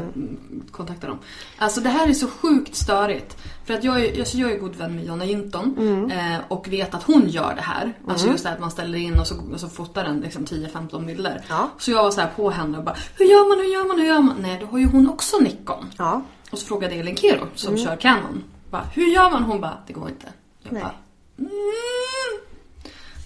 kontakta 0.70 1.07
dem. 1.07 1.18
Alltså 1.59 1.81
det 1.81 1.88
här 1.88 2.09
är 2.09 2.12
så 2.12 2.29
sjukt 2.29 2.75
störigt. 2.75 3.37
För 3.64 3.75
att 3.75 3.85
jag 3.85 4.05
är, 4.05 4.18
alltså 4.20 4.37
jag 4.38 4.53
är 4.53 4.59
god 4.59 4.77
vän 4.77 4.94
med 4.96 5.05
Jonna 5.05 5.25
Jinton 5.25 6.11
eh, 6.11 6.38
och 6.48 6.68
vet 6.68 6.94
att 6.94 7.03
hon 7.03 7.29
gör 7.29 7.55
det 7.55 7.62
här. 7.62 7.98
Alltså 8.09 8.27
just 8.27 8.42
det 8.42 8.48
här 8.48 8.57
att 8.57 8.61
man 8.61 8.70
ställer 8.70 8.98
in 8.98 9.20
och 9.20 9.27
så, 9.27 9.35
och 9.53 9.61
så 9.61 9.68
fotar 9.68 10.05
den 10.05 10.20
liksom 10.20 10.44
10-15 10.44 11.07
bilder. 11.07 11.44
Ja. 11.48 11.70
Så 11.79 11.90
jag 11.90 12.03
var 12.03 12.11
så 12.11 12.20
här 12.20 12.31
på 12.37 12.51
henne 12.51 12.79
och 12.79 12.85
bara 12.85 12.96
Hur 13.18 13.27
gör 13.27 13.48
man, 13.48 13.59
hur 13.59 13.72
gör 13.75 13.85
man, 13.88 13.98
hur 13.98 14.07
gör 14.07 14.20
man? 14.20 14.37
Nej, 14.40 14.59
då 14.61 14.66
har 14.66 14.79
ju 14.79 14.87
hon 14.87 15.11
också 15.11 15.38
Nikon. 15.38 15.87
Ja. 15.98 16.22
Och 16.51 16.59
så 16.59 16.66
frågade 16.66 16.94
jag 16.94 17.01
Elin 17.01 17.16
Kero 17.16 17.46
som 17.55 17.79
kör 17.79 17.96
Canon. 17.96 18.44
Bara, 18.70 18.83
hur 18.94 19.07
gör 19.07 19.31
man? 19.31 19.42
Hon 19.42 19.61
bara, 19.61 19.79
det 19.87 19.92
går 19.92 20.09
inte. 20.09 20.33
Jag 20.62 20.72
Nej. 20.72 20.83
bara, 20.83 20.94
mm. 21.38 22.42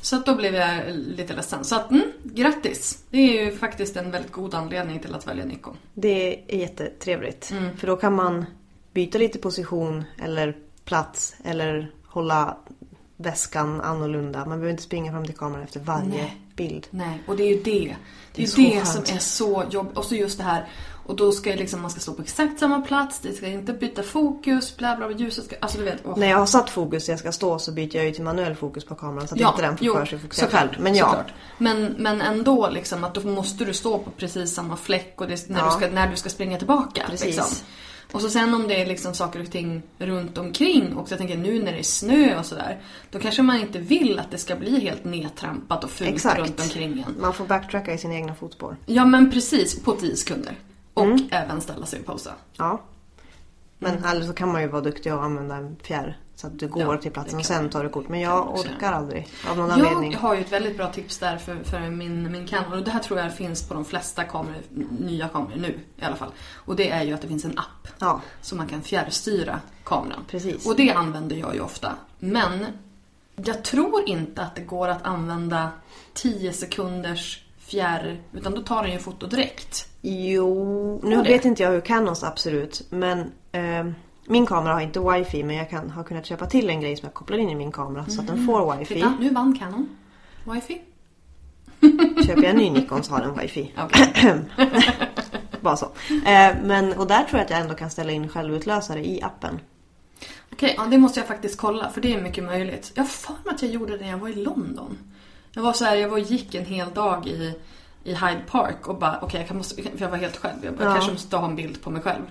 Så 0.07 0.17
att 0.17 0.27
då 0.27 0.35
blev 0.35 0.55
jag 0.55 0.83
lite 0.95 1.35
ledsen. 1.35 1.65
Så 1.65 1.77
att, 1.77 1.91
mm, 1.91 2.13
grattis! 2.23 3.05
Det 3.11 3.19
är 3.19 3.45
ju 3.45 3.57
faktiskt 3.57 3.97
en 3.97 4.11
väldigt 4.11 4.33
god 4.33 4.55
anledning 4.55 4.99
till 4.99 5.15
att 5.15 5.27
välja 5.27 5.45
Nikon. 5.45 5.77
Det 5.95 6.45
är 6.55 6.59
jättetrevligt. 6.61 7.51
Mm. 7.51 7.77
För 7.77 7.87
då 7.87 7.97
kan 7.97 8.15
man 8.15 8.45
byta 8.93 9.19
lite 9.19 9.39
position 9.39 10.05
eller 10.23 10.57
plats 10.85 11.37
eller 11.45 11.91
hålla 12.07 12.57
väskan 13.17 13.81
annorlunda. 13.81 14.39
Man 14.39 14.49
behöver 14.49 14.71
inte 14.71 14.83
springa 14.83 15.13
fram 15.13 15.27
till 15.27 15.37
kameran 15.37 15.65
efter 15.65 15.81
varje 15.81 16.09
Nej. 16.09 16.41
bild. 16.57 16.87
Nej, 16.91 17.23
och 17.27 17.37
det 17.37 17.43
är 17.43 17.49
ju 17.49 17.63
det. 17.63 17.97
Det 18.35 18.43
är, 18.43 18.57
Det 18.57 18.77
är 18.77 18.81
det 18.81 18.87
som 18.87 19.03
är 19.03 19.19
så 19.19 19.65
jobbigt. 19.71 19.99
Och 19.99 20.05
så 20.05 20.15
just 20.15 20.39
det 20.39 20.45
här. 20.45 20.69
Och 21.07 21.17
då 21.17 21.33
ska 21.33 21.51
liksom, 21.51 21.83
man 21.83 21.91
ska 21.91 22.01
stå 22.01 22.13
på 22.13 22.23
exakt 22.23 22.59
samma 22.59 22.81
plats, 22.81 23.21
det 23.21 23.33
ska 23.33 23.47
inte 23.47 23.73
byta 23.73 24.03
fokus, 24.03 24.77
bla 24.77 24.97
bla, 24.97 25.09
bla 25.09 25.17
ljuset 25.17 25.45
ska... 25.45 25.57
Alltså 25.61 25.79
du 25.79 25.85
vet. 25.85 26.01
åh. 26.05 26.19
När 26.19 26.27
jag 26.27 26.39
har 26.39 26.47
satt 26.47 26.71
fokus 26.71 27.09
jag 27.09 27.19
ska 27.19 27.33
stå 27.33 27.59
så 27.59 27.73
byter 27.73 27.97
jag 27.97 28.05
ju 28.05 28.13
till 28.13 28.25
manuell 28.25 28.55
fokus 28.55 28.85
på 28.85 28.95
kameran 28.95 29.29
så 29.29 29.35
att 29.35 29.41
inte 29.41 29.63
den 29.63 29.77
får 29.77 29.87
jo, 29.87 29.95
för 29.95 30.07
sig 30.07 30.19
fokusera 30.19 30.49
själv. 30.51 30.69
Men 30.79 30.95
ja, 30.95 31.07
såklart. 31.07 31.33
Men, 31.59 31.95
men 31.99 32.21
ändå 32.21 32.69
liksom 32.69 33.05
att 33.05 33.15
då 33.15 33.21
måste 33.29 33.65
du 33.65 33.75
stå 33.75 33.99
på 33.99 34.11
precis 34.11 34.55
samma 34.55 34.77
fläck 34.77 35.21
och 35.21 35.29
det, 35.29 35.49
när, 35.49 35.59
Ja. 35.59 35.67
du 35.67 35.71
ska, 35.71 35.95
när 35.95 36.11
du 36.11 36.17
ska 36.17 36.29
springa 36.29 36.59
tillbaka. 36.59 37.03
Precis. 37.11 37.27
Liksom. 37.27 37.47
Och 38.13 38.21
så 38.21 38.29
sen 38.29 38.55
om 38.55 38.69
det 38.69 38.83
är 38.83 38.87
liksom 38.87 39.15
saker 39.15 39.41
och 39.41 39.51
ting 39.51 39.83
runt 39.99 40.39
omkring 40.39 40.97
och 40.97 41.07
jag 41.11 41.19
tänker 41.19 41.37
nu 41.37 41.63
när 41.63 41.73
det 41.73 41.79
är 41.79 41.83
snö 41.83 42.39
och 42.39 42.47
sådär. 42.47 42.81
Då 43.11 43.19
kanske 43.19 43.43
man 43.43 43.57
inte 43.61 43.79
vill 43.79 44.19
att 44.19 44.31
det 44.31 44.39
ska 44.39 44.57
bli 44.57 44.81
helt 44.81 45.05
nedtrampat 45.05 45.85
och 45.85 45.91
fult 45.91 46.11
Exakt. 46.11 46.39
runt 46.39 46.61
omkring 46.61 47.05
en. 47.07 47.21
man 47.21 47.35
får 47.35 47.45
backtracka 47.45 47.93
i 47.95 47.99
sina 47.99 48.15
egna 48.15 48.35
fotspår. 48.35 48.77
Ja 48.87 49.05
men 49.05 49.31
precis, 49.31 49.81
på 49.83 49.93
10 49.93 50.17
sekunder. 50.17 50.55
Och 50.97 51.05
Mm. 51.05 51.29
även 51.31 51.61
ställa 51.61 51.87
sig 51.87 52.01
och 52.01 52.07
posa. 52.07 52.33
Ja. 52.57 52.81
Men 53.79 54.05
eller 54.05 54.27
så 54.27 54.33
kan 54.33 54.53
man 54.53 54.63
ju 54.63 54.69
vara 54.69 54.83
duktig 54.83 55.15
och 55.15 55.25
använda 55.25 55.57
en 55.57 55.77
fjärr 55.83 56.19
så 56.35 56.47
att 56.47 56.59
du 56.59 56.69
går 56.69 56.81
Mm. 56.81 56.95
Ja, 56.95 57.03
till 57.03 57.11
platsen 57.13 57.39
och 57.39 57.47
sen 57.47 57.71
tar 57.71 57.83
du 57.85 57.89
kort. 57.91 58.09
Men 58.09 58.21
jag 58.21 58.55
orkar 58.55 58.93
aldrig 58.93 59.29
av 59.51 59.57
någon 59.57 59.71
anledning. 59.71 60.13
Jag 60.13 60.19
har 60.21 60.35
ju 60.35 60.41
ett 60.41 60.53
väldigt 60.53 60.77
bra 60.77 60.93
tips 60.93 61.19
där 61.19 61.37
för, 61.39 61.57
för 61.65 61.81
min, 61.91 62.33
min 62.33 62.47
Canon. 62.47 62.73
Och 62.73 62.85
det 62.85 62.91
här 62.91 63.01
tror 63.01 63.19
jag 63.21 63.35
finns 63.35 63.69
på 63.69 63.75
de 63.75 63.85
flesta 63.85 64.25
kameror, 64.25 64.63
nya 65.01 65.29
kameror 65.29 65.57
nu 65.59 65.81
i 65.97 66.05
alla 66.05 66.17
fall. 66.17 66.31
Och 66.55 66.77
det 66.77 66.91
är 66.91 67.03
ju 67.03 67.13
att 67.15 67.23
det 67.23 67.29
finns 67.29 67.45
en 67.45 67.59
app. 67.59 67.89
Ja, 67.99 68.21
Så 68.41 68.57
man 68.57 68.67
kan 68.67 68.83
fjärrstyra 68.83 69.61
kameran. 69.85 70.25
Precis. 70.29 70.67
Och 70.67 70.77
det 70.77 70.93
använder 70.93 71.37
jag 71.37 71.55
ju 71.55 71.61
ofta. 71.61 71.93
Men 72.19 72.67
jag 73.37 73.65
tror 73.65 74.09
inte 74.09 74.43
att 74.43 74.55
det 74.55 74.63
går 74.63 74.89
att 74.89 75.07
använda 75.07 75.71
10 76.15 76.53
sekunders 76.53 77.43
fjärr. 77.67 78.21
Utan 78.33 78.55
då 78.55 78.63
tar 78.63 78.83
den 78.83 78.93
ju 78.93 78.99
foto 78.99 79.27
direkt. 79.27 79.89
Jo, 80.01 81.01
nu 81.03 81.23
vet 81.23 81.45
inte 81.45 81.63
jag 81.63 81.71
hur 81.71 81.81
Canons 81.81 82.23
app 82.25 82.39
ser 82.39 82.53
ut. 82.53 82.87
Men 82.91 83.33
eh, 83.53 83.87
min 84.27 84.47
kamera 84.47 84.75
har 84.75 84.81
inte 84.81 85.01
wifi 85.01 85.43
men 85.43 85.57
jag 85.57 85.71
kan, 85.71 85.91
har 85.91 86.05
kunnat 86.05 86.27
köpa 86.27 86.47
till 86.47 86.71
en 86.71 86.81
grej 86.81 86.97
som 86.97 87.07
jag 87.07 87.15
kopplar 87.15 87.39
in 87.39 87.51
i 87.51 87.55
min 87.55 87.73
kamera 87.73 88.07
så 88.07 88.21
att 88.21 88.27
den 88.27 88.47
får 88.47 88.77
wifi. 88.77 88.95
Titta, 88.95 89.15
nu 89.21 89.31
vann 89.31 89.59
Canon. 89.59 89.97
Wifi. 90.45 90.83
Köper 92.27 92.43
jag 92.43 92.51
en 92.51 92.57
ny 92.57 92.71
Nikon 92.71 93.03
så 93.03 93.15
har 93.15 93.21
den 93.21 93.39
wifi. 93.39 93.73
Okej. 93.79 94.41
Bara 95.61 95.77
så. 95.77 95.87
Eh, 96.11 96.57
men, 96.63 96.93
och 96.93 97.07
där 97.07 97.25
tror 97.25 97.39
jag 97.39 97.45
att 97.45 97.51
jag 97.51 97.61
ändå 97.61 97.75
kan 97.75 97.91
ställa 97.91 98.13
in 98.13 98.29
självutlösare 98.29 99.07
i 99.07 99.23
appen. 99.23 99.61
Okej, 100.53 100.75
ja, 100.77 100.87
det 100.87 100.99
måste 100.99 101.21
jag 101.21 101.27
faktiskt 101.27 101.59
kolla 101.59 101.91
för 101.91 102.01
det 102.01 102.15
är 102.15 102.23
mycket 102.23 102.45
möjligt. 102.45 102.93
Jag 102.95 103.03
har 103.03 103.09
för 103.09 103.35
mig 103.45 103.55
att 103.55 103.63
jag 103.63 103.71
gjorde 103.71 103.97
det 103.97 104.05
när 104.05 104.11
jag 104.11 104.19
var 104.19 104.29
i 104.29 104.35
London. 104.35 104.99
Jag 105.57 105.63
var 105.63 105.73
så 105.73 105.85
här, 105.85 105.97
jag 105.97 106.09
var 106.09 106.17
och 106.19 106.25
gick 106.25 106.55
en 106.55 106.65
hel 106.65 106.91
dag 106.95 107.27
i, 107.27 107.55
i 108.05 108.15
Hyde 108.15 108.43
Park 108.51 108.89
och 108.89 108.99
bara 108.99 109.19
okej, 109.23 109.41
jag 109.41 109.49
kan 109.49 109.57
måste, 109.57 109.83
för 109.83 109.91
jag 109.99 110.09
var 110.09 110.17
helt 110.19 110.37
själv. 110.37 110.65
Jag 110.65 110.75
bara, 110.77 110.85
Ja. 110.85 110.93
kanske 110.95 111.13
måste 111.13 111.37
ha 111.37 111.47
en 111.49 111.57
bild 111.57 111.83
på 111.83 111.91
mig 111.91 112.03
själv. 112.03 112.23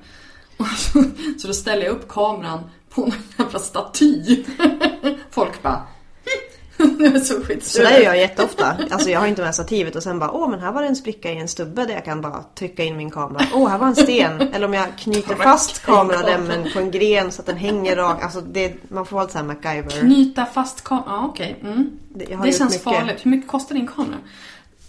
Så, 0.78 1.03
så 1.39 1.47
då 1.47 1.53
ställer 1.53 1.84
jag 1.86 1.91
upp 1.91 2.07
kameran 2.07 2.59
på 2.89 3.03
en 3.05 3.11
jävla 3.38 3.59
staty. 3.59 4.43
Folk 5.30 5.61
bara 5.61 5.73
"Hm, 5.73 5.82
Du 5.82 5.89
är 5.89 5.94
så 7.23 7.34
Så 7.61 7.82
det 7.82 7.97
gör 7.97 8.03
jag 8.03 8.17
jätteofta. 8.17 8.78
Alltså 8.91 9.09
jag 9.09 9.19
har 9.19 9.28
inte 9.28 9.41
med 9.41 9.55
stativet 9.55 9.95
och 9.95 10.03
sen 10.03 10.19
bara 10.19 10.32
åh 10.32 10.49
men 10.49 10.59
här 10.59 10.71
var 10.71 10.82
det 10.82 10.88
en 10.88 10.95
spricka 10.95 11.32
i 11.32 11.38
en 11.38 11.47
stubbe 11.47 11.86
där 11.86 11.93
jag 11.93 12.05
kan 12.05 12.21
bara 12.21 12.43
trycka 12.55 12.84
in 12.84 12.97
min 12.97 13.11
kamera. 13.11 13.45
Åh 13.53 13.69
här 13.69 13.78
var 13.78 13.88
en 13.88 13.95
sten. 13.95 14.41
Eller 14.41 14.65
om 14.67 14.73
jag 14.73 14.86
knyter 14.97 15.36
fast 15.36 15.86
kameraremmen 15.86 16.67
på 16.73 16.80
en 16.80 16.91
gren 16.91 17.32
så 17.32 17.41
att 17.41 17.45
den 17.45 17.57
hänger 17.57 17.95
rakt. 17.95 18.23
Alltså 18.23 18.41
det, 18.41 18.73
man 18.89 19.05
får 19.05 19.15
vara 19.15 19.23
lite 19.23 19.32
såhär 19.34 19.45
MacGyver. 19.45 19.99
Knyta 19.99 20.45
fast 20.45 20.84
kameran. 20.84 21.05
Ja, 21.07 21.26
okej. 21.26 21.59
Mm. 21.63 21.91
Det- 22.09 22.26
Det, 22.26 22.51
känns 22.57 22.59
mycket. 22.61 22.82
farligt. 22.84 23.26
Hur 23.26 23.32
mycket 23.32 23.47
kostar 23.51 23.76
din 23.76 23.88
kamera? 23.88 24.17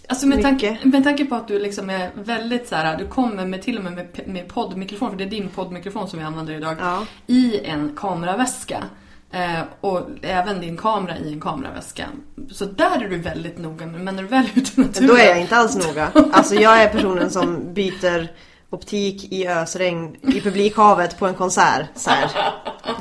Alltså 0.09 0.27
med, 0.27 0.41
tanke, 0.41 0.77
med 0.83 1.03
tanke 1.03 1.25
på 1.25 1.35
att 1.35 1.47
du 1.47 1.59
liksom 1.59 1.89
är 1.89 2.11
väldigt 2.15 2.67
så 2.67 2.75
här, 2.75 2.97
du 2.97 3.07
kommer 3.07 3.45
med 3.45 3.61
till 3.61 3.77
och 3.77 3.83
med 3.83 3.93
med, 3.93 4.07
med 4.27 4.47
poddmikrofon, 4.47 5.09
för 5.09 5.17
det 5.17 5.23
är 5.23 5.29
din 5.29 5.49
poddmikrofon 5.49 6.07
som 6.07 6.19
vi 6.19 6.25
använder 6.25 6.53
idag, 6.53 6.75
Ja. 6.79 7.05
i 7.27 7.59
en 7.65 7.91
kameraväska. 7.95 8.83
Eh, 9.31 9.61
och 9.81 10.01
även 10.21 10.61
din 10.61 10.77
kamera 10.77 11.17
i 11.17 11.33
en 11.33 11.39
kameraväska. 11.39 12.05
Så 12.51 12.65
där 12.65 13.03
är 13.03 13.09
du 13.09 13.17
väldigt 13.17 13.57
noga, 13.57 13.85
men 13.85 14.05
när 14.05 14.23
du 14.23 14.27
väl 14.27 14.45
är 14.45 14.59
ute 14.59 14.81
i 14.81 14.83
naturen... 14.83 15.07
Då 15.07 15.15
är 15.17 15.27
jag 15.27 15.41
inte 15.41 15.55
alls 15.55 15.87
noga. 15.87 16.11
Alltså 16.31 16.55
jag 16.55 16.81
är 16.81 16.89
personen 16.89 17.29
som 17.31 17.73
byter 17.73 18.27
optik 18.69 19.31
i 19.33 19.47
ösregn 19.47 20.15
i 20.21 20.41
publikhavet 20.41 21.19
på 21.19 21.27
en 21.27 21.33
konsert. 21.33 21.85
Så 21.95 22.09
här. 22.09 22.31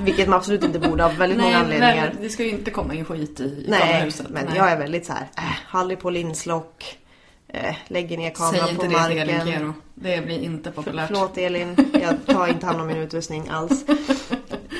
Vilket 0.00 0.28
man 0.28 0.36
absolut 0.38 0.64
inte 0.64 0.78
borde 0.78 1.04
av 1.04 1.16
väldigt 1.16 1.38
många 1.40 1.58
anledningar. 1.58 2.06
väl, 2.06 2.16
det 2.20 2.28
ska 2.28 2.42
ju 2.44 2.50
inte 2.50 2.70
komma 2.70 2.94
in 2.94 3.04
skit 3.04 3.40
i, 3.40 3.44
i 3.44 3.66
Nej, 3.68 3.80
kamerahuset. 3.80 4.26
men 4.30 4.44
Nej. 4.44 4.56
jag 4.56 4.70
är 4.70 4.78
väldigt 4.78 5.06
så 5.06 5.12
här. 5.12 5.26
Äh, 5.36 5.78
håller 5.78 5.96
på 5.96 6.10
linslock. 6.10 6.98
Äh, 7.48 7.76
lägger 7.88 8.18
ner 8.18 8.24
Säg 8.24 8.34
kameran 8.34 8.68
inte 8.68 8.86
på 8.86 8.92
det 8.92 9.08
till 9.08 9.18
Elin 9.18 9.36
marken. 9.36 9.52
Kero. 9.52 9.74
Det 9.94 10.24
blir 10.26 10.38
inte 10.40 10.72
För, 10.72 10.82
populärt. 10.82 11.06
förlåt 11.06 11.38
Elin, 11.38 11.76
jag 12.02 12.36
tar 12.36 12.46
inte 12.46 12.66
hand 12.66 12.80
om 12.80 12.86
min 12.86 12.96
utrustning 12.96 13.48
alls. 13.48 13.84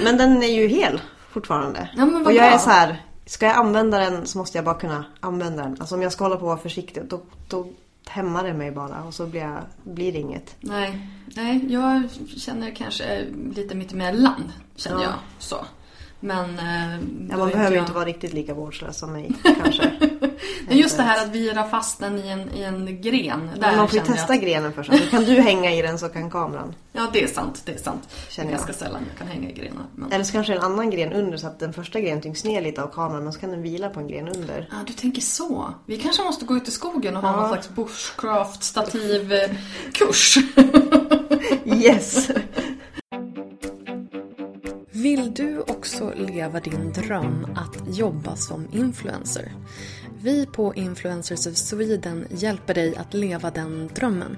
Men 0.02 0.18
den 0.18 0.42
är 0.42 0.52
ju 0.52 0.66
hel 0.66 1.00
fortfarande. 1.40 1.88
Ja, 1.96 2.06
men 2.06 2.26
och 2.26 2.32
jag 2.32 2.42
bra. 2.50 2.54
är 2.54 2.58
så 2.58 2.70
här. 2.70 3.02
Ska 3.26 3.46
jag 3.46 3.56
använda 3.56 3.98
den 3.98 4.26
så 4.26 4.38
måste 4.38 4.58
jag 4.58 4.64
bara 4.64 4.74
kunna 4.74 5.04
använda 5.20 5.62
den. 5.62 5.76
Alltså 5.80 5.94
om 5.94 6.02
jag 6.02 6.12
ska 6.12 6.24
hålla 6.24 6.36
på 6.36 6.42
och 6.42 6.48
vara 6.48 6.58
försiktig 6.58 7.02
då, 7.08 7.20
då 7.48 7.66
hämmar 8.08 8.44
det 8.44 8.52
mig 8.54 8.70
bara 8.70 9.02
och 9.02 9.14
så 9.14 9.26
blir, 9.26 9.40
jag, 9.40 9.58
blir 9.84 10.12
det 10.12 10.18
inget. 10.18 10.56
Nej, 10.60 11.08
nej, 11.36 11.72
jag 11.72 12.02
känner 12.36 12.70
kanske 12.70 13.24
lite 13.54 13.74
mittemellan, 13.74 14.52
känner 14.76 15.02
Ja. 15.02 15.08
jag. 15.08 15.14
Så. 15.38 15.56
Men... 16.20 16.58
eh, 16.58 16.98
Ja, 17.30 17.36
man 17.36 17.48
behöver 17.48 17.76
jag- 17.76 17.82
inte 17.82 17.92
vara 17.92 18.04
riktigt 18.04 18.32
lika 18.32 18.54
vårdslös 18.54 18.98
som 18.98 19.12
mig 19.12 19.32
kanske. 19.62 19.92
Men 20.68 20.76
just 20.78 20.96
det 20.96 21.02
här 21.02 21.24
att 21.24 21.30
vira 21.32 21.64
fast 21.68 22.00
den 22.00 22.18
i 22.18 22.28
en, 22.28 22.50
i 22.54 22.62
en 22.62 23.00
gren. 23.02 23.50
Där 23.54 23.60
Men 23.60 23.76
man 23.76 23.88
får 23.88 23.98
ju 23.98 24.04
jag 24.06 24.16
testa 24.16 24.32
att- 24.32 24.40
grenen 24.40 24.72
först. 24.72 24.90
Alltså, 24.90 25.10
kan 25.10 25.24
du 25.24 25.40
hänga 25.50 25.74
i 25.74 25.82
den 25.82 25.98
så 25.98 26.08
kan 26.08 26.30
kameran. 26.30 26.74
Ja, 26.92 27.06
det 27.12 27.22
är 27.24 27.28
sant. 27.28 27.62
Det 27.64 27.72
är 27.72 27.78
sant. 27.78 28.08
Känner 28.28 28.48
det 28.50 28.54
är 28.54 28.58
jag. 28.58 28.66
ganska 28.66 28.84
sällan 28.84 29.02
jag 29.10 29.18
kan 29.18 29.28
hänga 29.28 29.50
i 29.50 29.52
grenar. 29.52 29.82
Men... 29.94 30.12
Eller 30.12 30.24
så 30.24 30.32
kanske 30.32 30.54
en 30.54 30.62
annan 30.62 30.90
gren 30.90 31.12
under 31.12 31.38
så 31.38 31.46
att 31.46 31.58
den 31.58 31.72
första 31.72 32.00
grenen 32.00 32.22
tyngs 32.22 32.44
ner 32.44 32.60
lite 32.62 32.82
av 32.82 32.86
kameran 32.92 33.24
men 33.24 33.32
så 33.32 33.40
kan 33.40 33.50
den 33.50 33.62
vila 33.62 33.88
på 33.90 34.00
en 34.00 34.08
gren 34.08 34.28
under. 34.28 34.68
Ja, 34.70 34.76
du 34.86 34.92
tänker 34.92 35.22
så. 35.22 35.74
Vi 35.86 35.96
kanske 35.98 36.22
måste 36.22 36.44
gå 36.44 36.56
ut 36.56 36.68
i 36.68 36.70
skogen 36.70 37.16
och 37.16 37.22
ha 37.22 37.30
Ja. 37.30 37.36
någon 37.36 37.48
slags 37.48 37.68
bushcraft-stativ-kurs. 37.68 40.38
Yes! 41.64 42.30
Vill 44.92 45.34
du 45.34 45.60
också 45.60 46.12
leva 46.16 46.60
din 46.60 46.92
dröm 46.92 47.46
att 47.56 47.96
jobba 47.98 48.36
som 48.36 48.68
influencer? 48.72 49.52
Vi 50.26 50.46
på 50.46 50.74
Influencers 50.74 51.46
of 51.46 51.56
Sweden 51.56 52.26
hjälper 52.30 52.74
dig 52.74 52.96
att 52.96 53.14
leva 53.14 53.50
den 53.50 53.90
drömmen. 53.94 54.36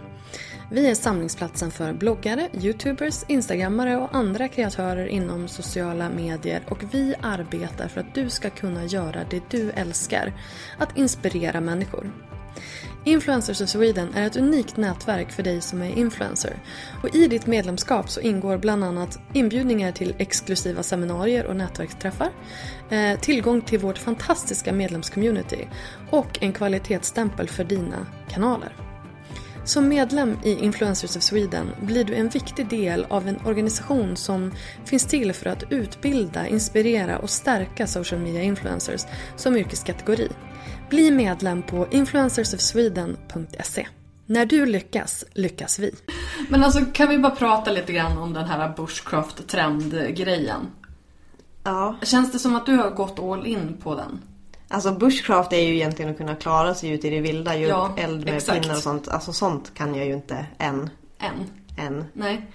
Vi 0.71 0.91
är 0.91 0.95
samlingsplatsen 0.95 1.71
för 1.71 1.93
bloggare, 1.93 2.49
youtubers, 2.53 3.25
instagrammare 3.29 3.97
och 3.97 4.15
andra 4.15 4.49
kreatörer 4.49 5.07
inom 5.07 5.49
sociala 5.49 6.11
medier 6.11 6.63
och 6.69 6.95
vi 6.95 7.15
arbetar 7.21 7.89
för 7.89 8.01
att 8.01 8.15
du 8.15 8.31
ska 8.31 8.51
kunna 8.51 8.85
göra 8.85 9.25
det 9.31 9.43
du 9.51 9.71
älskar, 9.71 10.33
att 10.79 10.99
inspirera 10.99 11.61
människor. 11.61 12.28
Influencers 13.05 13.61
of 13.61 13.69
Sweden 13.69 14.15
är 14.15 14.27
ett 14.27 14.37
unikt 14.37 14.77
nätverk 14.77 15.33
för 15.33 15.43
dig 15.43 15.61
som 15.61 15.83
är 15.83 15.99
influencer. 15.99 16.63
Och 17.03 17.15
I 17.15 17.27
ditt 17.27 17.47
medlemskap 17.47 18.11
så 18.11 18.21
ingår 18.21 18.59
bland 18.59 18.85
annat 18.85 19.19
inbjudningar 19.33 19.93
till 19.93 20.15
exklusiva 20.19 20.83
seminarier 20.83 21.47
och 21.47 21.57
nätverksträffar, 21.57 22.31
eh, 22.91 23.21
tillgång 23.21 23.61
till 23.61 23.79
vårt 23.79 23.99
fantastiska 23.99 24.73
medlemscommunity 24.73 25.69
och 26.11 26.39
en 26.43 26.53
kvalitetsstämpel 26.53 27.49
för 27.49 27.65
dina 27.65 28.07
kanaler. 28.31 28.73
Som 29.65 29.89
medlem 29.89 30.39
i 30.45 30.65
Influencers 30.65 31.17
of 31.17 31.23
Sweden 31.23 31.71
blir 31.81 32.05
du 32.05 32.15
en 32.15 32.29
viktig 32.29 32.69
del 32.69 33.07
av 33.09 33.29
en 33.29 33.47
organisation 33.47 34.17
som 34.17 34.53
finns 34.85 35.07
till 35.07 35.33
för 35.33 35.51
att 35.51 35.73
utbilda, 35.73 36.47
inspirera 36.47 37.19
och 37.19 37.31
stärka 37.31 37.87
social 37.87 38.21
media 38.21 38.43
influencers 38.43 39.07
som 39.37 39.57
yrkeskategori. 39.57 40.29
Bli 40.91 41.11
medlem 41.11 41.63
på 41.63 41.87
influencersofsweden.se. 41.91 43.87
När 44.27 44.47
du 44.47 44.67
lyckas, 44.67 45.25
lyckas 45.33 45.79
vi. 45.79 45.95
Men 46.49 46.65
alltså 46.65 46.81
kan 46.93 47.09
vi 47.09 47.19
bara 47.19 47.37
prata 47.37 47.71
lite 47.73 47.93
grann 47.93 48.19
om 48.19 48.33
den 48.33 48.45
här 48.45 48.73
bushcraft-trend-grejen? 48.77 50.67
Ja, 51.65 51.97
Känns 52.03 52.33
det 52.33 52.39
som 52.39 52.57
att 52.57 52.67
du 52.67 52.77
har 52.77 52.91
gått 52.91 53.19
all 53.19 53.47
in 53.47 53.77
på 53.83 53.95
den? 53.95 54.21
alltså 54.71 54.93
bushcraft 54.93 55.53
är 55.53 55.57
ju 55.61 55.75
egentligen 55.75 56.11
att 56.11 56.17
kunna 56.17 56.35
klara 56.35 56.75
sig 56.75 56.91
ute 56.91 57.07
i 57.07 57.11
det 57.11 57.21
vilda, 57.21 57.57
göra 57.57 57.69
Ja, 57.71 57.95
eld 57.97 58.25
med 58.25 58.35
exakt. 58.35 58.63
pinnar 58.63 58.75
och 58.77 58.83
sånt. 58.83 59.09
Alltså 59.09 59.33
sånt 59.33 59.75
kan 59.75 59.95
jag 59.95 60.07
ju 60.07 60.13
inte 60.13 60.47
än. 60.59 60.91
Än? 61.19 61.35
än. 61.87 62.05
Nej. 62.13 62.47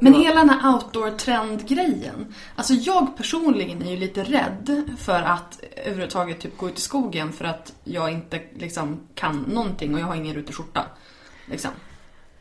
Men 0.00 0.14
hela 0.14 0.40
den 0.40 0.50
här 0.50 0.74
outdoor-trend-grejen. 0.74 2.34
Alltså 2.56 2.74
jag 2.74 3.16
personligen 3.16 3.82
är 3.82 3.90
ju 3.90 3.96
lite 3.96 4.24
rädd 4.24 4.96
för 4.98 5.22
att 5.22 5.60
överhuvudtaget 5.84 6.40
typ 6.40 6.56
gå 6.56 6.68
ut 6.68 6.78
i 6.78 6.80
skogen 6.80 7.32
för 7.32 7.44
att 7.44 7.72
jag 7.84 8.12
inte 8.12 8.40
liksom 8.56 9.00
kan 9.14 9.36
någonting 9.36 9.94
och 9.94 10.00
jag 10.00 10.06
har 10.06 10.14
ingen 10.14 10.34
rutig 10.34 10.54
skjorta. 10.54 10.84
Liksom. 11.46 11.70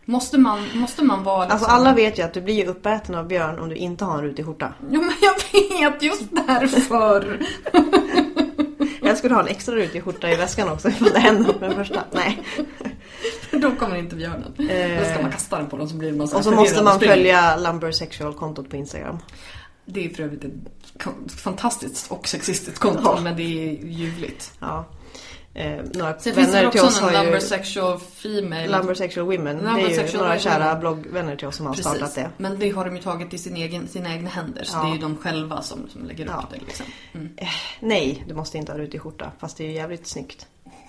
Måste 0.05 0.37
man, 0.37 0.59
måste 0.73 1.03
man 1.03 1.23
vara 1.23 1.39
liksom... 1.39 1.53
Alltså 1.53 1.69
alla 1.69 1.93
vet 1.93 2.19
ju 2.19 2.23
att 2.23 2.33
du 2.33 2.41
blir 2.41 2.67
uppäten 2.67 3.15
av 3.15 3.27
björn 3.27 3.59
om 3.59 3.69
du 3.69 3.75
inte 3.75 4.05
har 4.05 4.17
en 4.17 4.23
rutig 4.23 4.45
skjorta. 4.45 4.73
Jo 4.91 5.01
men 5.01 5.13
jag 5.21 5.61
vet, 5.91 6.03
just 6.03 6.23
därför. 6.31 7.39
Jag 9.09 9.17
skulle 9.17 9.33
ha 9.33 9.41
en 9.41 9.47
extra 9.47 9.75
rutig 9.75 10.03
skjorta 10.03 10.31
i 10.31 10.35
väskan 10.35 10.69
också 10.69 10.89
ifall 10.89 11.09
det 11.13 11.19
händer 11.19 11.43
något 11.47 11.61
med 11.61 11.75
första. 11.75 12.03
Nej. 12.11 12.43
Då 13.51 13.71
kommer 13.71 13.95
inte 13.95 14.15
björnen. 14.15 14.53
Då 14.99 15.05
ska 15.13 15.21
man 15.21 15.31
kasta 15.31 15.57
den 15.57 15.69
på 15.69 15.77
dem 15.77 15.89
så 15.89 15.95
blir 15.95 16.11
så 16.11 16.17
Eh. 16.17 16.37
Och 16.37 16.43
så 16.43 16.51
måste 16.51 16.83
man 16.83 16.99
följa 16.99 17.57
Lumbersexual-kontot 17.57 18.69
på 18.69 18.75
Instagram. 18.75 19.17
Det 19.85 20.05
är 20.05 20.09
för 20.09 20.23
övrigt 20.23 20.43
ett 20.43 21.31
fantastiskt 21.31 22.11
och 22.11 22.27
sexistiskt 22.27 22.79
konto 22.79 23.01
Ja. 23.03 23.19
men 23.21 23.35
det 23.35 23.43
är 23.43 23.85
ljuvligt. 23.85 24.53
Ja. 24.59 24.85
Eh, 25.59 25.83
några 25.93 26.19
Sen 26.19 26.35
vänner 26.35 26.59
till 26.59 26.67
också 26.67 26.85
oss 26.87 26.99
har 26.99 27.11
ju... 27.11 27.17
lumbersexual 27.17 27.99
female. 27.99 28.67
Lumbersexual 28.67 29.25
Women. 29.25 29.57
det 29.57 29.69
är 29.69 29.77
ju 29.77 29.81
Lumbersexual 29.81 30.23
några 30.23 30.39
kära 30.39 30.63
women. 30.65 30.79
bloggvänner 30.79 31.35
till 31.35 31.47
oss 31.47 31.55
som 31.55 31.65
har 31.65 31.73
startat 31.73 31.99
Precis. 31.99 32.15
det. 32.15 32.29
Men 32.37 32.59
det 32.59 32.69
har 32.69 32.85
de 32.85 32.95
ju 32.95 33.01
tagit 33.01 33.33
i 33.33 33.37
sin 33.37 33.55
egen, 33.55 33.87
sina 33.87 34.13
egna 34.13 34.29
händer. 34.29 34.63
Så 34.63 34.77
Ja. 34.77 34.83
det 34.83 34.89
är 34.89 34.93
ju 34.93 34.97
de 35.01 35.17
själva 35.17 35.61
som, 35.61 35.89
som 35.89 36.05
lägger 36.05 36.25
upp 36.25 36.31
Ja. 36.33 36.47
det. 36.51 36.59
Liksom. 36.65 36.85
Mm. 37.13 37.29
Nej, 37.79 38.23
du 38.27 38.33
måste 38.33 38.57
inte 38.57 38.71
ha 38.71 38.79
rutig 38.79 39.01
skjorta. 39.01 39.31
Fast 39.39 39.57
det 39.57 39.63
är 39.63 39.67
ju 39.67 39.73
jävligt 39.73 40.07
snyggt. 40.07 40.47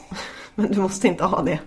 Men 0.54 0.72
du 0.72 0.78
måste 0.80 1.06
inte 1.08 1.24
ha 1.24 1.42
det. 1.42 1.58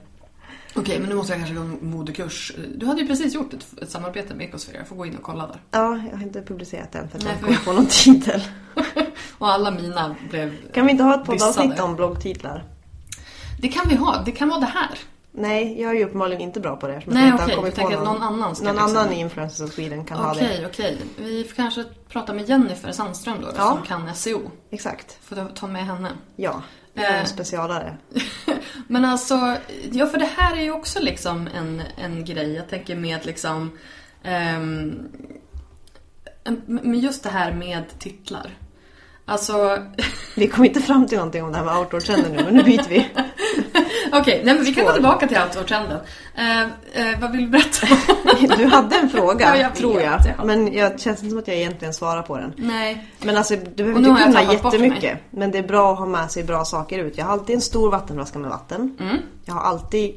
Okej, 0.76 1.00
men 1.00 1.10
nu 1.10 1.16
måste 1.16 1.34
jag 1.34 1.40
kanske 1.40 1.56
gå 1.56 1.62
en 1.62 1.78
modekurs. 1.82 2.52
Du 2.76 2.86
hade 2.86 3.02
ju 3.02 3.08
precis 3.08 3.34
gjort 3.36 3.54
ett, 3.54 3.66
ett 3.82 3.90
samarbete 3.90 4.34
med 4.36 4.46
Ecosfera. 4.48 4.78
Jag 4.78 4.88
får 4.88 4.96
gå 4.96 5.06
in 5.06 5.16
och 5.18 5.24
kolla 5.24 5.48
där. 5.48 5.62
Ja, 5.72 6.00
jag 6.12 6.18
har 6.18 6.24
inte 6.24 6.42
publicerat 6.42 6.92
den 6.92 7.10
för 7.10 7.18
att 7.18 7.24
jag 7.24 7.34
inte 7.34 7.44
kommer 7.46 7.58
på 7.66 7.74
någon 7.74 7.86
titel. 7.86 8.42
Och 9.38 9.48
alla 9.52 9.72
mina 9.72 10.16
blev... 10.30 10.72
Kan 10.72 10.86
vi 10.86 10.92
inte 10.92 11.04
ha 11.04 11.16
ett 11.22 11.26
poddavsnitt 11.26 11.80
om 11.80 11.96
bloggtitlar? 11.96 12.64
Det 13.64 13.70
kan 13.70 13.88
vi 13.90 13.96
ha. 13.96 14.22
Det 14.26 14.32
kan 14.32 14.50
vara 14.50 14.60
det 14.60 14.66
här. 14.66 14.90
Nej, 15.32 15.82
jag 15.82 15.92
är 15.92 15.96
ju 15.96 16.06
uppenbarligen 16.06 16.42
inte 16.42 16.60
bra 16.60 16.76
på 16.76 16.88
det. 16.88 16.94
eftersom 16.94 17.14
Nej, 17.14 17.24
jag 17.24 17.32
inte 17.34 17.44
har 17.44 17.48
okej. 17.48 17.56
kommit 17.56 17.76
på 17.76 17.88
att 18.00 18.06
någon 18.06 18.22
annan 18.22 18.40
Någon 18.40 18.50
liksom- 18.50 18.78
annan 18.78 19.14
i 19.14 19.20
Influencers 19.20 19.62
of 19.70 19.74
Sweden 19.74 20.06
kan 20.06 20.18
ha 20.18 20.32
Okej, 20.32 20.58
det. 20.62 20.66
okej. 20.68 20.98
Vi 21.18 21.44
får 21.44 21.56
kanske 21.56 21.84
prata 22.10 22.34
med 22.34 22.50
Jennifer 22.50 22.92
Sandström 22.92 23.38
då, 23.42 23.48
Ja. 23.58 23.64
som 23.76 23.82
kan 23.82 24.16
SEO. 24.16 24.52
Exakt. 24.72 25.18
Får 25.22 25.56
ta- 25.56 25.68
med 25.68 25.86
henne. 25.86 26.10
Ja. 26.36 26.62
Jag 26.94 27.06
är 27.06 27.14
Eh. 27.14 27.20
en 27.22 27.28
specialare. 27.28 27.98
Men 28.88 29.06
alltså, 29.06 29.56
ja 29.92 30.06
för 30.08 30.18
det 30.18 30.30
här 30.38 30.58
är 30.58 30.62
ju 30.62 30.72
också 30.72 31.00
liksom 31.00 31.50
en, 31.58 31.82
en 31.98 32.26
grej. 32.26 32.54
Jag 32.54 32.70
tänker 32.70 32.96
med 32.96 33.26
liksom... 33.26 33.78
ehm, 34.24 35.08
en- 36.44 36.62
men 36.66 37.00
just 37.00 37.24
det 37.24 37.30
här 37.30 37.52
med 37.54 37.84
titlar. 38.00 38.50
Alltså, 39.26 39.78
Vi 40.36 40.48
kom 40.48 40.66
inte 40.66 40.82
fram 40.82 41.08
till 41.08 41.18
någonting 41.18 41.44
om 41.44 41.52
det 41.52 41.58
här 41.58 41.66
med 41.66 41.78
outdoor-trenden 41.78 42.32
nu, 42.32 42.44
men 42.44 42.54
nu 42.54 42.64
byter 42.64 42.90
vi. 42.90 43.08
okej, 44.20 44.42
nej 44.46 44.56
men 44.56 44.64
vi 44.64 44.74
kan 44.74 44.86
gå 44.86 44.92
tillbaka 44.92 45.28
till 45.28 45.38
outdoor-trenden. 45.38 46.00
Eh, 46.36 46.62
eh, 46.62 47.20
vad 47.22 47.32
vill 47.32 47.42
du 47.42 47.48
berätta? 47.48 47.88
Du 48.58 48.66
hade 48.66 48.96
en 48.96 49.10
fråga, 49.16 49.46
Ja, 49.56 49.62
jag 49.62 49.76
tror 49.76 50.02
jag. 50.02 50.20
jag. 50.38 50.46
Men 50.46 50.74
jag 50.74 51.00
känns 51.00 51.20
inte 51.20 51.30
som 51.30 51.40
att 51.40 51.48
jag 51.48 51.58
egentligen 51.58 51.94
svarar 51.94 52.22
på 52.22 52.38
den. 52.38 52.54
nej. 52.58 53.08
Men 53.22 53.38
alltså, 53.38 53.56
du 53.56 53.84
behöver 53.84 54.00
inte 54.10 54.24
kunna 54.24 54.54
jättemycket. 54.54 55.20
Men 55.30 55.52
det 55.52 55.58
är 55.58 55.64
bra 55.68 55.94
att 55.94 56.00
ha 56.00 56.06
med 56.06 56.32
sig 56.32 56.44
bra 56.44 56.66
saker 56.66 57.00
ut. 57.00 57.18
Jag 57.18 57.26
har 57.26 57.34
alltid 57.34 57.56
en 57.56 57.62
stor 57.62 57.92
vattenflaska 57.92 58.40
med 58.40 58.50
vatten. 58.50 58.98
Mm. 59.00 59.18
Jag 59.46 59.54
har 59.54 59.62
alltid 59.62 60.16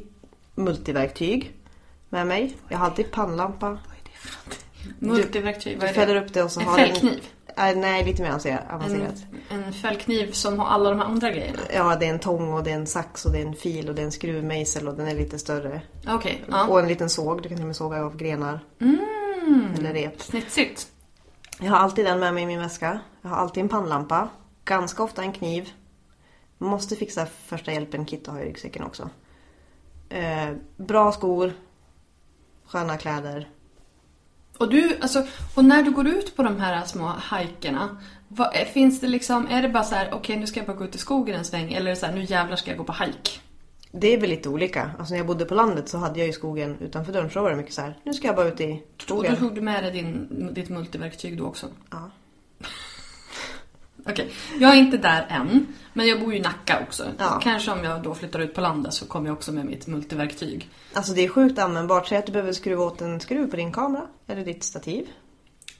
multiverktyg 0.55 1.53
med 2.09 2.27
mig. 2.27 2.55
Jag 2.69 2.79
har 2.79 2.87
alltid 2.87 3.11
pannlampa. 3.11 3.79
Multiverktyg, 4.99 5.77
vad 5.77 5.85
Du 5.87 5.91
är 5.91 5.95
fäller 5.95 6.15
det? 6.15 6.21
upp 6.21 6.33
det 6.35 6.43
och 6.43 6.51
så 6.51 6.61
En 6.61 6.67
har 6.67 6.79
du 6.79 6.85
fällkniv? 6.85 7.21
Äh, 7.59 7.77
nej, 7.77 8.05
lite 8.05 8.23
mer 8.23 8.31
avancerat. 8.71 9.25
En, 9.51 9.65
en 9.65 9.73
fällkniv 9.73 10.33
som 10.33 10.59
har 10.59 10.67
alla 10.67 10.91
de 10.91 10.99
här 10.99 11.07
andra 11.07 11.31
grejerna? 11.31 11.59
Ja, 11.75 11.97
det 11.97 12.07
är 12.07 12.11
en 12.11 12.19
tång 12.19 12.53
och 12.53 12.65
det 12.65 12.71
är 12.71 12.75
en 12.75 12.87
sax 12.87 13.27
och 13.27 13.33
det 13.33 13.39
är 13.39 13.47
en 13.47 13.55
fil 13.55 13.89
och 13.89 13.95
det 13.95 14.03
är 14.03 14.07
en 14.07 14.13
skruvmejsel 14.13 14.89
och 14.89 14.95
den 14.95 15.09
är 15.09 15.15
lite 15.15 15.39
större. 15.39 15.83
Okej, 16.09 16.45
ja. 16.49 16.67
Och 16.67 16.81
en 16.81 16.89
liten 16.89 17.11
såg. 17.11 17.43
Du 17.43 17.49
kan 17.49 17.57
till 17.57 17.65
och 17.65 17.67
med 17.67 17.77
såga 17.77 18.05
av 18.05 18.17
grenar. 18.17 18.61
Mm. 18.81 19.75
Eller 19.79 19.93
rep. 19.93 20.23
Snitsigt. 20.23 20.89
Jag 21.61 21.71
har 21.71 21.79
alltid 21.79 22.05
den 22.05 22.21
med 22.21 22.35
mig 22.35 22.43
i 22.43 22.47
min 22.47 22.61
väska. 22.61 23.01
Jag 23.23 23.31
har 23.31 23.37
alltid 23.37 23.63
en 23.63 23.69
pannlampa. 23.69 24.29
Ganska 24.65 25.03
ofta 25.03 25.23
en 25.23 25.33
kniv. 25.33 25.71
Måste 26.59 26.97
fixa 26.97 27.27
första 27.27 27.73
hjälpen-kit 27.73 28.29
och 28.29 28.35
ha 28.35 28.41
i 28.41 28.45
ryggsäcken 28.45 28.85
också. 28.85 29.11
Eh, 30.09 30.49
bra 30.77 31.13
skor. 31.13 31.53
Sköna 32.67 32.97
kläder. 32.97 33.49
Och 34.59 34.71
du, 34.71 34.99
alltså, 35.01 35.27
och 35.55 35.65
när 35.65 35.83
du 35.83 35.91
går 35.91 36.07
ut 36.09 36.37
på 36.37 36.43
de 36.43 36.61
här 36.61 36.85
små 36.85 37.05
hajkerna, 37.05 37.97
vad, 38.29 38.55
finns 38.73 39.01
det 39.01 39.07
liksom, 39.09 39.47
är 39.51 39.63
det 39.63 39.69
bara 39.69 39.85
så 39.85 39.95
här, 39.95 40.09
okej 40.13 40.37
nu 40.37 40.47
ska 40.47 40.61
jag 40.61 40.67
bara 40.67 40.77
gå 40.77 40.85
ut 40.85 40.95
i 40.95 40.99
skogen 40.99 41.37
en 41.37 41.45
sväng, 41.45 41.73
eller 41.73 41.87
är 41.87 41.95
det 41.95 42.01
så 42.01 42.07
här, 42.07 42.15
nu 42.15 42.25
jävlar 42.25 42.57
ska 42.57 42.71
jag 42.71 42.79
gå 42.79 42.85
på 42.85 42.93
hajk? 42.93 43.41
Det 43.93 44.15
är 44.15 44.21
väl 44.21 44.31
lite 44.31 44.49
olika. 44.49 44.91
Alltså 44.99 45.13
när 45.15 45.19
jag 45.19 45.27
bodde 45.27 45.45
på 45.45 45.55
landet 45.55 45.89
så 45.89 45.99
hade 45.99 46.19
jag 46.19 46.27
ju 46.27 46.33
skogen 46.33 46.77
utanför 46.81 47.13
dörren 47.13 47.31
så 47.31 47.43
var 47.43 47.51
det 47.51 47.57
mycket 47.57 47.75
så 47.75 47.81
här. 47.81 47.99
Nu 48.05 48.13
ska 48.15 48.27
jag 48.27 48.37
bara 48.37 48.49
ut 48.49 48.61
i 48.61 48.73
Och 48.73 48.79
då 48.97 49.05
skogen. 49.05 49.37
tog 49.37 49.55
du 49.55 49.61
med 49.61 49.85
dig 49.85 49.93
din, 49.93 50.51
ditt 50.55 50.69
multiverktyg 50.69 51.39
då 51.39 51.45
också? 51.47 51.67
Ja. 51.91 52.11
Okej, 54.09 54.31
jag 54.61 54.71
är 54.73 54.77
inte 54.77 54.97
där 54.97 55.27
än, 55.31 55.67
men 55.93 56.07
jag 56.07 56.21
bor 56.21 56.33
ju 56.33 56.39
i 56.39 56.43
Nacka 56.43 56.81
också. 56.89 57.05
Ja. 57.19 57.41
Kanske 57.43 57.71
om 57.71 57.85
jag 57.85 58.03
då 58.03 58.15
flyttar 58.15 58.39
ut 58.39 58.55
på 58.55 58.61
landet 58.61 58.95
så 58.95 59.07
kommer 59.07 59.27
jag 59.27 59.37
också 59.37 59.53
med 59.53 59.65
mitt 59.67 59.87
multiverktyg. 59.87 60.71
Alltså 60.93 61.13
det 61.13 61.25
är 61.25 61.29
sjukt 61.29 61.59
användbart. 61.59 62.09
Säg 62.09 62.19
att 62.19 62.27
du 62.27 62.33
behöver 62.33 62.53
skruva 62.53 62.85
åt 62.85 63.01
en 63.01 63.21
skruv 63.21 63.51
på 63.51 63.57
din 63.57 63.73
kamera. 63.73 64.07
Eller 64.27 64.45
ditt 64.45 64.65
stativ. 64.65 65.07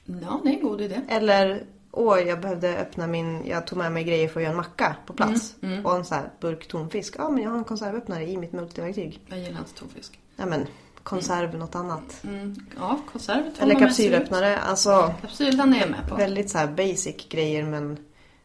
Ja, 0.05 0.41
det 0.43 0.49
är 0.49 0.53
en 0.53 0.61
god 0.61 0.81
idé. 0.81 1.01
Eller, 1.09 1.63
åh 1.91 2.19
jag 2.19 2.41
behövde 2.41 2.77
öppna 2.77 3.07
min, 3.07 3.47
jag 3.47 3.67
tog 3.67 3.77
med 3.77 3.91
mig 3.91 4.03
grejer 4.03 4.27
för 4.27 4.39
att 4.39 4.43
göra 4.43 4.51
en 4.51 4.57
macka 4.57 4.95
på 5.05 5.13
plats. 5.13 5.55
Och 5.83 5.95
en 5.95 6.05
så 6.05 6.15
här 6.15 6.29
burk 6.41 6.67
tonfisk. 6.67 7.15
Ja 7.17 7.29
men 7.29 7.43
jag 7.43 7.49
har 7.49 7.57
en 7.57 7.63
konservöppnare 7.63 8.29
i 8.29 8.37
mitt 8.37 8.51
multiverktyg. 8.53 9.19
Jag 9.27 9.39
gillar 9.39 9.59
inte 9.59 9.73
tonfisk. 9.73 10.19
Ja 10.35 10.45
men, 10.45 10.65
konserv 11.03 11.57
något 11.57 11.75
annat. 11.75 12.23
Mm. 12.23 12.55
Ja, 12.79 12.99
konserv 13.11 13.43
Eller 13.59 13.79
kapsylöppnare. 13.79 14.57
Alltså 14.59 15.13
Kapsyl, 15.21 15.57
den 15.57 15.73
är 15.73 15.79
jag 15.79 15.89
med 15.89 16.09
på. 16.09 16.15
väldigt 16.15 16.49
så 16.49 16.67
basic 16.77 17.29
grejer 17.29 17.63
men 17.63 17.97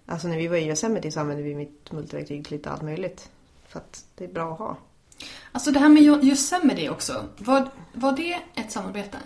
Alltså 0.06 0.28
när 0.28 0.36
vi 0.36 0.48
var 0.48 0.56
i 0.56 0.68
Yosemite 0.68 1.10
så 1.10 1.20
använde 1.20 1.42
vi 1.42 1.54
mitt 1.54 1.92
multiverktyg 1.92 2.44
till 2.44 2.56
lite 2.56 2.70
allt 2.70 2.82
möjligt. 2.82 3.30
För 3.68 3.78
att 3.78 4.04
det 4.14 4.24
är 4.24 4.28
bra 4.28 4.52
att 4.52 4.58
ha. 4.58 4.76
Alltså 5.52 5.70
det 5.70 5.78
här 5.78 5.88
med 5.88 6.02
Yo- 6.02 6.22
Yosemite 6.24 6.90
också, 6.90 7.24
var, 7.38 7.68
var 7.92 8.12
det 8.12 8.38
ett 8.54 8.72
samarbete? 8.72 9.18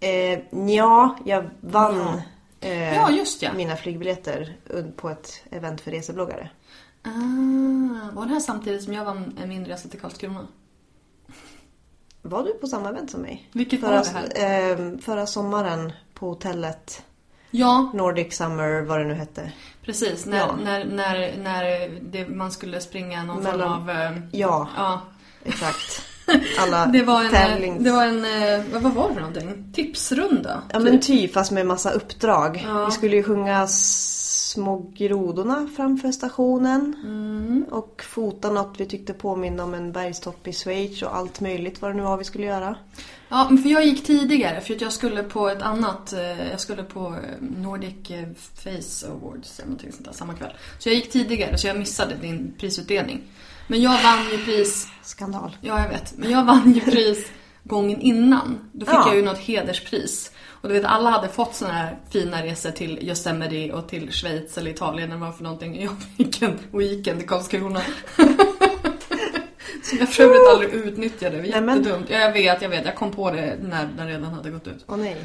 Eh, 0.00 0.40
ja, 0.74 1.18
jag 1.24 1.50
vann 1.60 2.20
eh, 2.60 2.94
Ja, 2.94 3.10
just 3.10 3.42
ja. 3.42 3.52
mina 3.52 3.76
flygbiljetter 3.76 4.56
på 4.96 5.08
ett 5.10 5.42
event 5.50 5.80
för 5.80 5.90
resebloggare. 5.90 6.50
Ah, 7.02 7.10
var 8.12 8.26
det 8.26 8.32
här 8.32 8.40
samtidigt 8.40 8.84
som 8.84 8.92
jag 8.92 9.04
vann 9.04 9.38
min 9.46 9.64
resa 9.64 9.88
till 9.88 10.00
Karlskrona? 10.00 10.46
Var 12.22 12.44
du 12.44 12.52
på 12.54 12.66
samma 12.66 12.88
event 12.88 13.10
som 13.10 13.20
mig? 13.20 13.48
Vilket 13.52 13.80
förra, 13.80 13.96
var 13.96 14.04
det 14.34 14.40
här? 14.40 14.70
Eh, 14.92 14.98
förra 14.98 15.26
sommaren 15.26 15.92
på 16.14 16.28
hotellet 16.28 17.02
Ja, 17.56 17.90
Nordic 17.94 18.36
Summer, 18.36 18.80
vad 18.82 19.00
det 19.00 19.04
nu 19.04 19.14
hette. 19.14 19.52
precis. 19.84 20.26
När, 20.26 20.38
Ja. 20.38 20.56
när, 20.64 20.84
när, 20.84 21.36
när 21.38 21.88
det, 22.02 22.28
man 22.28 22.50
skulle 22.50 22.80
springa 22.80 23.24
någon 23.24 23.42
Mellan- 23.42 23.86
form 23.86 23.96
av... 23.96 24.02
eh, 24.02 24.12
Ja, 24.32 24.68
Ja, 24.76 25.00
exakt. 25.44 26.02
Alla 26.60 26.86
det 26.86 27.02
var 27.02 27.24
en, 27.24 27.30
tävlings... 27.30 27.84
det 27.84 27.90
var 27.90 28.04
en 28.06 28.24
eh, 28.24 28.64
vad, 28.82 28.92
var 28.94 29.08
det 29.08 29.14
för 29.14 29.20
någonting? 29.20 29.72
Tipsrunda? 29.74 30.62
Ja 30.72 30.78
men 30.78 31.00
typ, 31.00 31.32
fast 31.32 31.52
med 31.52 31.66
massa 31.66 31.90
uppdrag. 31.90 32.64
Ja. 32.68 32.84
Vi 32.86 32.92
skulle 32.92 33.16
ju 33.16 33.22
sjunga 33.22 33.66
Små 33.66 34.90
grodorna 34.96 35.68
framför 35.76 36.12
stationen. 36.12 36.96
Mm. 37.04 37.64
Och 37.70 38.02
fota 38.08 38.50
något 38.50 38.74
vi 38.80 38.86
tyckte 38.86 39.12
påminna 39.12 39.64
om 39.64 39.74
en 39.74 39.92
bergstopp 39.92 40.48
i 40.48 40.52
Schweiz 40.52 41.02
och 41.02 41.16
allt 41.16 41.40
möjligt 41.40 41.82
vad 41.82 41.90
det 41.90 41.94
nu 41.96 42.02
var 42.02 42.16
vi 42.16 42.24
skulle 42.24 42.46
göra. 42.46 42.76
Ja, 43.36 43.48
för 43.62 43.68
jag 43.68 43.84
gick 43.86 44.04
tidigare 44.04 44.60
för 44.60 44.74
att 44.74 44.80
jag 44.80 44.92
skulle 44.92 45.22
på 45.22 45.48
ett 45.48 45.62
annat, 45.62 46.12
eh, 46.12 46.48
jag 46.50 46.60
skulle 46.60 46.82
på 46.82 47.06
eh, 47.06 47.46
Nordic 47.58 48.10
eh, 48.10 48.24
Face 48.54 49.06
Awards 49.12 49.58
eller 49.58 49.66
någonting 49.66 49.92
sånt 49.92 50.04
där 50.04 50.12
samma 50.12 50.34
kväll. 50.34 50.52
Så 50.78 50.88
jag 50.88 50.96
gick 50.96 51.10
tidigare 51.10 51.58
så 51.58 51.66
jag 51.66 51.78
missade 51.78 52.14
din 52.14 52.54
prisutdelning. 52.60 53.22
Men 53.68 53.82
jag 53.82 54.02
vann 54.02 54.30
ju 54.32 54.44
pris, 54.44 54.88
Skandal. 55.02 55.56
ja 55.60 55.80
jag 55.82 55.88
vet, 55.88 56.18
men 56.18 56.30
jag 56.30 56.44
vann 56.44 56.72
ju 56.72 56.80
pris 56.80 57.30
gången 57.62 58.00
innan. 58.00 58.70
Då 58.72 58.86
fick 58.86 58.94
Ja. 58.94 59.06
jag 59.08 59.16
ju 59.16 59.22
något 59.22 59.38
hederspris. 59.38 60.30
Och 60.48 60.68
du 60.68 60.74
vet 60.74 60.84
alla 60.84 61.10
hade 61.10 61.28
fått 61.28 61.54
såna 61.54 61.72
här 61.72 61.98
fina 62.10 62.42
resor 62.42 62.70
till 62.70 62.98
Yosemite 63.08 63.72
och 63.72 63.88
till 63.88 64.12
Schweiz 64.12 64.58
eller 64.58 64.70
Italien 64.70 65.10
eller 65.12 65.20
vad 65.20 65.36
för 65.36 65.44
någonting. 65.44 65.82
Jag 65.82 65.94
fick 66.16 66.42
en 66.42 66.58
weekend 66.72 67.22
i 67.22 67.26
Karlskrona. 67.26 67.80
Som 69.84 69.98
jag 69.98 70.08
för 70.08 70.24
övrigt 70.24 70.48
aldrig 70.52 70.72
utnyttjade. 70.72 71.36
Det 71.36 71.60
var 71.60 71.74
jättedumt. 71.76 72.06
Ja, 72.10 72.18
jag 72.18 72.32
vet, 72.32 72.62
jag 72.62 72.68
vet. 72.68 72.84
Jag 72.84 72.94
kom 72.94 73.10
på 73.10 73.30
det 73.30 73.56
när 73.62 73.88
den 73.96 74.06
redan 74.06 74.24
hade 74.24 74.50
gått 74.50 74.66
ut. 74.66 74.84
Åh 74.88 74.96
nej. 74.96 75.16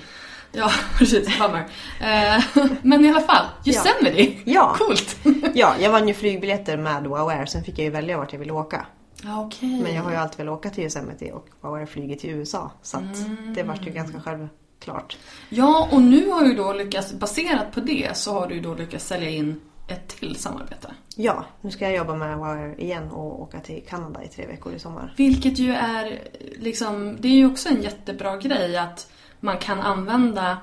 Ja, 0.52 0.72
precis. 0.98 1.40
Bummer. 1.40 1.68
Eh, 2.02 2.44
men 2.82 3.06
i 3.06 3.10
alla 3.10 3.22
fall, 3.22 3.46
Yosemite. 3.66 4.34
Ja. 4.46 4.76
Coolt. 4.78 5.18
Ja, 5.54 5.76
jag 5.80 5.92
vann 5.92 6.08
ju 6.08 6.14
flygbiljetter 6.14 6.78
med 6.78 7.04
Wow 7.08 7.30
Air. 7.30 7.46
Sen 7.46 7.64
fick 7.64 7.80
jag 7.80 7.84
ju 7.86 7.90
välja 7.92 8.18
vart 8.18 8.34
jag 8.34 8.40
ville 8.40 8.52
åka. 8.52 8.86
Ja, 9.24 9.46
okej. 9.46 9.82
Men 9.84 9.96
jag 9.96 10.04
har 10.04 10.12
ju 10.12 10.18
alltid 10.18 10.38
velat 10.38 10.60
åka 10.60 10.70
till 10.70 10.84
Yosemite 10.84 11.32
och 11.32 11.48
Wow 11.62 11.74
Air 11.74 11.86
flyger 11.86 12.16
till 12.16 12.30
USA. 12.30 12.72
Så 12.82 12.98
att 12.98 13.56
det 13.56 13.64
vart 13.64 13.88
ju 13.88 13.92
ganska 13.92 14.22
självklart. 14.22 15.18
Ja, 15.50 15.90
och 15.92 16.02
nu 16.02 16.30
har 16.30 16.44
du 16.44 16.54
då 16.54 16.74
lyckats, 16.74 17.14
baserat 17.14 17.72
på 17.72 17.80
det, 17.80 18.18
så 18.18 18.34
har 18.34 18.48
du 18.48 18.60
då 18.60 18.74
lyckats 18.74 19.08
sälja 19.08 19.30
in 19.30 19.62
ett 19.90 20.08
till 20.08 20.36
samarbete. 20.36 20.94
Ja, 21.16 21.46
nu 21.62 21.72
ska 21.72 21.86
jag 21.86 21.96
jobba 21.96 22.16
med 22.16 22.44
Air 22.44 22.80
igen 22.80 23.12
och 23.12 23.42
åka 23.42 23.60
till 23.60 23.84
Kanada 23.90 24.24
i 24.24 24.28
tre 24.28 24.48
veckor 24.48 24.74
i 24.74 24.80
sommar. 24.80 25.14
Vilket 25.18 25.60
ju 25.60 25.74
är 25.74 26.20
liksom, 26.58 27.18
det 27.20 27.28
är 27.28 27.36
ju 27.36 27.52
också 27.52 27.70
en 27.70 27.82
jättebra 27.82 28.38
grej 28.38 28.78
att 28.78 29.12
man 29.40 29.58
kan 29.58 29.80
använda 29.80 30.58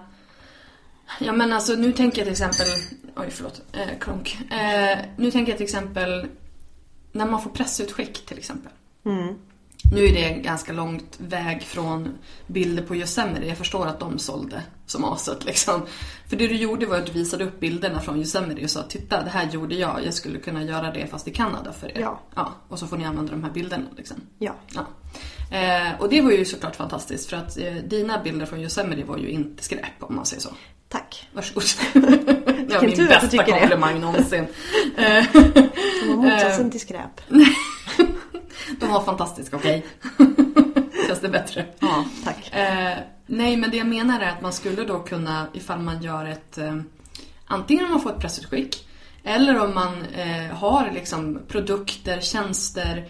Ja 1.20 1.33
men 1.33 1.53
alltså 1.53 1.72
nu 1.72 1.93
tänker 1.93 2.18
jag 2.18 2.24
till 2.24 2.47
exempel, 2.49 2.66
oj 3.16 3.31
förlåt, 3.31 3.62
eh, 3.72 3.99
klonk. 4.01 4.39
Eh, 4.51 4.99
nu 5.16 5.31
tänker 5.31 5.53
jag 5.53 5.57
till 5.57 5.64
exempel 5.64 6.27
när 7.12 7.27
man 7.27 7.43
får 7.43 7.51
pressutskick 7.51 8.27
till 8.27 8.39
exempel. 8.39 8.72
Nu 9.93 10.05
är 10.05 10.12
det 10.12 10.43
ganska 10.43 10.72
långt 10.72 11.16
väg 11.18 11.62
från 11.62 12.18
bilder 12.47 12.83
på 12.83 12.97
Yosemite. 12.97 13.47
Jag 13.47 13.59
förstår 13.59 13.87
att 13.87 14.01
de 14.01 14.18
sålde 14.18 14.62
som 14.87 15.05
aset 15.05 15.45
liksom. 15.45 15.87
För 16.29 16.37
det 16.37 16.47
du 16.47 16.57
gjorde 16.57 16.87
var 16.87 16.97
att 16.97 17.07
du 17.07 17.12
visade 17.12 17.45
upp 17.45 17.61
bilderna 17.61 18.01
från 18.01 18.18
Yosemite 18.18 18.64
och 18.64 18.70
sa 18.70 18.83
titta 18.83 19.22
det 19.22 19.31
här 19.31 19.51
gjorde 19.51 19.74
jag, 19.74 20.01
jag 20.05 20.14
skulle 20.14 20.39
kunna 20.39 20.62
göra 20.62 20.93
det 20.93 21.07
fast 21.07 21.29
i 21.29 21.31
Kanada 21.31 21.72
för 21.72 21.87
er. 21.87 22.01
Ja. 22.01 22.20
ja 22.35 22.53
och 22.68 22.79
så 22.79 22.87
får 22.87 22.97
ni 22.97 23.05
använda 23.05 23.33
de 23.33 23.45
här 23.45 23.51
bilderna 23.51 23.87
liksom. 23.97 24.16
Ja. 24.39 24.55
Ja. 24.74 24.87
Eh, 25.57 26.01
och 26.01 26.09
det 26.09 26.20
var 26.20 26.31
ju 26.31 26.45
såklart 26.45 26.77
fantastiskt 26.77 27.31
för 27.31 27.37
att 27.37 27.59
eh, 27.59 27.74
dina 27.74 28.22
bilder 28.22 28.47
från 28.47 28.61
Yosemite 28.61 29.05
var 29.05 29.18
ju 29.18 29.29
inte 29.29 29.64
skräp 29.64 29.85
om 30.01 30.14
man 30.16 30.27
säger 30.27 30.43
så. 30.43 30.51
Tack. 30.89 31.29
Varsågod. 31.33 31.64
det 32.68 32.74
var 32.74 32.83
min 32.83 33.07
bästa 33.07 33.29
tycker 33.29 33.45
det. 33.45 33.61
komplimang 33.61 34.01
någonsin. 34.01 34.47
Eh, 34.97 35.24
var 36.09 36.16
motsatsen 36.16 36.70
till 36.70 36.81
skräp. 36.81 37.20
De 38.81 38.91
var 38.91 39.03
fantastiska, 39.05 39.57
okej? 39.57 39.87
Känns 41.07 41.21
det 41.21 41.29
bättre? 41.29 41.67
Ja, 41.79 42.05
tack. 42.25 42.55
Eh, 42.55 42.99
nej, 43.27 43.57
men 43.57 43.71
det 43.71 43.77
jag 43.77 43.87
menar 43.87 44.21
är 44.21 44.29
att 44.29 44.43
man 44.43 44.53
skulle 44.53 44.85
då 44.85 44.99
kunna, 44.99 45.47
ifall 45.53 45.79
man 45.79 46.03
gör 46.03 46.25
ett... 46.25 46.59
Eh, 46.59 46.77
antingen 47.47 47.85
om 47.85 47.91
man 47.91 48.01
får 48.01 48.11
ett 48.11 48.21
pressutskick, 48.21 48.89
eller 49.25 49.64
om 49.64 49.75
man 49.75 50.03
eh, 50.05 50.57
har 50.57 50.91
liksom 50.95 51.39
produkter, 51.49 52.21
tjänster, 52.21 53.09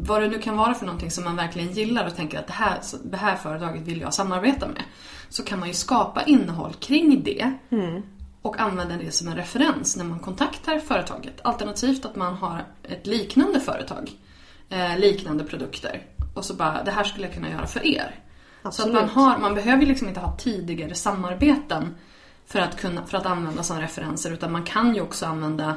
vad 0.00 0.22
det 0.22 0.28
nu 0.28 0.38
kan 0.38 0.56
vara 0.56 0.74
för 0.74 0.86
någonting 0.86 1.10
som 1.10 1.24
man 1.24 1.36
verkligen 1.36 1.72
gillar 1.72 2.06
och 2.06 2.16
tänker 2.16 2.38
att 2.38 2.46
det 2.46 2.52
här, 2.52 2.78
det 3.04 3.16
här 3.16 3.36
företaget 3.36 3.82
vill 3.82 4.00
jag 4.00 4.14
samarbeta 4.14 4.68
med. 4.68 4.82
Så 5.28 5.42
kan 5.42 5.58
man 5.58 5.68
ju 5.68 5.74
skapa 5.74 6.22
innehåll 6.22 6.72
kring 6.72 7.22
det 7.22 7.52
och 8.42 8.60
använda 8.60 8.96
det 8.96 9.10
som 9.10 9.28
en 9.28 9.36
referens 9.36 9.96
när 9.96 10.04
man 10.04 10.18
kontaktar 10.18 10.78
företaget. 10.78 11.40
Alternativt 11.44 12.04
att 12.04 12.16
man 12.16 12.34
har 12.34 12.64
ett 12.82 13.06
liknande 13.06 13.60
företag, 13.60 14.10
eh, 14.68 14.98
liknande 14.98 15.44
produkter 15.44 16.02
och 16.34 16.44
så 16.44 16.54
bara, 16.54 16.82
det 16.82 16.90
här 16.90 17.04
skulle 17.04 17.26
jag 17.26 17.34
kunna 17.34 17.50
göra 17.50 17.66
för 17.66 17.86
er. 17.86 18.14
Så 18.62 18.68
att 18.68 18.92
man, 18.92 19.04
Absolut. 19.04 19.12
har, 19.12 19.38
man 19.38 19.54
behöver 19.54 19.82
ju 19.82 19.88
liksom 19.88 20.08
inte 20.08 20.20
ha 20.20 20.36
tidigare 20.36 20.94
samarbeten 20.94 21.94
för 22.46 22.58
att, 22.58 22.76
kunna, 22.76 23.06
för 23.06 23.18
att 23.18 23.26
använda 23.26 23.62
som 23.62 23.80
referenser 23.80 24.32
utan 24.32 24.52
man 24.52 24.64
kan 24.64 24.94
ju 24.94 25.00
också 25.00 25.26
använda 25.26 25.76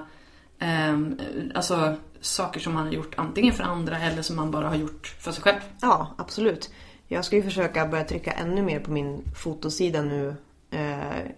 ehm, 0.60 1.20
alltså, 1.56 1.96
saker 2.22 2.60
som 2.60 2.74
man 2.74 2.86
har 2.86 2.94
gjort 2.94 3.14
antingen 3.18 3.54
för 3.54 3.64
andra 3.64 4.00
eller 4.00 4.22
som 4.22 4.36
man 4.36 4.52
bara 4.52 4.68
har 4.68 4.76
gjort 4.76 5.08
för 5.08 5.32
sig 5.32 5.44
själv. 5.44 5.60
Ja, 5.82 6.16
absolut. 6.18 6.70
Jag 7.08 7.26
ska 7.26 7.36
ju 7.36 7.44
försöka 7.44 7.88
börja 7.88 8.04
trycka 8.04 8.32
ännu 8.32 8.62
mer 8.62 8.80
på 8.80 8.92
min 8.92 9.24
fotosida 9.36 10.02
nu. 10.02 10.36
Eh, 10.72 11.32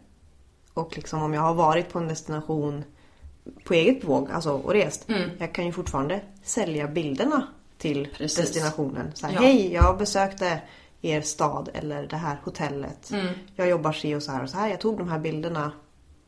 och 0.73 0.95
liksom 0.95 1.23
om 1.23 1.33
jag 1.33 1.41
har 1.41 1.53
varit 1.53 1.89
på 1.89 1.99
en 1.99 2.07
destination 2.07 2.83
på 3.63 3.73
eget 3.73 4.01
bevåg, 4.01 4.31
alltså 4.31 4.51
och 4.51 4.73
rest. 4.73 5.07
Jag 5.37 5.53
kan 5.53 5.65
ju 5.65 5.71
fortfarande 5.71 6.21
sälja 6.43 6.87
bilderna 6.87 7.47
till 7.77 8.07
Precis. 8.17 8.37
destinationen. 8.37 9.11
Så 9.13 9.27
här, 9.27 9.33
Ja. 9.33 9.39
Hej, 9.41 9.73
jag 9.73 9.97
besökte 9.97 10.61
er 11.01 11.21
stad 11.21 11.69
eller 11.73 12.07
det 12.07 12.15
här 12.15 12.37
hotellet. 12.43 13.11
Jag 13.55 13.67
jobbar 13.69 13.91
si 13.93 14.15
och 14.15 14.23
så 14.23 14.31
här 14.31 14.43
och 14.43 14.49
så 14.49 14.57
här. 14.57 14.69
Jag 14.69 14.79
tog 14.79 14.97
de 14.97 15.09
här 15.09 15.19
bilderna 15.19 15.71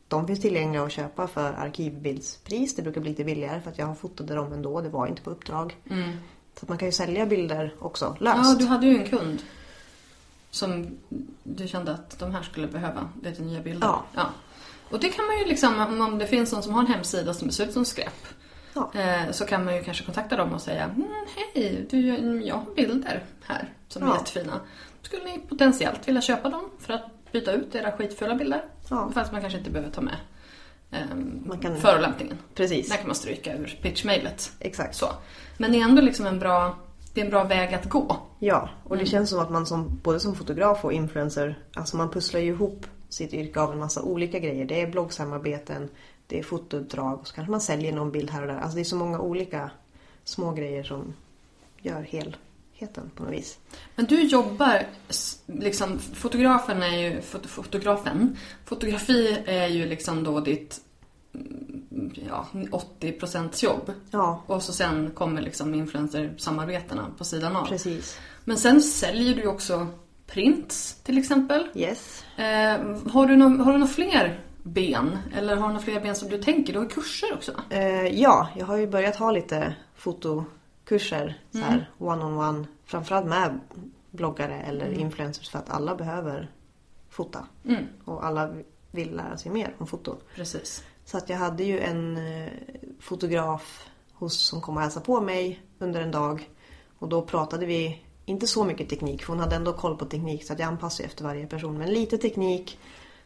de 0.08 0.26
finns 0.26 0.40
tillgängliga 0.40 0.82
att 0.82 0.92
köpa 0.92 1.26
för 1.26 1.52
arkivbildspris. 1.52 2.76
Det 2.76 2.82
brukar 2.82 3.00
bli 3.00 3.10
lite 3.10 3.24
billigare 3.24 3.60
för 3.60 3.70
att 3.70 3.78
jag 3.78 3.86
har 3.86 3.94
fotade 3.94 4.34
dem 4.34 4.52
ändå. 4.52 4.80
Det 4.80 4.88
var 4.88 5.06
inte 5.06 5.22
på 5.22 5.30
uppdrag. 5.30 5.76
Så 6.58 6.62
att 6.62 6.68
man 6.68 6.78
kan 6.78 6.88
ju 6.88 6.92
sälja 6.92 7.26
bilder 7.26 7.74
också 7.80 8.16
löst. 8.20 8.38
Ja, 8.44 8.54
du 8.58 8.64
hade 8.66 8.86
ju 8.86 8.98
en 8.98 9.10
kund 9.10 9.42
som 10.50 10.98
du 11.42 11.68
kände 11.68 11.92
att 11.92 12.18
de 12.18 12.30
här 12.30 12.42
skulle 12.42 12.66
behöva 12.66 13.08
lite 13.22 13.42
nya 13.42 13.60
bilder. 13.60 13.88
Ja. 14.14 14.26
Och 14.94 15.00
det 15.00 15.08
kan 15.08 15.26
man 15.26 15.38
ju 15.38 15.44
liksom, 15.44 16.00
om- 16.00 16.18
det 16.18 16.26
finns 16.26 16.52
någon 16.52 16.62
som 16.62 16.72
har 16.74 16.80
en 16.80 16.86
hemsida 16.86 17.34
som 17.34 17.50
ser 17.50 17.66
ut 17.66 17.72
som 17.72 17.84
skräp. 17.84 18.26
Ja. 18.74 18.90
Eh, 18.94 19.30
så 19.30 19.44
kan 19.46 19.64
man 19.64 19.76
ju 19.76 19.82
kanske 19.84 20.04
kontakta 20.04 20.36
dem 20.36 20.52
och 20.52 20.60
säga 20.60 20.84
mm, 20.84 21.08
Hej, 21.54 21.86
du, 21.90 22.06
jag 22.44 22.54
har 22.54 22.74
bilder 22.74 23.22
här 23.44 23.68
som 23.88 24.02
är 24.02 24.06
Ja. 24.06 24.14
jättefina. 24.16 24.60
Skulle 25.02 25.24
ni 25.24 25.38
potentiellt 25.48 26.08
vilja 26.08 26.20
köpa 26.22 26.48
dem 26.48 26.70
för 26.78 26.92
att 26.92 27.32
byta 27.32 27.52
ut 27.52 27.74
era 27.74 27.92
skitfulla 27.92 28.34
bilder? 28.34 28.64
Ja. 28.90 29.10
Fast 29.14 29.32
man 29.32 29.40
kanske 29.40 29.58
inte 29.58 29.70
behöver 29.70 29.90
ta 29.92 30.00
med 30.00 30.14
ehm, 30.90 31.42
Man 31.46 31.58
kan- 31.58 31.76
förolämpningen. 31.76 32.38
Precis. 32.54 32.88
Där 32.90 32.96
kan 32.96 33.06
man 33.06 33.16
stryka 33.16 33.56
ur 33.56 33.78
pitchmailet. 33.82 34.52
Exakt. 34.60 34.94
Så. 34.96 35.06
Men 35.58 35.72
det 35.72 35.80
är 35.80 35.84
ändå 35.84 36.02
liksom 36.02 36.26
en 36.26 36.38
bra, 36.38 36.76
det 37.14 37.20
är 37.20 37.24
en 37.24 37.30
bra 37.30 37.44
väg 37.44 37.74
att 37.74 37.84
gå. 37.88 38.16
Ja, 38.38 38.68
och 38.84 38.96
det 38.98 39.06
känns 39.06 39.30
som 39.30 39.38
att 39.40 39.50
man 39.50 39.66
som, 39.66 40.00
både 40.02 40.20
som 40.20 40.34
fotograf 40.34 40.84
och 40.84 40.92
influencer, 40.92 41.58
alltså 41.74 41.96
man 41.96 42.10
pusslar 42.10 42.40
ju 42.40 42.46
ihop 42.46 42.86
sitt 43.14 43.32
yrke 43.34 43.60
av 43.60 43.72
en 43.72 43.78
massa 43.78 44.02
olika 44.02 44.38
grejer. 44.38 44.64
Det 44.64 44.80
är 44.80 44.86
bloggsamarbeten, 44.86 45.88
det 46.26 46.38
är 46.38 46.42
fotouppdrag 46.42 47.20
och 47.20 47.26
så 47.28 47.34
kanske 47.34 47.50
man 47.50 47.60
säljer 47.60 47.92
någon 47.92 48.10
bild 48.12 48.30
här 48.30 48.42
och 48.42 48.48
där. 48.48 48.58
Alltså 48.58 48.74
det 48.74 48.82
är 48.82 48.84
så 48.84 48.96
många 48.96 49.20
olika 49.20 49.70
små 50.24 50.52
grejer 50.52 50.82
som 50.82 51.14
gör 51.82 52.02
helheten 52.02 53.10
på 53.16 53.22
något 53.22 53.32
vis. 53.32 53.58
Men 53.96 54.04
du 54.06 54.22
jobbar, 54.22 54.86
liksom, 55.46 55.98
fotografen 55.98 56.82
är 56.82 56.96
ju, 56.98 57.20
fot- 57.20 57.46
fotografen, 57.46 58.36
fotografi 58.64 59.38
är 59.46 59.66
ju 59.68 59.86
liksom 59.86 60.24
då 60.24 60.40
ditt 60.40 60.80
mm, 61.34 62.10
ja, 62.28 62.46
80% 63.00 63.64
jobb. 63.64 63.92
Ja, 64.10 64.42
Och 64.46 64.62
så 64.62 64.72
sen 64.72 65.10
kommer 65.10 65.42
liksom 65.42 65.74
influencer-samarbetena 65.74 67.06
på 67.18 67.24
sidan 67.24 67.56
av. 67.56 67.66
precis. 67.66 68.18
Men 68.44 68.56
sen 68.58 68.82
säljer 68.82 69.34
du 69.34 69.46
också 69.46 69.86
prints 70.34 70.94
till 71.02 71.18
exempel. 71.18 71.68
Yes. 71.74 72.24
Eh, 72.36 72.80
har, 73.12 73.26
du 73.26 73.34
no- 73.34 73.62
har 73.62 73.72
du 73.72 73.78
några 73.78 73.92
fler 73.92 74.40
ben? 74.62 75.18
Eller 75.34 75.56
har 75.56 75.68
du 75.68 75.72
några 75.72 75.84
fler 75.84 76.00
ben 76.00 76.14
som 76.14 76.28
du 76.28 76.42
tänker? 76.42 76.72
Du 76.72 76.78
har 76.78 76.86
kurser 76.86 77.34
också 77.34 77.52
va? 77.52 77.60
Eh, 77.70 78.06
ja, 78.06 78.48
jag 78.56 78.66
har 78.66 78.76
ju 78.76 78.86
börjat 78.86 79.16
ha 79.16 79.30
lite 79.30 79.74
fotokurser 79.94 81.40
så 81.52 81.58
här 81.58 81.90
one-on-one. 81.98 82.66
Framförallt 82.84 83.26
med 83.26 83.60
bloggare 84.10 84.60
eller 84.60 84.92
influencers 84.92 85.50
för 85.50 85.58
att 85.58 85.70
alla 85.70 85.94
behöver 85.94 86.50
fota. 87.10 87.46
Mm. 87.64 87.84
Och 88.04 88.26
alla 88.26 88.54
vill 88.90 89.16
lära 89.16 89.36
sig 89.36 89.52
mer 89.52 89.74
om 89.78 89.86
foto. 89.86 90.16
Precis. 90.34 90.84
Så 91.04 91.16
att 91.16 91.28
jag 91.28 91.36
hade 91.36 91.64
ju 91.64 91.80
en 91.80 92.16
eh, 92.16 92.52
fotograf 93.00 93.88
hos, 94.12 94.38
som 94.38 94.60
kom 94.60 94.76
och 94.76 94.82
hälsade 94.82 95.06
på 95.06 95.20
mig 95.20 95.62
under 95.78 96.00
en 96.00 96.10
dag. 96.10 96.50
Och 96.98 97.08
då 97.08 97.22
pratade 97.22 97.66
vi, 97.66 98.04
inte 98.26 98.46
så 98.46 98.64
mycket 98.64 98.88
teknik 98.88 99.22
för 99.22 99.32
hon 99.32 99.40
hade 99.40 99.56
ändå 99.56 99.72
koll 99.72 99.96
på 99.96 100.04
teknik 100.04 100.44
så 100.46 100.52
att 100.52 100.58
jag 100.58 100.66
anpassar 100.66 101.04
ju 101.04 101.08
efter 101.08 101.24
varje 101.24 101.46
person. 101.46 101.78
Men 101.78 101.90
lite 101.92 102.18
teknik. 102.18 102.78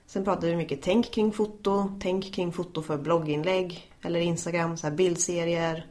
Sen 0.07 0.25
pratade 0.25 0.47
vi 0.47 0.57
mycket 0.57 0.83
tänk 0.83 1.11
kring 1.11 1.33
foto, 1.33 1.99
tänk 2.01 2.35
kring 2.35 2.53
foto 2.53 2.83
för 2.83 2.97
blogginlägg 2.99 3.93
eller 4.03 4.21
Instagram, 4.21 4.77
så 4.77 4.87
här 4.87 4.95
bildserier. 4.95 5.87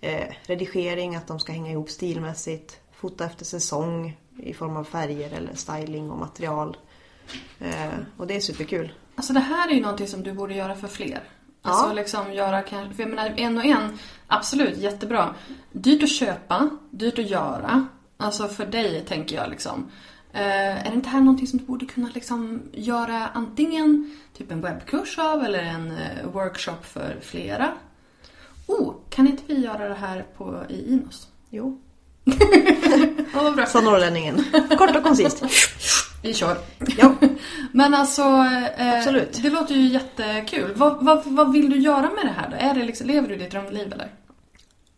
Eh, 0.00 0.34
redigering, 0.46 1.16
att 1.16 1.26
de 1.26 1.40
ska 1.40 1.52
hänga 1.52 1.70
ihop 1.70 1.90
stilmässigt. 1.90 2.80
Fota 2.92 3.24
efter 3.24 3.44
säsong 3.44 4.16
i 4.38 4.54
form 4.54 4.76
av 4.76 4.84
färger 4.84 5.30
eller 5.32 5.54
styling 5.54 6.10
och 6.10 6.18
material. 6.18 6.76
Eh, 7.58 7.90
och 8.16 8.26
det 8.26 8.36
är 8.36 8.40
superkul. 8.40 8.92
Alltså 9.14 9.32
det 9.32 9.40
här 9.40 9.68
är 9.70 9.74
ju 9.74 9.80
någonting 9.80 10.06
som 10.06 10.22
du 10.22 10.32
borde 10.32 10.54
göra 10.54 10.74
för 10.74 10.88
fler. 10.88 11.22
Alltså 11.62 11.86
Ja. 11.86 11.92
liksom 11.92 12.32
göra 12.32 12.62
kanske, 12.62 12.94
för 12.94 13.02
jag 13.02 13.10
menar 13.10 13.34
en 13.36 13.58
och 13.58 13.64
en, 13.64 13.98
absolut 14.26 14.78
jättebra. 14.78 15.34
Dyrt 15.72 16.02
att 16.02 16.12
köpa, 16.12 16.70
dyrt 16.90 17.18
att 17.18 17.30
göra. 17.30 17.86
Alltså 18.22 18.48
för 18.48 18.66
dig 18.66 19.04
tänker 19.08 19.36
jag 19.36 19.50
liksom. 19.50 19.90
Eh, 20.32 20.86
är 20.86 20.90
det 20.90 20.94
inte 20.94 21.08
här 21.08 21.20
någonting 21.20 21.46
som 21.46 21.58
du 21.58 21.64
borde 21.64 21.86
kunna 21.86 22.08
liksom 22.14 22.62
göra 22.72 23.28
antingen 23.34 24.16
typ 24.38 24.50
en 24.52 24.60
webbkurs 24.60 25.18
av 25.18 25.44
eller 25.44 25.58
en 25.62 25.90
eh, 25.90 26.26
workshop 26.32 26.82
för 26.82 27.16
flera? 27.22 27.68
Oh, 28.66 28.94
kan 29.10 29.26
inte 29.26 29.42
vi 29.46 29.60
göra 29.64 29.88
det 29.88 29.94
här 29.94 30.24
på, 30.36 30.62
i 30.68 30.92
Inos? 30.92 31.28
Jo, 31.50 31.80
Ja, 33.34 33.42
vad 33.42 33.54
bra. 33.56 33.66
sa 33.66 33.80
norrlänningen. 33.80 34.44
Kort 34.78 34.96
och 34.96 35.02
koncist. 35.02 35.42
Vi 36.22 36.34
kör. 36.34 36.58
Ja. 36.98 37.14
Men 37.72 37.94
alltså, 37.94 38.22
eh, 38.76 38.98
Absolut. 38.98 39.42
det 39.42 39.50
låter 39.50 39.74
ju 39.74 39.86
jättekul. 39.88 40.72
Vad, 40.76 41.04
vad, 41.04 41.22
vad 41.26 41.52
vill 41.52 41.70
du 41.70 41.76
göra 41.78 42.10
med 42.10 42.24
det 42.26 42.32
här 42.36 42.50
då? 42.50 42.56
Är 42.56 42.74
det 42.74 42.84
liksom, 42.84 43.06
lever 43.06 43.28
du 43.28 43.36
ditt 43.36 43.50
drömliv 43.50 43.92
eller? 43.92 44.12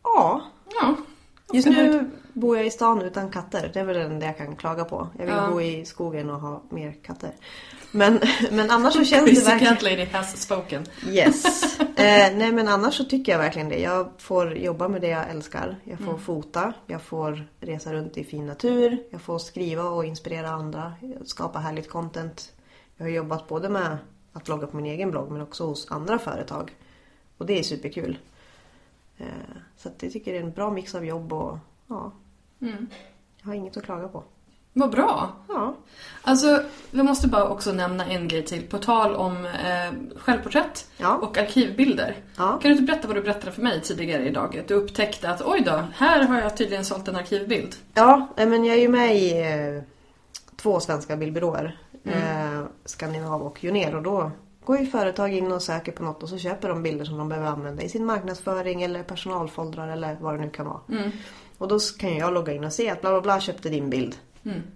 Ja, 0.02 0.42
Ja. 0.80 0.96
just 1.52 1.68
nu 1.68 2.10
bor 2.34 2.56
jag 2.56 2.66
i 2.66 2.70
stan 2.70 3.02
utan 3.02 3.30
katter. 3.30 3.70
Det 3.74 3.80
är 3.80 3.84
väl 3.84 3.96
det 3.96 4.02
enda 4.02 4.26
jag 4.26 4.36
kan 4.36 4.56
klaga 4.56 4.84
på. 4.84 5.08
Jag 5.18 5.26
vill 5.26 5.34
Ja. 5.34 5.50
bo 5.50 5.60
i 5.60 5.84
skogen 5.84 6.30
och 6.30 6.40
ha 6.40 6.62
mer 6.70 6.92
katter. 7.02 7.30
Men, 7.92 8.20
men 8.50 8.70
annars 8.70 8.92
så 8.94 9.04
känns 9.04 9.30
det 9.44 9.50
verkligen... 9.50 9.74
cat 9.74 9.82
lady 9.82 10.04
has 10.04 10.42
spoken. 10.42 10.86
Yes. 11.08 11.44
Eh, 11.96 12.36
nej 12.36 12.52
men 12.52 12.68
annars 12.68 12.94
så 12.94 13.04
tycker 13.04 13.32
jag 13.32 13.38
verkligen 13.38 13.68
det. 13.68 13.78
Jag 13.80 14.08
får 14.18 14.56
jobba 14.56 14.88
med 14.88 15.00
det 15.00 15.08
jag 15.08 15.30
älskar. 15.30 15.76
Jag 15.84 15.98
får 15.98 16.18
fota, 16.18 16.72
jag 16.86 17.02
får 17.02 17.46
resa 17.60 17.92
runt 17.92 18.16
i 18.16 18.24
fin 18.24 18.46
natur, 18.46 19.02
jag 19.10 19.20
får 19.20 19.38
skriva 19.38 19.82
och 19.82 20.04
inspirera 20.04 20.48
andra, 20.50 20.92
skapa 21.24 21.58
härligt 21.58 21.88
content. 21.90 22.52
Jag 22.96 23.04
har 23.04 23.10
jobbat 23.10 23.48
både 23.48 23.68
med 23.68 23.98
att 24.32 24.44
blogga 24.44 24.66
på 24.66 24.76
min 24.76 24.86
egen 24.86 25.10
blogg 25.10 25.30
men 25.30 25.40
också 25.42 25.66
hos 25.66 25.90
andra 25.90 26.18
företag. 26.18 26.76
Och 27.38 27.46
det 27.46 27.58
är 27.58 27.62
superkul. 27.62 28.18
Eh, 29.18 29.26
så 29.76 29.88
att 29.88 30.02
jag 30.02 30.12
tycker 30.12 30.32
det 30.32 30.38
är 30.38 30.42
en 30.42 30.52
bra 30.52 30.70
mix 30.70 30.94
av 30.94 31.04
jobb 31.04 31.32
och 31.32 31.58
ja, 31.88 32.12
jag 32.58 33.46
har 33.46 33.54
inget 33.54 33.76
att 33.76 33.84
klaga 33.84 34.08
på. 34.08 34.24
Vad 34.76 34.90
bra. 34.90 35.32
Ja, 35.48 35.74
Alltså, 36.22 36.62
vi 36.90 37.02
måste 37.02 37.28
bara 37.28 37.48
också 37.48 37.72
nämna 37.72 38.04
en 38.06 38.28
grej 38.28 38.44
till. 38.44 38.62
På 38.66 38.78
tal 38.78 39.14
om 39.14 39.46
eh, 39.46 40.18
självporträtt 40.18 40.90
Ja. 40.96 41.14
och 41.16 41.38
arkivbilder. 41.38 42.16
Ja. 42.36 42.48
Kan 42.48 42.60
du 42.60 42.70
inte 42.70 42.82
berätta 42.82 43.08
vad 43.08 43.16
du 43.16 43.22
berättade 43.22 43.52
för 43.52 43.62
mig 43.62 43.80
tidigare 43.80 44.26
idag? 44.28 44.58
Att 44.58 44.68
du 44.68 44.74
upptäckte 44.74 45.30
att 45.30 45.42
oj 45.46 45.62
då, 45.66 45.84
här 45.94 46.24
har 46.26 46.40
jag 46.40 46.56
tydligen 46.56 46.84
sålt 46.84 47.08
en 47.08 47.16
arkivbild. 47.16 47.76
Ja, 47.94 48.28
men 48.36 48.64
jag 48.64 48.76
är 48.76 48.80
ju 48.80 48.88
med 48.88 49.16
i 49.16 49.40
eh, 49.42 49.82
två 50.56 50.80
svenska 50.80 51.16
bildbyråer. 51.16 51.78
Eh, 52.04 52.62
Skandinav 52.84 53.42
och 53.42 53.64
Juner. 53.64 53.94
Och 53.94 54.02
då 54.02 54.30
går 54.64 54.78
ju 54.78 54.86
företag 54.86 55.32
in 55.34 55.52
och 55.52 55.62
söker 55.62 55.92
på 55.92 56.02
något 56.02 56.22
och 56.22 56.28
så 56.28 56.38
köper 56.38 56.68
de 56.68 56.82
bilder 56.82 57.04
som 57.04 57.18
de 57.18 57.28
behöver 57.28 57.48
använda 57.48 57.82
i 57.82 57.88
sin 57.88 58.04
marknadsföring 58.04 58.82
eller 58.82 59.02
personalfoldrar 59.02 59.88
eller 59.88 60.16
vad 60.20 60.34
det 60.34 60.40
nu 60.40 60.50
kan 60.50 60.66
vara. 60.66 60.80
Och 61.58 61.68
då 61.68 61.78
kan 61.98 62.16
jag 62.16 62.34
logga 62.34 62.52
in 62.52 62.64
och 62.64 62.72
se 62.72 62.90
att 62.90 63.00
bla 63.00 63.10
bla 63.10 63.20
bla 63.20 63.40
köpte 63.40 63.68
din 63.68 63.90
bild. 63.90 64.16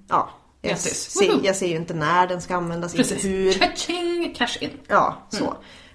Ja. 0.08 0.30
Jag 0.62 0.70
Grattis. 0.70 1.10
ser, 1.10 1.40
jag 1.42 1.56
ser 1.56 1.66
ju 1.66 1.76
inte 1.76 1.94
när 1.94 2.26
den 2.26 2.40
ska 2.42 2.56
användas, 2.56 2.94
Precis. 2.94 3.12
inte 3.24 3.28
hur. 3.28 3.52
Catching, 3.52 4.34
cash 4.34 4.56
in. 4.60 4.70
Ja, 4.88 5.16
så. 5.30 5.44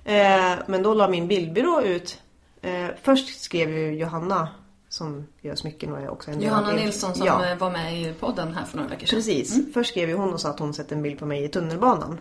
Eh, 0.10 0.54
men 0.68 0.84
då 0.84 0.94
la 0.94 1.08
min 1.08 1.28
bildbyrå 1.28 1.82
ut. 1.82 2.22
Eh, 2.62 2.88
först 3.02 3.42
skrev 3.42 3.70
ju 3.78 3.96
Johanna 3.96 4.48
som 4.90 5.28
gör 5.42 5.56
smycken 5.56 5.92
och 5.94 6.00
är 6.02 6.10
också 6.10 6.32
en 6.32 6.40
del 6.40 6.48
Johanna 6.48 6.68
av- 6.70 6.76
Nilsson 6.76 7.16
som 7.16 7.28
Ja. 7.28 7.50
eh, 7.52 7.58
var 7.58 7.72
med 7.72 8.02
i 8.02 8.14
podden 8.14 8.54
här 8.56 8.66
för 8.66 8.78
några 8.78 8.90
veckor 8.90 9.06
sedan. 9.08 9.18
Precis. 9.18 9.74
Först 9.74 9.90
skrev 9.90 10.10
ju 10.10 10.16
hon 10.16 10.34
och 10.34 10.42
sa 10.42 10.50
att 10.50 10.60
hon 10.60 10.74
sett 10.74 10.92
en 10.92 11.02
bild 11.02 11.20
på 11.20 11.26
mig 11.26 11.44
i 11.44 11.48
tunnelbanan. 11.48 12.20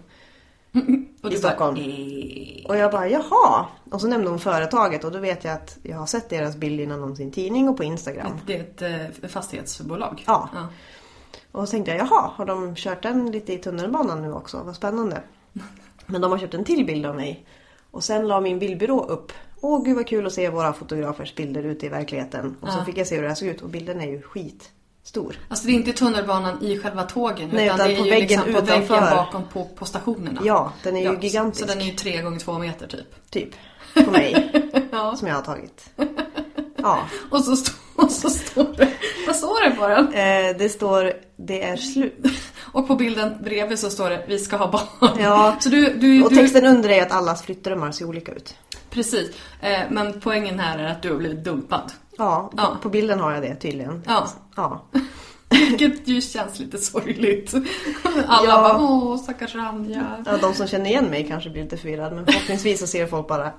Och 1.22 1.32
i 1.32 1.36
Stockholm. 1.36 1.74
Bara, 1.74 1.84
eh. 1.84 2.66
Och 2.66 2.76
jag 2.76 2.92
bara 2.92 3.08
jaha. 3.08 3.66
Och 3.90 4.00
så 4.00 4.06
nämnde 4.06 4.30
hon 4.30 4.38
företaget 4.38 5.04
och 5.04 5.12
då 5.12 5.18
vet 5.18 5.44
jag 5.44 5.54
att 5.54 5.78
jag 5.82 5.96
har 5.96 6.06
sett 6.06 6.30
deras 6.30 6.56
bild 6.56 6.80
i 6.80 6.86
någon 6.86 7.00
någonsin 7.00 7.32
tidning 7.32 7.68
och 7.68 7.76
på 7.76 7.84
Instagram. 7.84 8.32
Det 8.46 8.56
är 8.56 8.60
ett 8.60 9.22
eh, 9.22 9.28
fastighetsbolag. 9.28 10.24
Ja. 10.26 10.48
Och 11.52 11.68
så 11.68 11.70
tänkte 11.70 11.90
jag 11.90 12.00
jaha, 12.00 12.30
har 12.34 12.44
de 12.44 12.74
kört 12.76 13.02
den 13.02 13.32
lite 13.32 13.52
i 13.52 13.58
tunnelbanan 13.58 14.22
nu 14.22 14.32
också? 14.32 14.62
Vad 14.64 14.76
spännande. 14.76 15.22
Men 16.06 16.20
de 16.20 16.30
har 16.30 16.38
köpt 16.38 16.54
en 16.54 16.64
till 16.64 16.86
bild 16.86 17.06
av 17.06 17.16
mig. 17.16 17.46
Och 17.90 18.04
sen 18.04 18.28
la 18.28 18.40
min 18.40 18.58
bildbyrå 18.58 19.04
upp. 19.04 19.32
Åh 19.60 19.84
gud 19.84 19.96
vad 19.96 20.06
kul 20.06 20.26
att 20.26 20.32
se 20.32 20.50
våra 20.50 20.72
fotografers 20.72 21.34
bilder 21.34 21.62
ute 21.62 21.86
i 21.86 21.88
verkligheten. 21.88 22.56
Och 22.60 22.68
så 22.68 22.84
fick 22.84 22.98
jag 22.98 23.06
se 23.06 23.14
hur 23.14 23.22
det 23.22 23.28
här 23.28 23.34
såg 23.34 23.48
ut 23.48 23.62
och 23.62 23.68
bilden 23.68 24.00
är 24.00 24.06
ju 24.06 24.22
skitstor. 25.02 25.36
Alltså 25.48 25.66
det 25.66 25.72
är 25.72 25.74
inte 25.74 25.92
tunnelbanan 25.92 26.62
i 26.62 26.78
själva 26.78 27.02
tågen 27.02 27.50
Nej, 27.52 27.66
utan 27.66 27.76
utan 27.76 27.88
det 27.88 27.94
är 27.94 27.98
på 27.98 28.04
ju 28.04 28.10
väggen 28.10 28.40
liksom 28.46 28.54
på 28.54 28.60
väggen 28.60 29.10
bakom 29.10 29.48
på, 29.48 29.64
på 29.64 29.84
stationerna. 29.84 30.40
Ja, 30.44 30.72
den 30.82 30.96
är 30.96 31.12
ju 31.12 31.18
gigantisk. 31.20 31.60
Så 31.60 31.74
den 31.74 31.80
är 31.80 31.86
ju 31.86 31.92
tre 31.92 32.22
gånger 32.22 32.38
två 32.38 32.58
meter 32.58 32.86
typ. 32.86 33.30
Typ. 33.30 33.50
På 33.94 34.10
mig. 34.10 34.52
Ja. 34.92 35.16
Som 35.16 35.28
jag 35.28 35.34
har 35.34 35.42
tagit. 35.42 35.90
Ja. 36.76 36.98
Och 37.30 37.44
så, 37.44 37.56
stå, 37.56 37.72
och 38.02 38.10
så 38.10 38.30
står 38.30 38.74
det, 38.76 38.92
vad 39.26 39.36
står 39.36 39.70
det 39.70 39.76
på 39.76 39.88
den? 39.88 40.06
Eh, 40.06 40.56
det 40.58 40.68
står 40.68 41.12
det 41.36 41.62
är 41.62 41.76
slut. 41.76 42.26
Och 42.72 42.86
på 42.88 42.94
bilden 42.94 43.38
bredvid 43.44 43.78
så 43.78 43.90
står 43.90 44.10
det 44.10 44.24
vi 44.28 44.38
ska 44.38 44.56
ha 44.56 44.70
barn. 44.70 45.20
Ja. 45.20 45.56
Så 45.60 45.68
du, 45.68 45.94
du, 45.94 46.22
Och 46.22 46.30
du, 46.30 46.36
texten 46.36 46.66
under 46.66 46.88
är 46.88 47.02
att 47.02 47.12
allas 47.12 47.42
flyttdrömmar 47.42 47.92
ser 47.92 48.04
olika 48.04 48.32
ut. 48.32 48.54
Precis. 48.90 49.30
Eh, 49.60 49.80
men 49.90 50.20
poängen 50.20 50.60
här 50.60 50.78
är 50.78 50.84
att 50.92 51.02
du 51.02 51.10
har 51.10 51.16
blivit 51.16 51.44
dumpad. 51.44 51.92
Ja, 52.18 52.48
på, 52.56 52.62
Ja. 52.62 52.76
på 52.82 52.88
bilden 52.88 53.20
har 53.20 53.32
jag 53.32 53.42
det 53.42 53.54
tydligen. 53.54 54.02
Ja. 54.06 54.28
ja. 54.56 54.86
Vilket 55.50 56.08
ju 56.08 56.20
känns 56.20 56.58
lite 56.58 56.78
sorgligt. 56.78 57.54
Alla 58.26 58.48
Ja. 58.48 58.62
bara 58.62 58.78
åh 58.82 59.16
stackars 59.22 59.54
Ranja. 59.54 60.24
Ja, 60.26 60.36
de 60.36 60.54
som 60.54 60.66
känner 60.66 60.86
igen 60.90 61.04
mig 61.04 61.26
kanske 61.28 61.50
blir 61.50 61.62
lite 61.62 61.76
förvirrade 61.76 62.14
men 62.16 62.26
förhoppningsvis 62.26 62.80
så 62.80 62.86
ser 62.86 63.06
folk 63.06 63.28
bara 63.28 63.50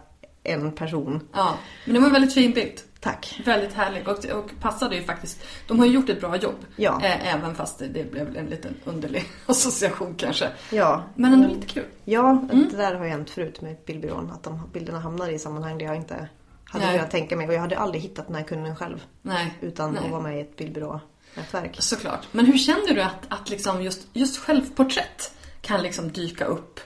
en 0.43 0.71
person. 0.71 1.27
Ja, 1.33 1.53
men 1.85 1.93
det 1.93 1.99
var 1.99 2.09
väldigt 2.09 2.33
fin 2.33 2.51
bild. 2.53 2.81
Tack. 2.99 3.41
Väldigt 3.45 3.73
härlig 3.73 4.07
och, 4.07 4.25
och 4.25 4.51
passade 4.61 4.95
ju 4.95 5.03
faktiskt. 5.03 5.43
De 5.67 5.79
har 5.79 5.85
ju 5.85 5.91
gjort 5.91 6.09
ett 6.09 6.19
bra 6.21 6.35
jobb. 6.37 6.55
Ja. 6.75 6.99
Eh, 7.03 7.35
även 7.35 7.55
fast 7.55 7.79
det, 7.79 7.87
det 7.87 8.11
blev 8.11 8.37
en 8.37 8.45
liten 8.45 8.73
underlig 8.85 9.23
association 9.45 10.15
kanske. 10.17 10.47
Ja, 10.71 11.03
Men 11.15 11.33
ändå 11.33 11.47
lite 11.49 11.67
kul. 11.67 11.85
ja 12.05 12.41
det 12.71 12.77
där 12.77 12.95
har 12.95 13.05
ju 13.05 13.11
hänt 13.11 13.29
förut 13.29 13.61
med 13.61 13.75
bildbyrån. 13.85 14.31
Att 14.31 14.43
de 14.43 14.59
bilderna 14.73 14.99
hamnar 14.99 15.29
i 15.29 15.39
sammanhang 15.39 15.77
där 15.77 15.85
jag 15.85 15.95
inte 15.95 16.27
hade 16.73 16.85
Nej. 16.85 16.95
kunnat 16.97 17.11
tänka 17.11 17.35
mig. 17.35 17.47
Och 17.47 17.53
jag 17.53 17.59
hade 17.61 17.77
aldrig 17.77 18.01
hittat 18.03 18.27
den 18.27 18.35
här 18.35 18.43
kunden 18.43 18.75
själv. 18.75 19.03
Nej. 19.21 19.53
Utan 19.61 19.91
Nej. 19.93 20.03
att 20.05 20.11
vara 20.11 20.21
med 20.21 20.37
i 20.37 20.41
ett 20.41 20.57
bildbyrånätverk. 20.57 21.75
Såklart. 21.79 22.27
Men 22.31 22.45
hur 22.45 22.57
känner 22.57 22.93
du 22.95 23.01
att, 23.01 23.25
att 23.29 23.49
liksom 23.49 23.81
just, 23.83 24.01
just 24.13 24.37
självporträtt 24.37 25.33
kan 25.61 25.83
liksom 25.83 26.11
dyka 26.11 26.45
upp 26.45 26.79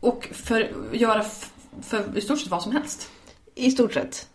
och 0.00 0.28
för, 0.32 0.72
göra 0.92 1.24
för 1.82 2.18
i 2.18 2.20
stort 2.20 2.40
sett 2.40 2.50
vad 2.50 2.62
som 2.62 2.72
helst? 2.72 3.08
I 3.54 3.70
stort 3.70 3.92
sett. 3.92 4.26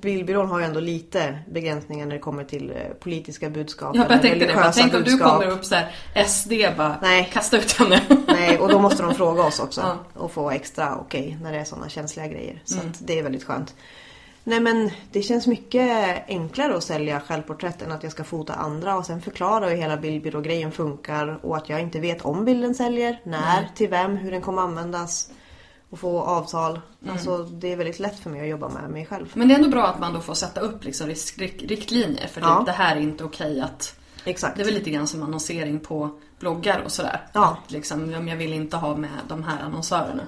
Bildbyrån 0.00 0.48
har 0.48 0.58
ju 0.58 0.64
ändå 0.64 0.80
lite 0.80 1.38
begränsningar 1.50 2.06
när 2.06 2.14
det 2.14 2.20
kommer 2.20 2.44
till 2.44 2.70
eh, 2.70 2.76
politiska 3.00 3.50
budskap. 3.50 3.96
Jag 3.96 4.08
bara 4.08 4.18
eller 4.18 4.28
tänkte 4.28 4.46
det. 4.46 4.72
Tänk 4.74 4.94
om 4.94 4.98
du 5.02 5.10
budskap. 5.10 5.32
kommer 5.32 5.46
upp 5.52 5.64
så 5.64 5.74
här 5.74 5.92
SD 6.26 6.52
bara 6.76 6.98
Nej. 7.02 7.30
kasta 7.32 7.56
ut 7.58 7.72
henne. 7.72 8.00
Nej, 8.28 8.58
och 8.58 8.68
då 8.68 8.78
måste 8.78 9.02
de 9.02 9.14
fråga 9.14 9.42
oss 9.42 9.60
också. 9.60 9.80
Ja. 10.14 10.20
Och 10.20 10.32
få 10.32 10.50
extra 10.50 10.96
okej 10.96 11.38
när 11.42 11.52
det 11.52 11.58
är 11.58 11.64
sådana 11.64 11.88
känsliga 11.88 12.26
grejer. 12.26 12.62
Så 12.64 12.74
Mm. 12.80 12.92
det 12.98 13.18
är 13.18 13.22
väldigt 13.22 13.44
skönt. 13.44 13.74
Nej 14.44 14.60
men 14.60 14.90
det 15.12 15.22
känns 15.22 15.46
mycket 15.46 16.24
enklare 16.28 16.76
att 16.76 16.84
sälja 16.84 17.20
självporträtt 17.20 17.82
än 17.82 17.92
att 17.92 18.02
jag 18.02 18.12
ska 18.12 18.24
fota 18.24 18.54
andra 18.54 18.96
och 18.96 19.06
sen 19.06 19.22
förklara 19.22 19.68
hur 19.68 19.76
hela 19.76 19.96
bildbyrågrejen 19.96 20.72
funkar 20.72 21.38
och 21.42 21.56
att 21.56 21.68
jag 21.68 21.80
inte 21.80 22.00
vet 22.00 22.22
om 22.22 22.44
bilden 22.44 22.74
säljer, 22.74 23.20
när, 23.24 23.68
till 23.74 23.90
vem, 23.90 24.16
hur 24.16 24.30
den 24.30 24.40
kommer 24.40 24.62
användas 24.62 25.30
och 25.90 25.98
få 25.98 26.20
avtal. 26.20 26.80
Mm. 27.02 27.12
Alltså 27.12 27.38
det 27.38 27.72
är 27.72 27.76
väldigt 27.76 27.98
lätt 27.98 28.18
för 28.18 28.30
mig 28.30 28.40
att 28.40 28.48
jobba 28.48 28.68
med 28.68 28.90
mig 28.90 29.06
själv. 29.06 29.30
Men 29.34 29.48
det 29.48 29.54
är 29.54 29.58
ändå 29.58 29.70
bra 29.70 29.86
att 29.86 30.00
man 30.00 30.14
då 30.14 30.20
får 30.20 30.34
sätta 30.34 30.60
upp 30.60 30.84
liksom 30.84 31.06
risk, 31.06 31.38
rikt, 31.38 31.62
riktlinjer 31.62 32.26
för 32.26 32.40
Ja. 32.40 32.58
typ, 32.58 32.66
det 32.66 32.72
här 32.72 32.96
är 32.96 33.00
inte 33.00 33.24
okej 33.24 33.60
att 33.60 33.98
Exakt. 34.24 34.56
Det 34.56 34.62
är 34.62 34.64
väl 34.64 34.74
lite 34.74 34.90
grann 34.90 35.06
som 35.06 35.22
annonsering 35.22 35.80
på 35.80 36.10
bloggar 36.38 36.82
och 36.84 36.92
sådär. 36.92 37.20
Ja. 37.32 37.58
Att 37.64 37.70
liksom, 37.70 38.14
om 38.14 38.28
jag 38.28 38.36
vill 38.36 38.52
inte 38.52 38.76
ha 38.76 38.96
med 38.96 39.10
de 39.28 39.42
här 39.42 39.62
annonsörerna. 39.62 40.22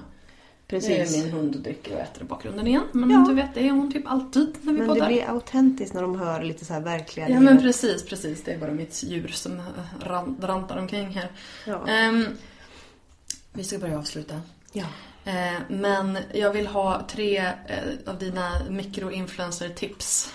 Precis. 0.67 1.11
Det 1.13 1.19
är 1.19 1.23
min 1.23 1.31
hund 1.33 1.59
dricker 1.59 1.93
och 1.93 1.99
äter 1.99 2.23
i 2.23 2.25
bakgrunden 2.25 2.67
igen. 2.67 2.83
Men 2.91 3.09
Ja. 3.09 3.25
du 3.29 3.33
vet, 3.35 3.53
det 3.53 3.67
är 3.67 3.71
hon 3.71 3.91
typ 3.93 4.07
alltid 4.07 4.55
när 4.61 4.73
vi 4.73 4.79
Men 4.79 4.87
det 4.87 4.93
poddar. 4.93 5.07
blir 5.07 5.29
autentiskt 5.29 5.93
när 5.93 6.01
de 6.01 6.19
hör 6.19 6.43
lite 6.43 6.65
så 6.65 6.73
här 6.73 6.81
verkliga 6.81 7.29
Ja 7.29 7.33
men 7.35 7.43
livet. 7.45 7.61
precis, 7.61 8.05
precis. 8.05 8.43
Det 8.43 8.53
är 8.53 8.57
bara 8.57 8.71
mitt 8.71 9.03
djur 9.03 9.27
som 9.27 9.61
ran, 9.99 10.37
rantar 10.41 10.77
omkring 10.77 11.07
här. 11.07 11.31
Ja. 11.67 11.87
Ehm, 11.87 12.25
vi 13.53 13.63
ska 13.63 13.77
börja 13.77 13.97
avsluta. 13.99 14.41
Ja. 14.73 14.85
Eh, 15.25 15.59
men 15.69 16.17
jag 16.33 16.53
vill 16.53 16.67
ha 16.67 17.07
tre 17.09 17.37
eh, 17.37 17.53
av 18.05 18.17
dina 18.19 18.51
mikroinfluencer-tips. 18.69 20.33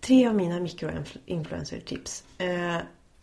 Tre 0.00 0.26
av 0.28 0.34
mina 0.34 0.60
mikroinfluencer-tips. 0.60 2.24
Eh, 2.38 2.76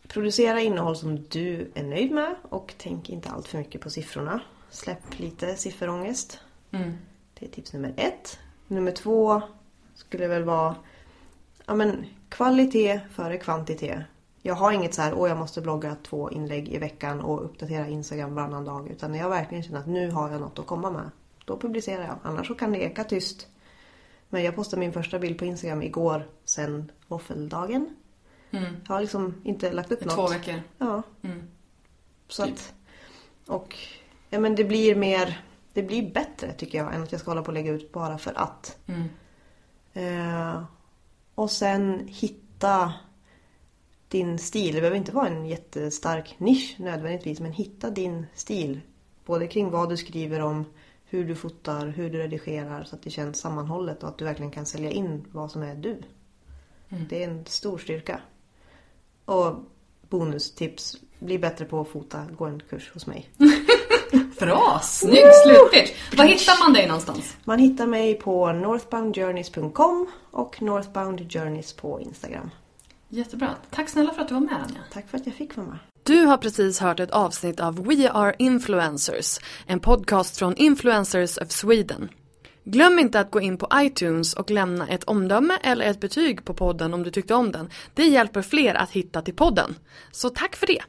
producera 0.08 0.62
innehåll 0.62 0.96
som 0.96 1.26
du 1.30 1.72
är 1.76 1.84
nöjd 1.84 2.12
med 2.12 2.36
och 2.44 2.74
tänk 2.78 3.10
inte 3.10 3.30
allt 3.30 3.48
för 3.48 3.58
mycket 3.58 3.82
på 3.82 3.90
siffrorna. 3.90 4.42
Släpp 4.72 5.20
lite 5.20 5.56
sifferångest. 5.56 6.40
Mm. 6.72 6.94
Det 7.40 7.46
är 7.46 7.50
tips 7.50 7.74
nummer 7.74 7.94
ett. 7.98 8.40
Nummer 8.68 8.92
två 8.92 9.42
skulle 9.96 10.28
väl 10.28 10.44
vara 10.44 10.76
ja, 11.66 11.76
men, 11.76 12.06
kvalitet 12.30 13.00
före 13.12 13.38
kvantitet. 13.38 14.00
Jag 14.42 14.56
har 14.56 14.72
inget 14.72 14.94
så 14.94 15.02
här, 15.02 15.14
åh 15.14 15.30
jag 15.30 15.38
måste 15.38 15.62
blogga 15.62 15.96
två 16.04 16.32
inlägg 16.32 16.70
i 16.70 16.78
veckan 16.78 17.22
och 17.22 17.46
uppdatera 17.46 17.88
Instagram 17.88 18.36
varannan 18.36 18.66
dag. 18.66 18.90
Utan 18.90 19.12
när 19.12 19.20
jag 19.20 19.30
verkligen 19.30 19.64
känner 19.64 19.80
att 19.80 19.88
nu 19.88 20.12
har 20.12 20.32
jag 20.32 20.42
något 20.42 20.60
att 20.60 20.66
komma 20.66 20.92
med. 20.92 21.12
Då 21.46 21.58
publicerar 21.58 22.04
jag. 22.04 22.16
Annars 22.24 22.48
så 22.48 22.56
kan 22.56 22.72
det 22.72 22.84
eka 22.84 23.04
tyst. 23.04 23.48
Men 24.30 24.44
jag 24.44 24.56
postade 24.56 24.80
min 24.80 24.94
första 24.94 25.20
bild 25.20 25.40
på 25.40 25.46
Instagram 25.46 25.82
igår 25.82 26.30
sen 26.46 26.92
våffeldagen. 27.08 27.96
Mm. 28.52 28.76
Jag 28.88 28.94
har 28.94 29.02
liksom 29.02 29.42
inte 29.44 29.72
lagt 29.72 29.92
upp 29.92 30.02
I 30.02 30.06
något. 30.06 30.16
två 30.16 30.28
veckor. 30.28 30.62
Ja. 30.78 31.04
Mm. 31.22 31.48
Så 32.28 32.46
Typ. 32.46 32.54
att, 32.54 32.74
och 33.48 33.78
ja, 34.32 34.40
men 34.40 34.56
det 34.56 34.64
blir 34.64 34.96
mer, 34.96 35.42
det 35.74 35.84
blir 35.84 36.12
bättre 36.12 36.54
tycker 36.54 36.78
jag 36.78 36.96
än 36.96 37.04
att 37.04 37.12
jag 37.12 37.22
ska 37.22 37.32
hålla 37.32 37.42
på 37.42 37.48
och 37.48 37.54
lägga 37.54 37.72
ut 37.72 37.92
bara 37.92 38.18
för 38.18 38.34
att. 38.36 38.78
Mm. 38.86 39.10
Eh, 39.94 40.64
och 41.36 41.52
sen 41.52 42.08
hitta 42.08 42.94
din 44.08 44.40
stil. 44.40 44.76
Det 44.76 44.82
behöver 44.82 44.98
inte 44.98 45.12
vara 45.12 45.28
en 45.28 45.46
jättestark 45.46 46.36
nisch 46.38 46.76
nödvändigtvis 46.80 47.40
men 47.40 47.52
hitta 47.52 47.90
din 47.90 48.26
stil. 48.34 48.82
Både 49.26 49.48
kring 49.48 49.70
vad 49.70 49.90
du 49.90 49.98
skriver 49.98 50.40
om, 50.40 50.66
hur 51.06 51.28
du 51.28 51.36
fotar, 51.36 51.88
hur 51.88 52.10
du 52.10 52.18
redigerar 52.18 52.84
så 52.84 52.96
att 52.96 53.04
det 53.04 53.10
känns 53.10 53.40
sammanhållet 53.40 54.04
och 54.04 54.10
att 54.10 54.18
du 54.18 54.26
verkligen 54.26 54.52
kan 54.52 54.66
sälja 54.66 54.92
in 54.92 55.26
vad 55.32 55.52
som 55.52 55.64
är 55.64 55.76
du. 55.76 56.02
Det 57.10 57.24
är 57.24 57.30
en 57.30 57.46
stor 57.46 57.78
styrka. 57.78 58.22
Och 59.26 59.56
bonustips, 60.10 60.98
bli 61.20 61.40
bättre 61.40 61.66
på 61.66 61.82
att 61.82 61.88
fota, 61.88 62.28
gå 62.38 62.46
en 62.46 62.60
kurs 62.70 62.92
hos 62.94 63.08
mig. 63.08 63.30
Bra! 64.42 64.80
Snygg 64.84 65.26
slutpitch! 65.44 65.92
Var 66.18 66.26
hittar 66.26 66.64
man 66.64 66.74
dig 66.74 66.88
någonstans? 66.88 67.38
Man 67.44 67.60
hittar 67.60 67.88
mig 67.88 68.14
på 68.14 68.52
northboundjourneys.com 68.52 70.08
och 70.32 70.62
northboundjourneys 70.62 71.74
på 71.74 72.02
Instagram. 72.02 72.50
Jättebra. 73.10 73.50
Tack 73.70 73.90
snälla 73.90 74.14
för 74.14 74.22
att 74.22 74.28
du 74.28 74.34
var 74.34 74.42
med 74.42 74.54
Anja. 74.54 74.80
Tack 74.94 75.10
för 75.10 75.18
att 75.18 75.26
jag 75.26 75.36
fick 75.36 75.58
vara 75.58 75.68
med. 75.68 75.78
Du 76.04 76.26
har 76.26 76.38
precis 76.38 76.80
hört 76.80 77.00
ett 77.00 77.12
avsnitt 77.12 77.60
av 77.60 77.88
We 77.88 78.12
Are 78.12 78.36
Influencers, 78.40 79.40
en 79.68 79.80
podcast 79.80 80.38
från 80.38 80.56
Influencers 80.56 81.38
of 81.38 81.52
Sweden. 81.52 82.10
Glöm 82.64 83.00
inte 83.00 83.20
att 83.20 83.32
gå 83.32 83.42
in 83.42 83.58
på 83.58 83.68
iTunes 83.76 84.34
och 84.34 84.52
lämna 84.52 84.88
ett 84.88 85.04
omdöme 85.04 85.58
eller 85.64 85.86
ett 85.86 86.00
betyg 86.00 86.46
på 86.46 86.54
podden 86.54 86.94
om 86.94 87.04
du 87.04 87.12
tyckte 87.12 87.34
om 87.34 87.52
den. 87.52 87.70
Det 87.94 88.06
hjälper 88.06 88.42
fler 88.42 88.76
att 88.76 88.92
hitta 88.92 89.22
till 89.22 89.36
podden. 89.36 89.76
Så 90.12 90.30
tack 90.30 90.56
för 90.56 90.68
det! 90.68 90.82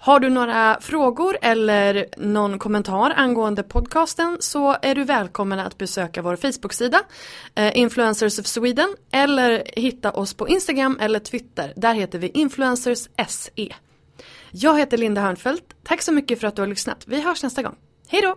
Har 0.00 0.20
du 0.20 0.28
några 0.30 0.78
frågor 0.80 1.38
eller 1.42 2.06
någon 2.16 2.58
kommentar 2.58 3.12
angående 3.16 3.62
podcasten 3.62 4.36
så 4.40 4.76
är 4.82 4.94
du 4.94 5.04
välkommen 5.04 5.58
att 5.58 5.78
besöka 5.78 6.22
vår 6.22 6.36
Facebook-sida 6.36 7.00
eh, 7.54 7.78
Influencers 7.78 8.38
of 8.38 8.46
Sweden 8.46 8.96
eller 9.12 9.62
hitta 9.76 10.10
oss 10.10 10.34
på 10.34 10.48
Instagram 10.48 10.98
eller 11.00 11.18
Twitter. 11.18 11.72
Där 11.76 11.94
heter 11.94 12.18
vi 12.18 12.28
Influencers 12.28 13.08
SE. 13.28 13.74
Jag 14.50 14.78
heter 14.78 14.98
Linda 14.98 15.20
Hörnfeldt. 15.20 15.64
Tack 15.84 16.02
så 16.02 16.12
mycket 16.12 16.40
för 16.40 16.46
att 16.46 16.56
du 16.56 16.62
har 16.62 16.66
lyssnat. 16.66 17.04
Vi 17.06 17.20
hörs 17.20 17.42
nästa 17.42 17.62
gång. 17.62 17.74
Hej 18.08 18.22
då! 18.22 18.36